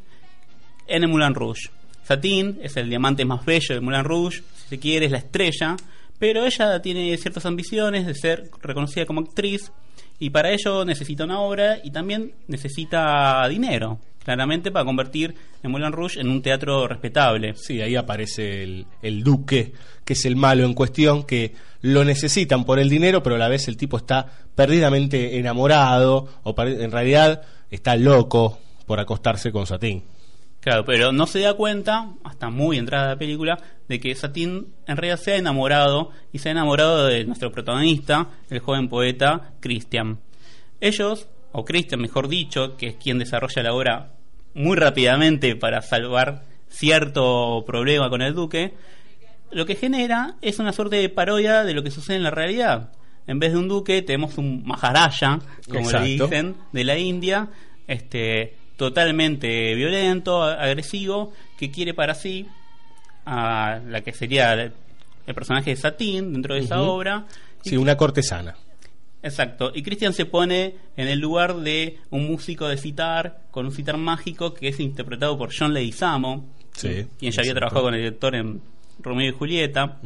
en 0.88 1.04
el 1.04 1.08
Moulin 1.10 1.34
Rouge. 1.34 1.70
Satin 2.04 2.60
es 2.62 2.76
el 2.76 2.90
diamante 2.90 3.24
más 3.24 3.46
bello 3.46 3.76
de 3.76 3.80
Moulin 3.80 4.04
Rouge, 4.04 4.44
si 4.56 4.68
se 4.70 4.80
quiere, 4.80 5.06
es 5.06 5.12
la 5.12 5.20
estrella, 5.20 5.78
pero 6.20 6.46
ella 6.46 6.82
tiene 6.82 7.16
ciertas 7.18 7.46
ambiciones 7.46 8.06
de 8.06 8.14
ser 8.14 8.50
reconocida 8.62 9.06
como 9.06 9.22
actriz 9.22 9.72
y 10.20 10.30
para 10.32 10.52
ello 10.52 10.84
necesita 10.84 11.24
una 11.24 11.40
obra 11.40 11.78
y 11.82 11.92
también 11.92 12.34
necesita 12.48 13.48
dinero, 13.48 14.00
claramente 14.30 14.70
para 14.70 14.86
convertir 14.86 15.34
el 15.64 15.72
Moulin 15.72 15.92
Rouge 15.92 16.20
en 16.20 16.30
un 16.30 16.44
teatro 16.44 16.88
respetable. 16.88 17.56
sí 17.56 17.82
ahí 17.82 17.96
aparece 17.96 18.62
el, 18.62 18.86
el 19.02 19.24
duque 19.24 19.74
que 20.06 20.14
es 20.14 20.24
el 20.24 20.36
malo 20.36 20.66
en 20.66 20.76
cuestión 20.76 21.24
que 21.24 21.56
lo 21.82 22.06
necesitan 22.06 22.64
por 22.64 22.78
el 22.78 22.92
dinero 22.92 23.24
pero 23.24 23.38
a 23.38 23.40
la 23.40 23.48
vez 23.48 23.68
el 23.68 23.76
tipo 23.76 23.98
está 23.98 24.28
perdidamente 24.54 25.40
enamorado 25.40 26.30
o 26.44 26.54
en 26.62 26.92
realidad 26.92 27.42
está 27.72 27.96
loco 27.96 28.60
por 28.86 29.00
acostarse 29.00 29.52
con 29.52 29.66
Satín 29.66 30.04
Claro, 30.60 30.86
pero 30.86 31.12
no 31.12 31.26
se 31.26 31.40
da 31.40 31.54
cuenta, 31.56 32.12
hasta 32.24 32.50
muy 32.50 32.78
entrada 32.78 33.08
la 33.08 33.18
película, 33.18 33.58
de 33.88 34.00
que 34.00 34.14
Satín 34.14 34.76
en 34.86 34.98
realidad 34.98 35.18
se 35.18 35.32
ha 35.32 35.38
enamorado 35.38 36.12
y 36.34 36.40
se 36.40 36.50
ha 36.50 36.52
enamorado 36.52 37.08
de 37.08 37.24
nuestro 37.24 37.50
protagonista, 37.50 38.28
el 38.50 38.60
joven 38.60 38.90
poeta 38.90 39.54
Christian. 39.62 40.20
Ellos, 40.82 41.30
o 41.54 41.64
Christian 41.64 42.02
mejor 42.02 42.28
dicho, 42.28 42.76
que 42.76 42.88
es 42.88 42.96
quien 42.98 43.20
desarrolla 43.20 43.64
la 43.64 43.74
obra 43.74 44.19
muy 44.54 44.78
rápidamente 44.78 45.56
para 45.56 45.82
salvar 45.82 46.44
cierto 46.70 47.64
problema 47.66 48.10
con 48.10 48.22
el 48.22 48.34
duque, 48.34 48.74
lo 49.52 49.66
que 49.66 49.76
genera 49.76 50.36
es 50.42 50.60
una 50.60 50.74
suerte 50.74 50.98
de 50.98 51.10
parodia 51.10 51.64
de 51.64 51.74
lo 51.74 51.84
que 51.84 51.92
sucede 51.92 52.18
en 52.18 52.24
la 52.24 52.32
realidad. 52.32 52.92
En 53.28 53.40
vez 53.40 53.52
de 53.54 53.60
un 53.60 53.68
duque 53.68 54.02
tenemos 54.02 54.38
un 54.38 54.64
maharaja, 54.66 55.40
como 55.68 55.80
Exacto. 55.82 56.06
le 56.06 56.14
dicen, 56.14 56.56
de 56.72 56.84
la 56.84 56.98
India, 56.98 57.50
este 57.88 58.56
totalmente 58.78 59.76
violento, 59.76 60.42
agresivo, 60.42 61.34
que 61.58 61.70
quiere 61.70 61.94
para 61.94 62.16
sí 62.16 62.48
a 63.26 63.80
la 63.86 64.02
que 64.02 64.14
sería 64.14 64.54
el 64.54 65.36
personaje 65.36 65.72
de 65.72 65.76
Satín 65.76 66.34
dentro 66.34 66.56
de 66.56 66.62
esa 66.62 66.82
obra. 66.82 67.26
sí 67.62 67.78
una 67.78 67.98
cortesana 67.98 68.56
Exacto. 69.22 69.72
Y 69.74 69.84
Christian 69.84 70.14
se 70.14 70.26
pone 70.26 70.76
en 70.96 71.08
el 71.08 71.20
lugar 71.20 71.58
de 71.58 71.98
un 72.10 72.28
músico 72.28 72.68
de 72.68 72.78
citar, 72.78 73.42
con 73.52 73.66
un 73.66 73.72
citar 73.72 73.98
mágico 73.98 74.54
que 74.54 74.70
es 74.70 74.80
interpretado 74.80 75.38
por 75.38 75.52
John 75.58 75.74
Leguizamo, 75.74 76.48
Sí, 76.76 77.08
quien 77.18 77.32
ya 77.34 77.42
había 77.42 77.54
trabajado 77.54 77.84
con 77.84 77.94
el 77.94 78.00
director 78.00 78.36
en 78.36 78.62
Romeo 79.00 79.30
y 79.30 79.34
Julieta. 79.34 79.98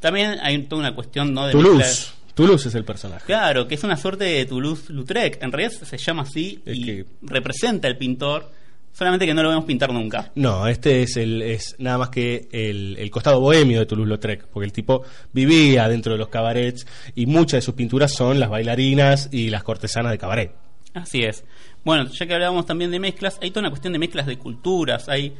También 0.00 0.38
hay 0.42 0.62
toda 0.64 0.80
una 0.80 0.94
cuestión 0.94 1.32
¿no? 1.32 1.46
de 1.46 1.52
Toulouse 1.52 2.12
Toulouse 2.34 2.68
es 2.68 2.74
el 2.74 2.84
personaje 2.84 3.24
Claro, 3.24 3.66
que 3.66 3.76
es 3.76 3.82
una 3.82 3.96
suerte 3.96 4.24
de 4.24 4.44
Toulouse-Lautrec. 4.44 5.42
En 5.42 5.50
realidad 5.50 5.72
se 5.72 5.96
llama 5.96 6.22
así 6.22 6.60
y 6.66 7.02
representa 7.22 7.88
al 7.88 7.96
pintor, 7.96 8.52
solamente 8.96 9.26
que 9.26 9.34
no 9.34 9.42
lo 9.42 9.50
vemos 9.50 9.66
pintar 9.66 9.92
nunca. 9.92 10.32
No, 10.36 10.66
este 10.66 11.02
es 11.02 11.18
el 11.18 11.42
es 11.42 11.76
nada 11.78 11.98
más 11.98 12.08
que 12.08 12.48
el, 12.50 12.96
el 12.98 13.10
costado 13.10 13.40
bohemio 13.40 13.78
de 13.78 13.86
Toulouse-Lautrec, 13.86 14.46
porque 14.46 14.64
el 14.64 14.72
tipo 14.72 15.02
vivía 15.34 15.86
dentro 15.86 16.12
de 16.12 16.18
los 16.18 16.28
cabarets 16.28 16.86
y 17.14 17.26
muchas 17.26 17.58
de 17.58 17.60
sus 17.60 17.74
pinturas 17.74 18.12
son 18.14 18.40
las 18.40 18.48
bailarinas 18.48 19.28
y 19.30 19.50
las 19.50 19.62
cortesanas 19.62 20.12
de 20.12 20.18
cabaret. 20.18 20.54
Así 20.94 21.20
es. 21.22 21.44
Bueno, 21.84 22.08
ya 22.10 22.26
que 22.26 22.32
hablábamos 22.32 22.64
también 22.64 22.90
de 22.90 22.98
mezclas, 22.98 23.38
hay 23.42 23.50
toda 23.50 23.60
una 23.60 23.70
cuestión 23.70 23.92
de 23.92 23.98
mezclas 23.98 24.26
de 24.26 24.38
culturas. 24.38 25.10
Hay 25.10 25.34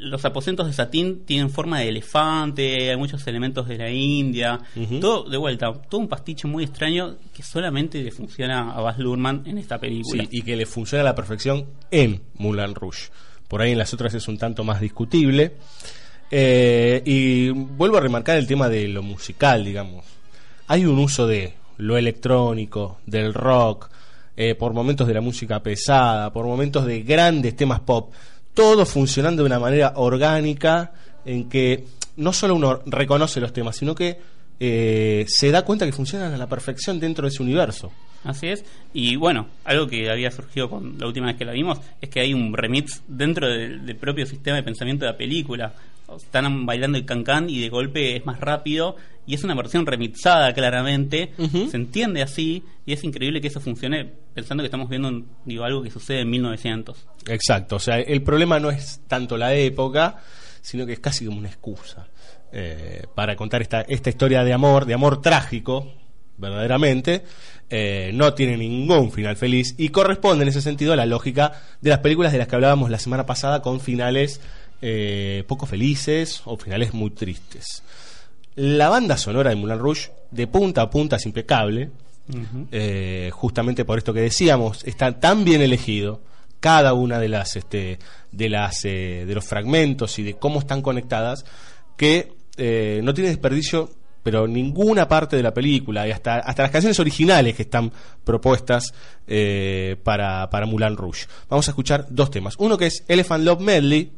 los 0.00 0.24
aposentos 0.24 0.66
de 0.66 0.72
satín 0.72 1.24
tienen 1.24 1.50
forma 1.50 1.80
de 1.80 1.88
elefante, 1.88 2.90
hay 2.90 2.96
muchos 2.96 3.26
elementos 3.26 3.66
de 3.68 3.78
la 3.78 3.90
India, 3.90 4.60
todo 5.00 5.28
de 5.28 5.36
vuelta, 5.36 5.72
todo 5.72 6.00
un 6.00 6.08
pastiche 6.08 6.46
muy 6.46 6.64
extraño 6.64 7.16
que 7.34 7.42
solamente 7.42 8.02
le 8.02 8.10
funciona 8.10 8.72
a 8.72 8.80
Baz 8.80 8.98
Luhrmann 8.98 9.42
en 9.46 9.58
esta 9.58 9.78
película. 9.78 10.22
Sí, 10.22 10.28
y 10.30 10.42
que 10.42 10.56
le 10.56 10.66
funciona 10.66 11.02
a 11.02 11.04
la 11.04 11.14
perfección 11.14 11.66
en 11.90 12.20
Moulin 12.34 12.74
Rouge. 12.74 13.10
Por 13.48 13.62
ahí 13.62 13.72
en 13.72 13.78
las 13.78 13.92
otras 13.92 14.14
es 14.14 14.28
un 14.28 14.38
tanto 14.38 14.64
más 14.64 14.80
discutible. 14.80 15.54
Eh, 16.30 17.02
y 17.04 17.50
vuelvo 17.50 17.96
a 17.96 18.00
remarcar 18.00 18.36
el 18.36 18.46
tema 18.46 18.68
de 18.68 18.86
lo 18.86 19.02
musical, 19.02 19.64
digamos. 19.64 20.04
Hay 20.68 20.86
un 20.86 20.98
uso 20.98 21.26
de 21.26 21.54
lo 21.78 21.96
electrónico, 21.96 22.98
del 23.06 23.34
rock, 23.34 23.90
eh, 24.36 24.54
por 24.54 24.72
momentos 24.72 25.08
de 25.08 25.14
la 25.14 25.20
música 25.20 25.62
pesada, 25.62 26.32
por 26.32 26.46
momentos 26.46 26.86
de 26.86 27.02
grandes 27.02 27.56
temas 27.56 27.80
pop, 27.80 28.12
todo 28.54 28.84
funcionando 28.86 29.42
de 29.42 29.46
una 29.46 29.58
manera 29.58 29.92
orgánica 29.96 30.92
en 31.24 31.48
que 31.48 31.84
no 32.16 32.32
solo 32.32 32.54
uno 32.54 32.80
reconoce 32.86 33.40
los 33.40 33.52
temas, 33.52 33.76
sino 33.76 33.94
que 33.94 34.18
eh, 34.58 35.24
se 35.28 35.50
da 35.50 35.64
cuenta 35.64 35.86
que 35.86 35.92
funcionan 35.92 36.32
a 36.34 36.36
la 36.36 36.46
perfección 36.46 37.00
dentro 37.00 37.26
de 37.26 37.32
ese 37.32 37.42
universo. 37.42 37.90
Así 38.24 38.48
es. 38.48 38.64
Y 38.92 39.16
bueno, 39.16 39.46
algo 39.64 39.86
que 39.86 40.10
había 40.10 40.30
surgido 40.30 40.68
con 40.68 40.98
la 40.98 41.06
última 41.06 41.26
vez 41.26 41.36
que 41.36 41.44
la 41.44 41.52
vimos 41.52 41.80
es 42.00 42.08
que 42.10 42.20
hay 42.20 42.34
un 42.34 42.52
remix 42.54 43.02
dentro 43.08 43.48
del, 43.48 43.86
del 43.86 43.96
propio 43.96 44.26
sistema 44.26 44.56
de 44.56 44.62
pensamiento 44.62 45.04
de 45.06 45.12
la 45.12 45.16
película. 45.16 45.72
Están 46.16 46.66
bailando 46.66 46.98
el 46.98 47.04
cancán 47.04 47.48
y 47.48 47.60
de 47.60 47.68
golpe 47.68 48.16
es 48.16 48.26
más 48.26 48.40
rápido 48.40 48.96
y 49.26 49.34
es 49.34 49.44
una 49.44 49.54
versión 49.54 49.86
remixada 49.86 50.52
claramente. 50.52 51.32
Se 51.70 51.76
entiende 51.76 52.20
así 52.20 52.64
y 52.84 52.92
es 52.92 53.04
increíble 53.04 53.40
que 53.40 53.46
eso 53.46 53.60
funcione 53.60 54.10
pensando 54.34 54.62
que 54.62 54.66
estamos 54.66 54.88
viendo 54.88 55.06
un- 55.08 55.28
digo, 55.44 55.62
algo 55.64 55.82
que 55.82 55.90
sucede 55.90 56.20
en 56.22 56.30
1900. 56.30 57.06
Exacto, 57.28 57.76
o 57.76 57.78
sea, 57.78 58.00
el 58.00 58.22
problema 58.22 58.58
no 58.58 58.70
es 58.70 59.00
tanto 59.06 59.36
la 59.38 59.54
época, 59.54 60.18
sino 60.60 60.84
que 60.84 60.94
es 60.94 61.00
casi 61.00 61.24
como 61.26 61.38
una 61.38 61.48
excusa 61.48 62.08
eh, 62.52 63.04
para 63.14 63.36
contar 63.36 63.62
esta, 63.62 63.82
esta 63.82 64.10
historia 64.10 64.42
de 64.42 64.52
amor, 64.52 64.86
de 64.86 64.94
amor 64.94 65.22
trágico, 65.22 65.92
verdaderamente. 66.38 67.22
Eh, 67.72 68.10
no 68.14 68.34
tiene 68.34 68.56
ningún 68.56 69.12
final 69.12 69.36
feliz 69.36 69.76
y 69.78 69.90
corresponde 69.90 70.42
en 70.42 70.48
ese 70.48 70.60
sentido 70.60 70.92
a 70.92 70.96
la 70.96 71.06
lógica 71.06 71.52
de 71.80 71.90
las 71.90 72.00
películas 72.00 72.32
de 72.32 72.38
las 72.38 72.48
que 72.48 72.56
hablábamos 72.56 72.90
la 72.90 72.98
semana 72.98 73.26
pasada 73.26 73.62
con 73.62 73.78
finales 73.78 74.40
eh, 74.82 75.44
poco 75.46 75.66
felices 75.66 76.42
o 76.46 76.56
finales 76.56 76.94
muy 76.94 77.10
tristes. 77.10 77.84
La 78.56 78.88
banda 78.88 79.16
sonora 79.16 79.50
de 79.50 79.56
Moulin 79.56 79.78
Rouge, 79.78 80.10
de 80.32 80.48
punta 80.48 80.82
a 80.82 80.90
punta, 80.90 81.16
es 81.16 81.26
impecable. 81.26 81.90
Eh, 82.70 83.30
justamente 83.32 83.84
por 83.84 83.98
esto 83.98 84.12
que 84.12 84.20
decíamos, 84.20 84.84
está 84.84 85.18
tan 85.18 85.44
bien 85.44 85.62
elegido 85.62 86.20
cada 86.60 86.92
una 86.92 87.18
de 87.18 87.28
las 87.28 87.56
este, 87.56 87.98
de 88.30 88.48
las 88.48 88.82
de 88.82 89.32
los 89.32 89.44
fragmentos 89.44 90.18
y 90.18 90.22
de 90.22 90.34
cómo 90.34 90.60
están 90.60 90.82
conectadas 90.82 91.44
que 91.96 92.32
no 93.02 93.14
tiene 93.14 93.30
desperdicio 93.30 93.90
pero 94.22 94.46
ninguna 94.46 95.08
parte 95.08 95.36
de 95.36 95.42
la 95.42 95.54
película 95.54 96.06
y 96.06 96.10
hasta 96.10 96.38
hasta 96.38 96.62
las 96.62 96.70
canciones 96.70 96.98
originales 97.00 97.54
que 97.54 97.62
están 97.62 97.90
propuestas 98.24 98.92
eh, 99.26 99.96
para 100.02 100.50
para 100.50 100.66
Moulin 100.66 100.96
Rouge. 100.96 101.26
Vamos 101.48 101.68
a 101.68 101.70
escuchar 101.70 102.06
dos 102.10 102.30
temas. 102.30 102.54
Uno 102.58 102.76
que 102.76 102.86
es 102.86 103.04
Elephant 103.08 103.44
Love 103.44 103.60
Medley 103.60 104.12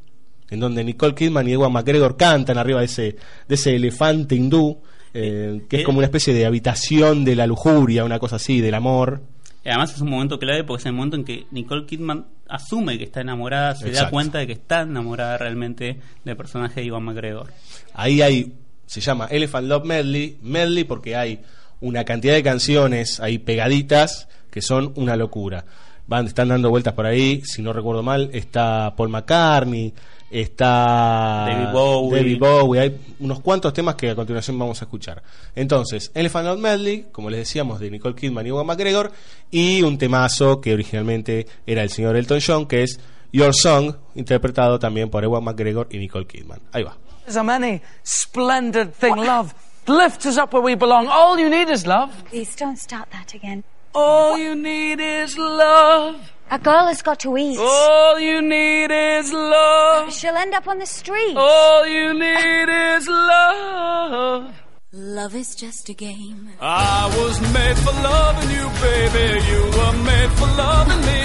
en 0.50 0.60
donde 0.60 0.84
Nicole 0.84 1.14
Kidman 1.14 1.48
y 1.48 1.52
Ewan 1.52 1.72
McGregor 1.72 2.16
cantan 2.16 2.58
arriba 2.58 2.80
de 2.80 2.86
ese 2.86 3.16
de 3.48 3.54
ese 3.54 3.74
elefante 3.74 4.34
hindú 4.34 4.82
eh, 5.14 5.62
que 5.68 5.78
es 5.78 5.84
como 5.84 5.98
una 5.98 6.06
especie 6.06 6.32
de 6.32 6.46
habitación 6.46 7.24
de 7.24 7.36
la 7.36 7.46
lujuria, 7.46 8.04
una 8.04 8.18
cosa 8.18 8.36
así, 8.36 8.60
del 8.60 8.74
amor. 8.74 9.22
Y 9.64 9.68
además 9.68 9.94
es 9.94 10.00
un 10.00 10.10
momento 10.10 10.38
clave 10.38 10.64
porque 10.64 10.80
es 10.80 10.86
el 10.86 10.92
momento 10.94 11.16
en 11.16 11.24
que 11.24 11.46
Nicole 11.50 11.86
Kidman 11.86 12.26
asume 12.48 12.98
que 12.98 13.04
está 13.04 13.20
enamorada, 13.20 13.74
se 13.74 13.90
da 13.90 14.10
cuenta 14.10 14.38
de 14.38 14.46
que 14.46 14.54
está 14.54 14.82
enamorada 14.82 15.38
realmente 15.38 16.00
del 16.24 16.36
personaje 16.36 16.80
de 16.80 16.86
Iwan 16.86 17.04
McGregor. 17.04 17.52
Ahí 17.94 18.22
hay, 18.22 18.52
se 18.92 19.00
llama 19.00 19.26
Elephant 19.30 19.68
Love 19.68 19.84
Medley, 19.86 20.38
medley 20.42 20.84
porque 20.84 21.16
hay 21.16 21.40
una 21.80 22.04
cantidad 22.04 22.34
de 22.34 22.42
canciones 22.42 23.20
ahí 23.20 23.38
pegaditas 23.38 24.28
que 24.50 24.60
son 24.60 24.92
una 24.96 25.16
locura. 25.16 25.64
Van, 26.06 26.26
están 26.26 26.48
dando 26.48 26.68
vueltas 26.68 26.92
por 26.92 27.06
ahí, 27.06 27.40
si 27.42 27.62
no 27.62 27.72
recuerdo 27.72 28.02
mal, 28.02 28.28
está 28.34 28.94
Paul 28.94 29.08
McCartney, 29.08 29.94
está 30.30 31.46
David 31.48 31.72
Bowie. 31.72 32.18
David 32.18 32.38
Bowie, 32.38 32.80
hay 32.80 33.00
unos 33.20 33.40
cuantos 33.40 33.72
temas 33.72 33.94
que 33.94 34.10
a 34.10 34.14
continuación 34.14 34.58
vamos 34.58 34.82
a 34.82 34.84
escuchar. 34.84 35.22
Entonces, 35.56 36.10
Elephant 36.14 36.48
Love 36.48 36.60
Medley, 36.60 37.06
como 37.12 37.30
les 37.30 37.40
decíamos, 37.40 37.80
de 37.80 37.90
Nicole 37.90 38.14
Kidman 38.14 38.44
y 38.46 38.50
Ewan 38.50 38.66
McGregor, 38.66 39.10
y 39.50 39.80
un 39.80 39.96
temazo 39.96 40.60
que 40.60 40.74
originalmente 40.74 41.46
era 41.66 41.82
el 41.82 41.88
señor 41.88 42.16
Elton 42.16 42.40
John, 42.46 42.66
que 42.66 42.82
es 42.82 43.00
Your 43.32 43.54
Song, 43.54 43.94
interpretado 44.14 44.78
también 44.78 45.08
por 45.08 45.24
Ewan 45.24 45.44
McGregor 45.44 45.88
y 45.90 45.96
Nicole 45.96 46.26
Kidman. 46.26 46.60
Ahí 46.72 46.82
va. 46.82 46.98
There's 47.24 47.36
a 47.36 47.44
many 47.44 47.82
splendid 48.02 48.94
thing, 48.94 49.16
love. 49.16 49.54
Lift 49.86 50.26
us 50.26 50.36
up 50.36 50.52
where 50.52 50.62
we 50.62 50.74
belong. 50.74 51.08
All 51.08 51.38
you 51.38 51.48
need 51.48 51.68
is 51.68 51.86
love. 51.86 52.24
Please 52.26 52.54
don't 52.54 52.76
start 52.76 53.10
that 53.12 53.34
again. 53.34 53.64
All 53.94 54.38
you 54.38 54.54
need 54.54 55.00
is 55.00 55.36
love. 55.36 56.32
A 56.50 56.58
girl 56.58 56.86
has 56.86 57.02
got 57.02 57.20
to 57.20 57.36
eat. 57.36 57.58
All 57.58 58.18
you 58.18 58.42
need 58.42 58.90
is 58.90 59.32
love. 59.32 60.12
She'll 60.12 60.36
end 60.36 60.54
up 60.54 60.68
on 60.68 60.78
the 60.78 60.86
street. 60.86 61.36
All 61.36 61.86
you 61.86 62.14
need 62.14 62.68
is 62.96 63.08
love. 63.08 64.54
Love 64.94 65.34
is 65.34 65.54
just 65.54 65.88
a 65.88 65.94
game. 65.94 66.50
I 66.60 67.10
was 67.16 67.40
made 67.40 67.78
for 67.78 67.92
loving 67.92 68.50
you, 68.50 68.68
baby. 68.84 69.40
You 69.48 69.62
were 69.78 70.04
made 70.04 70.30
for 70.32 70.46
loving 70.48 71.00
me. 71.08 71.22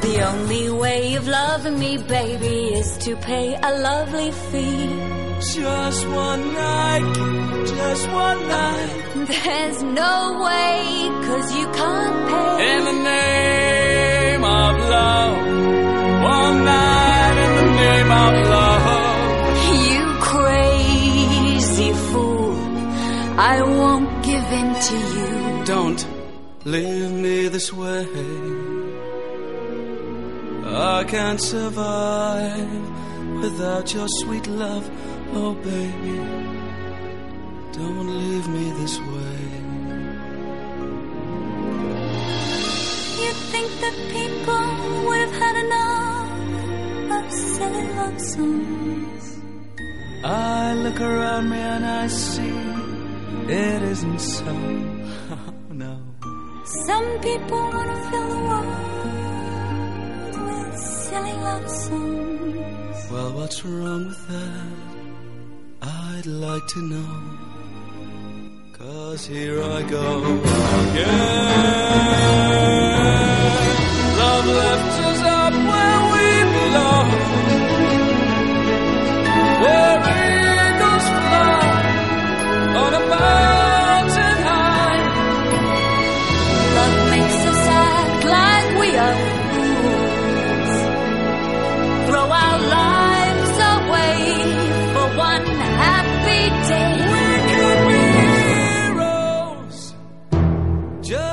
The 0.00 0.26
only 0.26 0.70
way 0.70 1.14
of 1.14 1.28
loving 1.28 1.78
me, 1.78 1.98
baby, 1.98 2.74
is 2.74 2.98
to 3.04 3.14
pay 3.18 3.54
a 3.54 3.78
lovely 3.78 4.32
fee. 4.50 4.88
Just 5.54 6.08
one 6.08 6.52
night, 6.52 7.14
just 7.68 8.10
one 8.10 8.48
night. 8.48 9.28
There's 9.28 9.82
no 9.84 10.42
way, 10.44 11.08
cause 11.26 11.56
you 11.56 11.66
can't 11.66 12.28
pay. 12.28 12.76
In 12.76 12.84
the 12.86 12.98
name 13.04 14.42
of 14.42 14.78
love. 14.90 15.36
One 16.24 16.64
night 16.64 17.36
in 17.44 17.54
the 17.54 17.72
name 17.72 18.10
of 18.10 18.48
love. 18.48 18.85
I 23.38 23.60
won't 23.60 24.24
give 24.24 24.44
in 24.60 24.74
to 24.88 24.96
you. 24.96 25.64
Don't 25.66 26.06
leave 26.64 27.12
me 27.12 27.48
this 27.48 27.70
way. 27.70 28.06
I 30.64 31.04
can't 31.04 31.40
survive 31.40 32.80
without 33.42 33.92
your 33.92 34.08
sweet 34.20 34.46
love. 34.46 34.88
Oh, 35.34 35.52
baby, 35.52 36.16
don't 37.72 38.08
leave 38.20 38.48
me 38.48 38.70
this 38.80 38.98
way. 39.00 39.42
You 43.22 43.32
think 43.52 43.68
that 43.82 43.96
people 44.16 44.64
would 45.06 45.20
have 45.20 45.36
had 45.42 45.56
enough 45.66 47.26
of 47.26 47.32
silly 47.32 47.86
love 47.96 48.18
songs? 48.18 49.40
I 50.24 50.72
look 50.72 51.00
around 51.02 51.50
me 51.50 51.58
and 51.58 51.84
I 51.84 52.06
see 52.06 52.95
it 53.50 53.82
isn't 53.82 54.18
so. 54.20 54.52
no. 55.70 55.98
Some 56.86 57.20
people 57.20 57.58
want 57.58 57.88
to 57.90 57.96
fill 58.10 58.28
the 58.28 58.40
world 58.48 58.66
with 60.46 60.78
silly 60.78 61.32
love 61.32 61.70
songs. 61.70 63.10
Well, 63.10 63.32
what's 63.32 63.64
wrong 63.64 64.06
with 64.08 64.28
that? 64.28 64.66
I'd 65.82 66.26
like 66.26 66.66
to 66.74 66.82
know. 66.82 67.12
Cause 68.72 69.26
here 69.26 69.62
I 69.62 69.82
go 69.82 70.22
again. 70.82 71.16
Love 74.18 74.46
left 74.46 75.05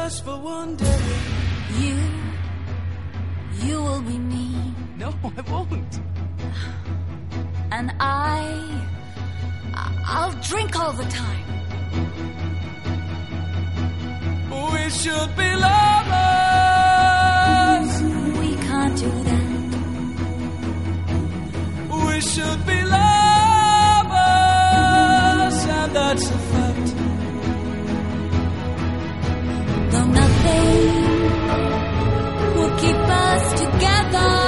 just 0.03 0.19
for 0.25 0.37
one 0.37 0.75
day. 0.75 1.01
You, 1.79 1.95
you 3.65 3.75
will 3.85 4.01
be 4.01 4.17
me, 4.33 4.47
No, 4.97 5.09
I 5.23 5.41
won't. 5.51 5.93
and 7.71 7.87
I, 8.01 8.41
I'll 10.05 10.33
drink 10.49 10.71
all 10.77 10.91
the 11.03 11.05
time. 11.21 11.45
We 14.73 14.81
should 15.01 15.31
be 15.41 15.49
lovers. 15.67 16.31
We 18.41 18.49
can't 18.67 18.95
do 19.05 19.11
that. 19.29 19.49
We 22.07 22.15
should 22.31 22.61
be 22.71 22.79
lovers, 22.97 24.17
and 25.79 25.89
that's 25.95 26.25
a 26.29 26.37
fact. 26.49 26.62
Nothing 30.13 31.03
will 32.55 32.73
keep 32.77 32.95
us 32.95 33.61
together. 33.61 34.42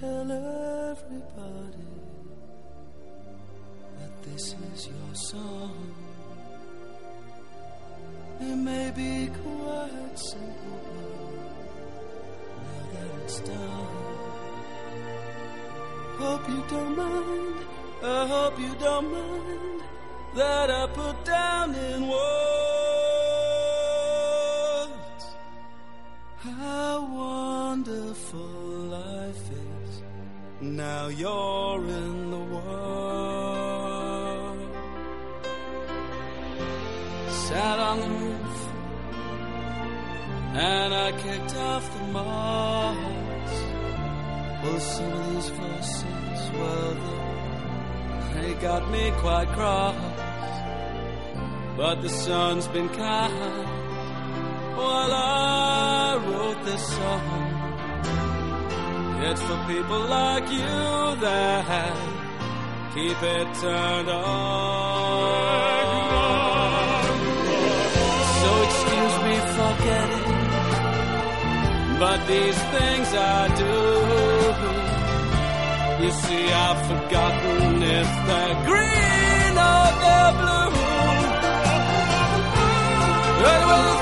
Tell 0.00 0.30
everybody 0.30 1.86
that 3.98 4.22
this 4.24 4.54
is 4.74 4.88
your 4.88 5.14
song. 5.14 5.94
It 8.40 8.56
may 8.56 8.90
be 8.90 9.30
quite 9.42 10.18
simple, 10.18 10.82
but 12.56 12.66
now 12.66 12.84
that 12.92 13.24
it's 13.24 13.40
done. 13.40 13.96
Hope 16.18 16.48
you 16.48 16.62
don't 16.68 16.96
mind. 16.96 17.56
I 18.02 18.26
hope 18.26 18.58
you 18.60 18.74
don't 18.78 19.10
mind 19.12 19.82
that 20.34 20.70
I 20.70 20.86
put 20.88 21.24
down 21.24 21.74
in 21.74 22.08
words 22.08 22.45
quite 49.26 49.50
cross. 49.58 49.96
But 51.76 51.96
the 52.00 52.08
sun's 52.08 52.68
been 52.68 52.88
kind 52.88 53.66
while 54.78 55.12
I 55.12 56.16
wrote 56.26 56.60
this 56.64 56.84
song. 56.96 57.42
It's 59.28 59.42
for 59.48 59.58
people 59.72 60.02
like 60.18 60.46
you 60.58 60.78
that 61.26 61.94
keep 62.94 63.20
it 63.36 63.48
turned 63.64 64.10
on. 64.10 64.24
So 68.40 68.50
excuse 68.66 69.16
me 69.26 69.34
for 69.54 69.72
getting 69.88 70.26
but 71.98 72.18
these 72.32 72.60
things 72.74 73.08
I 73.14 73.42
do. 73.64 73.76
You 76.04 76.10
see, 76.24 76.44
I've 76.64 76.80
forgotten 76.90 77.82
if 77.82 78.08
they're 78.26 78.58
green 78.66 79.05
blue. 80.32 80.70
And 83.48 83.62
when 83.68 83.95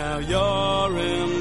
Now 0.00 0.18
you're 0.18 0.98
in 0.98 1.39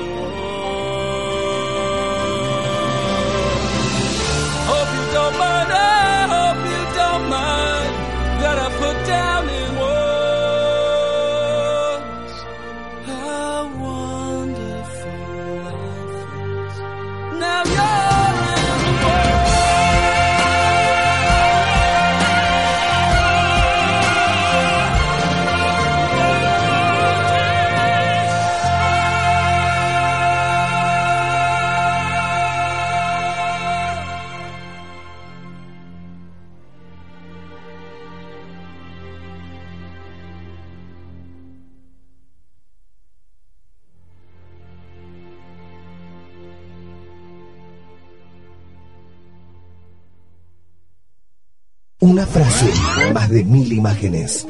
imágenes. 53.80 54.46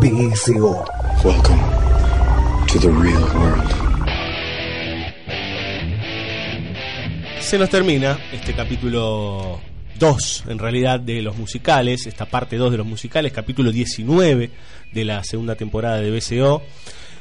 BSO. 0.00 0.84
Welcome 1.22 1.60
to 2.66 2.78
the 2.80 2.88
real 2.88 3.22
world. 3.36 3.70
Se 7.40 7.56
nos 7.56 7.70
termina 7.70 8.18
este 8.32 8.52
capítulo 8.52 9.60
2, 10.00 10.44
en 10.48 10.58
realidad, 10.58 10.98
de 10.98 11.22
los 11.22 11.36
musicales, 11.36 12.06
esta 12.06 12.26
parte 12.26 12.56
2 12.56 12.72
de 12.72 12.78
los 12.78 12.86
musicales, 12.86 13.32
capítulo 13.32 13.70
19 13.70 14.50
de 14.92 15.04
la 15.04 15.22
segunda 15.22 15.54
temporada 15.54 16.00
de 16.00 16.10
BCO. 16.10 16.62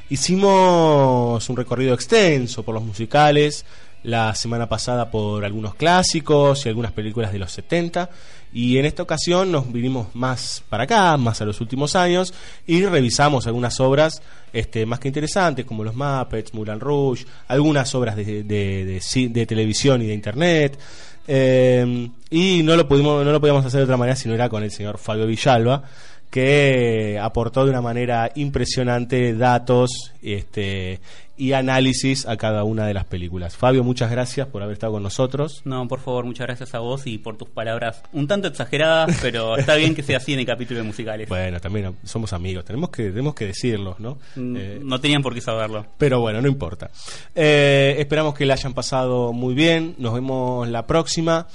Hicimos 0.09 1.47
un 1.49 1.55
recorrido 1.55 1.93
extenso 1.93 2.63
por 2.63 2.73
los 2.73 2.83
musicales, 2.83 3.63
la 4.03 4.33
semana 4.35 4.69
pasada 4.69 5.11
por 5.11 5.43
algunos 5.43 5.75
clásicos 5.75 6.65
y 6.65 6.69
algunas 6.69 6.91
películas 6.91 7.31
de 7.31 7.39
los 7.39 7.51
70 7.51 8.09
y 8.51 8.77
en 8.77 8.85
esta 8.85 9.03
ocasión 9.03 9.51
nos 9.51 9.71
vinimos 9.71 10.07
más 10.15 10.63
para 10.69 10.83
acá, 10.83 11.17
más 11.17 11.41
a 11.41 11.45
los 11.45 11.61
últimos 11.61 11.95
años 11.95 12.33
y 12.65 12.83
revisamos 12.83 13.45
algunas 13.45 13.79
obras 13.79 14.21
este, 14.53 14.85
más 14.85 14.99
que 14.99 15.09
interesantes 15.09 15.65
como 15.65 15.83
los 15.83 15.95
Muppets, 15.95 16.53
Moulin 16.53 16.79
Rouge, 16.79 17.25
algunas 17.47 17.93
obras 17.93 18.15
de, 18.15 18.43
de, 18.43 18.85
de 18.85 19.29
de 19.29 19.45
televisión 19.45 20.01
y 20.01 20.07
de 20.07 20.13
internet. 20.13 20.79
Eh, 21.27 22.09
y 22.31 22.63
no 22.63 22.75
lo 22.75 22.87
pudimos 22.87 23.23
no 23.23 23.31
lo 23.31 23.39
podíamos 23.39 23.63
hacer 23.63 23.81
de 23.81 23.83
otra 23.83 23.97
manera 23.97 24.15
si 24.15 24.27
no 24.27 24.33
era 24.33 24.49
con 24.49 24.63
el 24.63 24.71
señor 24.71 24.97
Fabio 24.97 25.27
Villalba 25.27 25.83
que 26.29 27.19
aportó 27.21 27.63
de 27.65 27.71
una 27.71 27.81
manera 27.81 28.31
impresionante 28.35 29.33
datos 29.33 30.13
este, 30.21 30.99
y 31.37 31.53
análisis 31.53 32.27
a 32.27 32.37
cada 32.37 32.63
una 32.63 32.85
de 32.85 32.93
las 32.93 33.05
películas. 33.05 33.55
Fabio, 33.55 33.83
muchas 33.83 34.11
gracias 34.11 34.47
por 34.47 34.61
haber 34.61 34.73
estado 34.73 34.93
con 34.93 35.03
nosotros. 35.03 35.61
No, 35.65 35.87
por 35.87 36.01
favor, 36.01 36.25
muchas 36.25 36.45
gracias 36.45 36.75
a 36.75 36.79
vos 36.79 37.07
y 37.07 37.17
por 37.17 37.37
tus 37.37 37.47
palabras 37.49 38.03
un 38.13 38.27
tanto 38.27 38.47
exageradas, 38.47 39.17
pero 39.21 39.57
está 39.57 39.75
bien 39.75 39.95
que 39.95 40.03
sea 40.03 40.17
así 40.17 40.33
en 40.33 40.39
el 40.39 40.45
capítulo 40.45 40.81
de 40.81 40.85
musicales. 40.85 41.29
Bueno, 41.29 41.59
también 41.59 41.95
somos 42.03 42.33
amigos, 42.33 42.63
tenemos 42.65 42.89
que, 42.89 43.03
tenemos 43.09 43.33
que 43.33 43.45
decirlo, 43.47 43.95
¿no? 43.99 44.17
Mm, 44.35 44.55
Eh, 44.57 44.79
no 44.83 44.99
tenían 44.99 45.23
por 45.23 45.33
qué 45.33 45.41
saberlo. 45.41 45.85
Pero 45.97 46.19
bueno, 46.19 46.41
no 46.41 46.47
importa. 46.47 46.91
Eh, 47.33 47.95
esperamos 47.97 48.35
que 48.35 48.45
la 48.45 48.53
hayan 48.53 48.73
pasado 48.73 49.33
muy 49.33 49.53
bien. 49.55 49.95
Nos 49.97 50.13
vemos 50.13 50.67
la 50.67 50.85
próxima. 50.85 51.47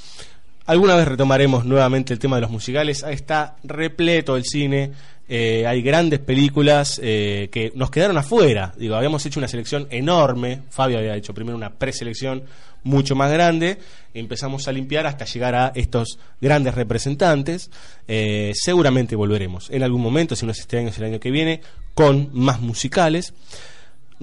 Alguna 0.67 0.97
vez 0.97 1.07
retomaremos 1.07 1.67
nuevamente 1.67 2.15
el 2.15 2.19
tema 2.19 2.37
de 2.37 2.43
los 2.43 2.51
musicales. 2.51 3.05
Ahí 3.05 3.15
está 3.15 3.57
repleto 3.65 4.35
el 4.35 4.45
cine. 4.45 4.93
Eh, 5.29 5.67
hay 5.67 5.83
grandes 5.83 6.21
películas 6.21 6.99
eh, 7.03 7.51
que 7.53 7.71
nos 7.75 7.91
quedaron 7.91 8.17
afuera. 8.17 8.73
Digo, 8.79 8.95
habíamos 8.95 9.27
hecho 9.27 9.41
una 9.41 9.49
selección 9.49 9.87
enorme. 9.91 10.63
Fabio 10.71 10.99
había 10.99 11.17
hecho 11.17 11.35
primero 11.35 11.55
una 11.55 11.75
preselección 11.75 12.45
mucho 12.83 13.15
más 13.15 13.31
grande. 13.31 13.79
Empezamos 14.15 14.67
a 14.67 14.73
limpiar 14.73 15.07
hasta 15.07 15.27
llegar 15.27 15.55
a 15.55 15.73
estos 15.75 16.19
grandes 16.41 16.75
representantes. 16.75 17.71
Eh, 18.09 18.53
seguramente 18.55 19.17
volveremos 19.17 19.69
en 19.71 19.83
algún 19.83 20.01
momento, 20.01 20.35
si 20.35 20.47
no 20.47 20.53
es 20.53 20.61
este 20.61 20.79
año, 20.79 20.89
es 20.89 20.99
el 20.99 21.05
año 21.05 21.21
que 21.21 21.31
viene, 21.31 21.61
con 21.93 22.31
más 22.33 22.61
musicales. 22.61 23.35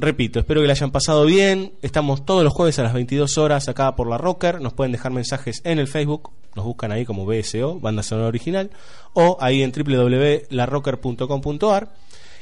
Repito, 0.01 0.39
espero 0.39 0.61
que 0.61 0.67
la 0.67 0.73
hayan 0.73 0.89
pasado 0.89 1.25
bien. 1.25 1.73
Estamos 1.83 2.25
todos 2.25 2.43
los 2.43 2.51
jueves 2.51 2.79
a 2.79 2.83
las 2.83 2.93
22 2.93 3.37
horas 3.37 3.69
acá 3.69 3.95
por 3.95 4.09
la 4.09 4.17
Rocker. 4.17 4.59
Nos 4.59 4.73
pueden 4.73 4.91
dejar 4.91 5.11
mensajes 5.11 5.61
en 5.63 5.77
el 5.77 5.87
Facebook. 5.87 6.31
Nos 6.55 6.65
buscan 6.65 6.91
ahí 6.91 7.05
como 7.05 7.27
BSO, 7.27 7.79
Banda 7.79 8.01
Sonora 8.01 8.29
Original. 8.29 8.71
O 9.13 9.37
ahí 9.39 9.61
en 9.61 9.71
www.larrocker.com.ar. 9.71 11.93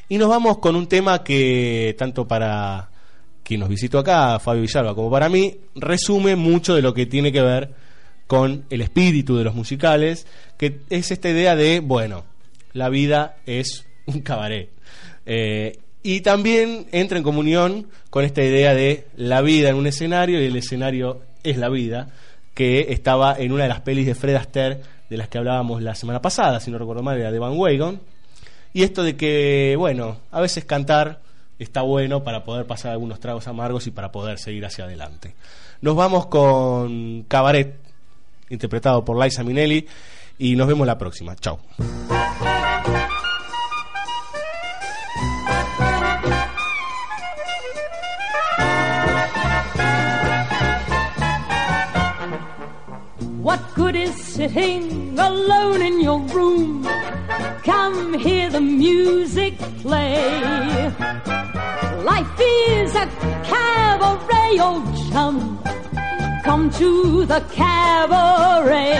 Y 0.07 0.17
nos 0.17 0.29
vamos 0.29 0.59
con 0.59 0.77
un 0.77 0.87
tema 0.87 1.21
que, 1.21 1.97
tanto 1.99 2.25
para 2.25 2.91
quien 3.43 3.59
nos 3.59 3.67
visitó 3.67 3.99
acá, 3.99 4.39
Fabio 4.39 4.61
Villalba, 4.61 4.95
como 4.95 5.11
para 5.11 5.27
mí, 5.27 5.57
resume 5.75 6.37
mucho 6.37 6.75
de 6.75 6.81
lo 6.81 6.93
que 6.93 7.07
tiene 7.07 7.33
que 7.33 7.41
ver 7.41 7.73
con 8.25 8.63
el 8.69 8.79
espíritu 8.79 9.35
de 9.35 9.43
los 9.43 9.53
musicales, 9.53 10.27
que 10.57 10.79
es 10.89 11.11
esta 11.11 11.29
idea 11.29 11.57
de, 11.57 11.81
bueno, 11.81 12.23
la 12.71 12.87
vida 12.87 13.35
es 13.45 13.85
un 14.05 14.21
cabaret. 14.21 14.69
Eh, 15.25 15.77
y 16.03 16.21
también 16.21 16.87
entra 16.91 17.17
en 17.17 17.23
comunión 17.23 17.87
con 18.09 18.23
esta 18.23 18.43
idea 18.43 18.73
de 18.73 19.07
la 19.15 19.41
vida 19.41 19.69
en 19.69 19.75
un 19.75 19.87
escenario 19.87 20.41
y 20.41 20.45
el 20.45 20.55
escenario 20.55 21.21
es 21.43 21.57
la 21.57 21.69
vida, 21.69 22.09
que 22.53 22.87
estaba 22.89 23.35
en 23.37 23.51
una 23.51 23.63
de 23.63 23.69
las 23.69 23.81
pelis 23.81 24.05
de 24.05 24.15
Fred 24.15 24.35
Astaire 24.35 24.81
de 25.09 25.17
las 25.17 25.27
que 25.27 25.37
hablábamos 25.37 25.81
la 25.81 25.95
semana 25.95 26.21
pasada, 26.21 26.59
si 26.59 26.71
no 26.71 26.77
recuerdo 26.77 27.03
mal, 27.03 27.17
era 27.17 27.31
de 27.31 27.39
Van 27.39 27.57
Wagon. 27.57 27.99
Y 28.73 28.83
esto 28.83 29.03
de 29.03 29.15
que, 29.15 29.75
bueno, 29.77 30.17
a 30.31 30.41
veces 30.41 30.65
cantar 30.65 31.21
está 31.57 31.81
bueno 31.81 32.23
para 32.23 32.43
poder 32.43 32.65
pasar 32.65 32.91
algunos 32.91 33.19
tragos 33.19 33.47
amargos 33.47 33.87
y 33.87 33.91
para 33.91 34.11
poder 34.11 34.37
seguir 34.37 34.65
hacia 34.65 34.85
adelante. 34.85 35.35
Nos 35.81 35.95
vamos 35.95 36.27
con 36.27 37.23
Cabaret, 37.23 37.75
interpretado 38.49 39.03
por 39.03 39.21
Liza 39.21 39.43
Minnelli, 39.43 39.87
y 40.37 40.55
nos 40.55 40.67
vemos 40.67 40.85
la 40.85 40.97
próxima. 40.97 41.35
Chao. 41.35 41.59
What 53.41 53.61
good 53.73 53.95
is 53.95 54.13
sitting 54.15 55.17
alone 55.17 55.81
in 55.81 56.01
your 56.01 56.19
room? 56.19 56.83
Come 57.63 58.13
hear 58.19 58.49
the 58.49 58.59
music 58.59 59.57
play. 59.81 60.89
Life 62.03 62.39
is 62.41 62.93
a 62.95 63.07
cabaret, 63.45 64.59
old 64.59 64.83
chum. 65.09 65.57
Come 66.43 66.69
to 66.71 67.25
the 67.25 67.39
cabaret. 67.53 68.99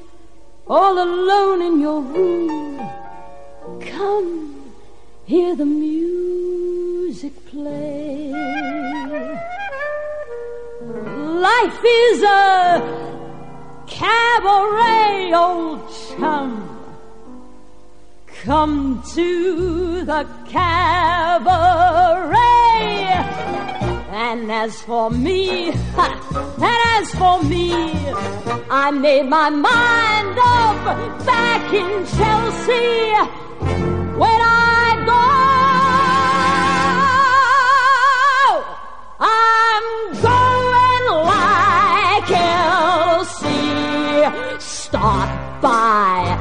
all 0.71 0.97
alone 1.03 1.61
in 1.61 1.81
your 1.81 2.01
room? 2.01 2.79
Come, 3.81 4.71
hear 5.25 5.53
the 5.53 5.65
music 5.65 7.33
play. 7.47 8.31
Life 11.49 11.81
is 11.83 12.23
a 12.23 12.81
cabaret, 13.85 15.33
old 15.33 15.81
chum. 16.07 16.49
Come 18.43 19.03
to 19.13 20.05
the 20.05 20.25
cabaret. 20.47 21.51
And 24.13 24.51
as 24.51 24.81
for 24.81 25.09
me, 25.09 25.69
and 25.69 25.77
as 26.97 27.15
for 27.15 27.41
me, 27.43 27.71
I 28.69 28.91
made 28.91 29.25
my 29.29 29.49
mind 29.49 30.37
up 30.37 31.25
back 31.25 31.73
in 31.73 32.05
Chelsea 32.05 33.15
when 34.19 34.41
I 34.41 35.03
go. 35.07 35.27
I'm 39.21 39.85
going 40.27 41.05
like 41.31 42.31
Elsie. 43.15 43.79
Start 44.59 45.29
by 45.61 46.37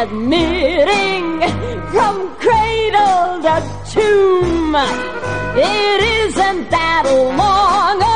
admitting 0.00 1.42
from 1.90 2.34
cradle 3.12 3.42
to 3.42 3.92
tomb. 3.92 4.74
It 5.56 6.00
isn't 6.26 6.70
that 6.70 7.04
long 7.36 8.11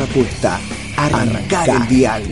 Apuesta, 0.00 0.58
arrancar 0.96 1.68
el 1.68 1.88
dial, 1.88 2.22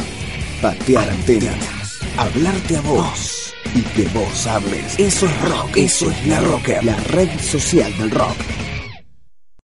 patear 0.62 1.08
antenas, 1.10 1.98
hablarte 2.16 2.76
a 2.76 2.80
vos. 2.80 3.54
Y 3.74 3.82
que 3.82 4.08
vos 4.08 4.46
hables. 4.46 4.98
Eso 4.98 5.26
es 5.26 5.40
rock, 5.42 5.76
eso 5.76 6.10
es 6.10 6.26
la 6.26 6.40
rocker, 6.40 6.82
la 6.82 6.96
red 6.96 7.28
social 7.40 7.94
del 7.98 8.10
rock. 8.10 8.36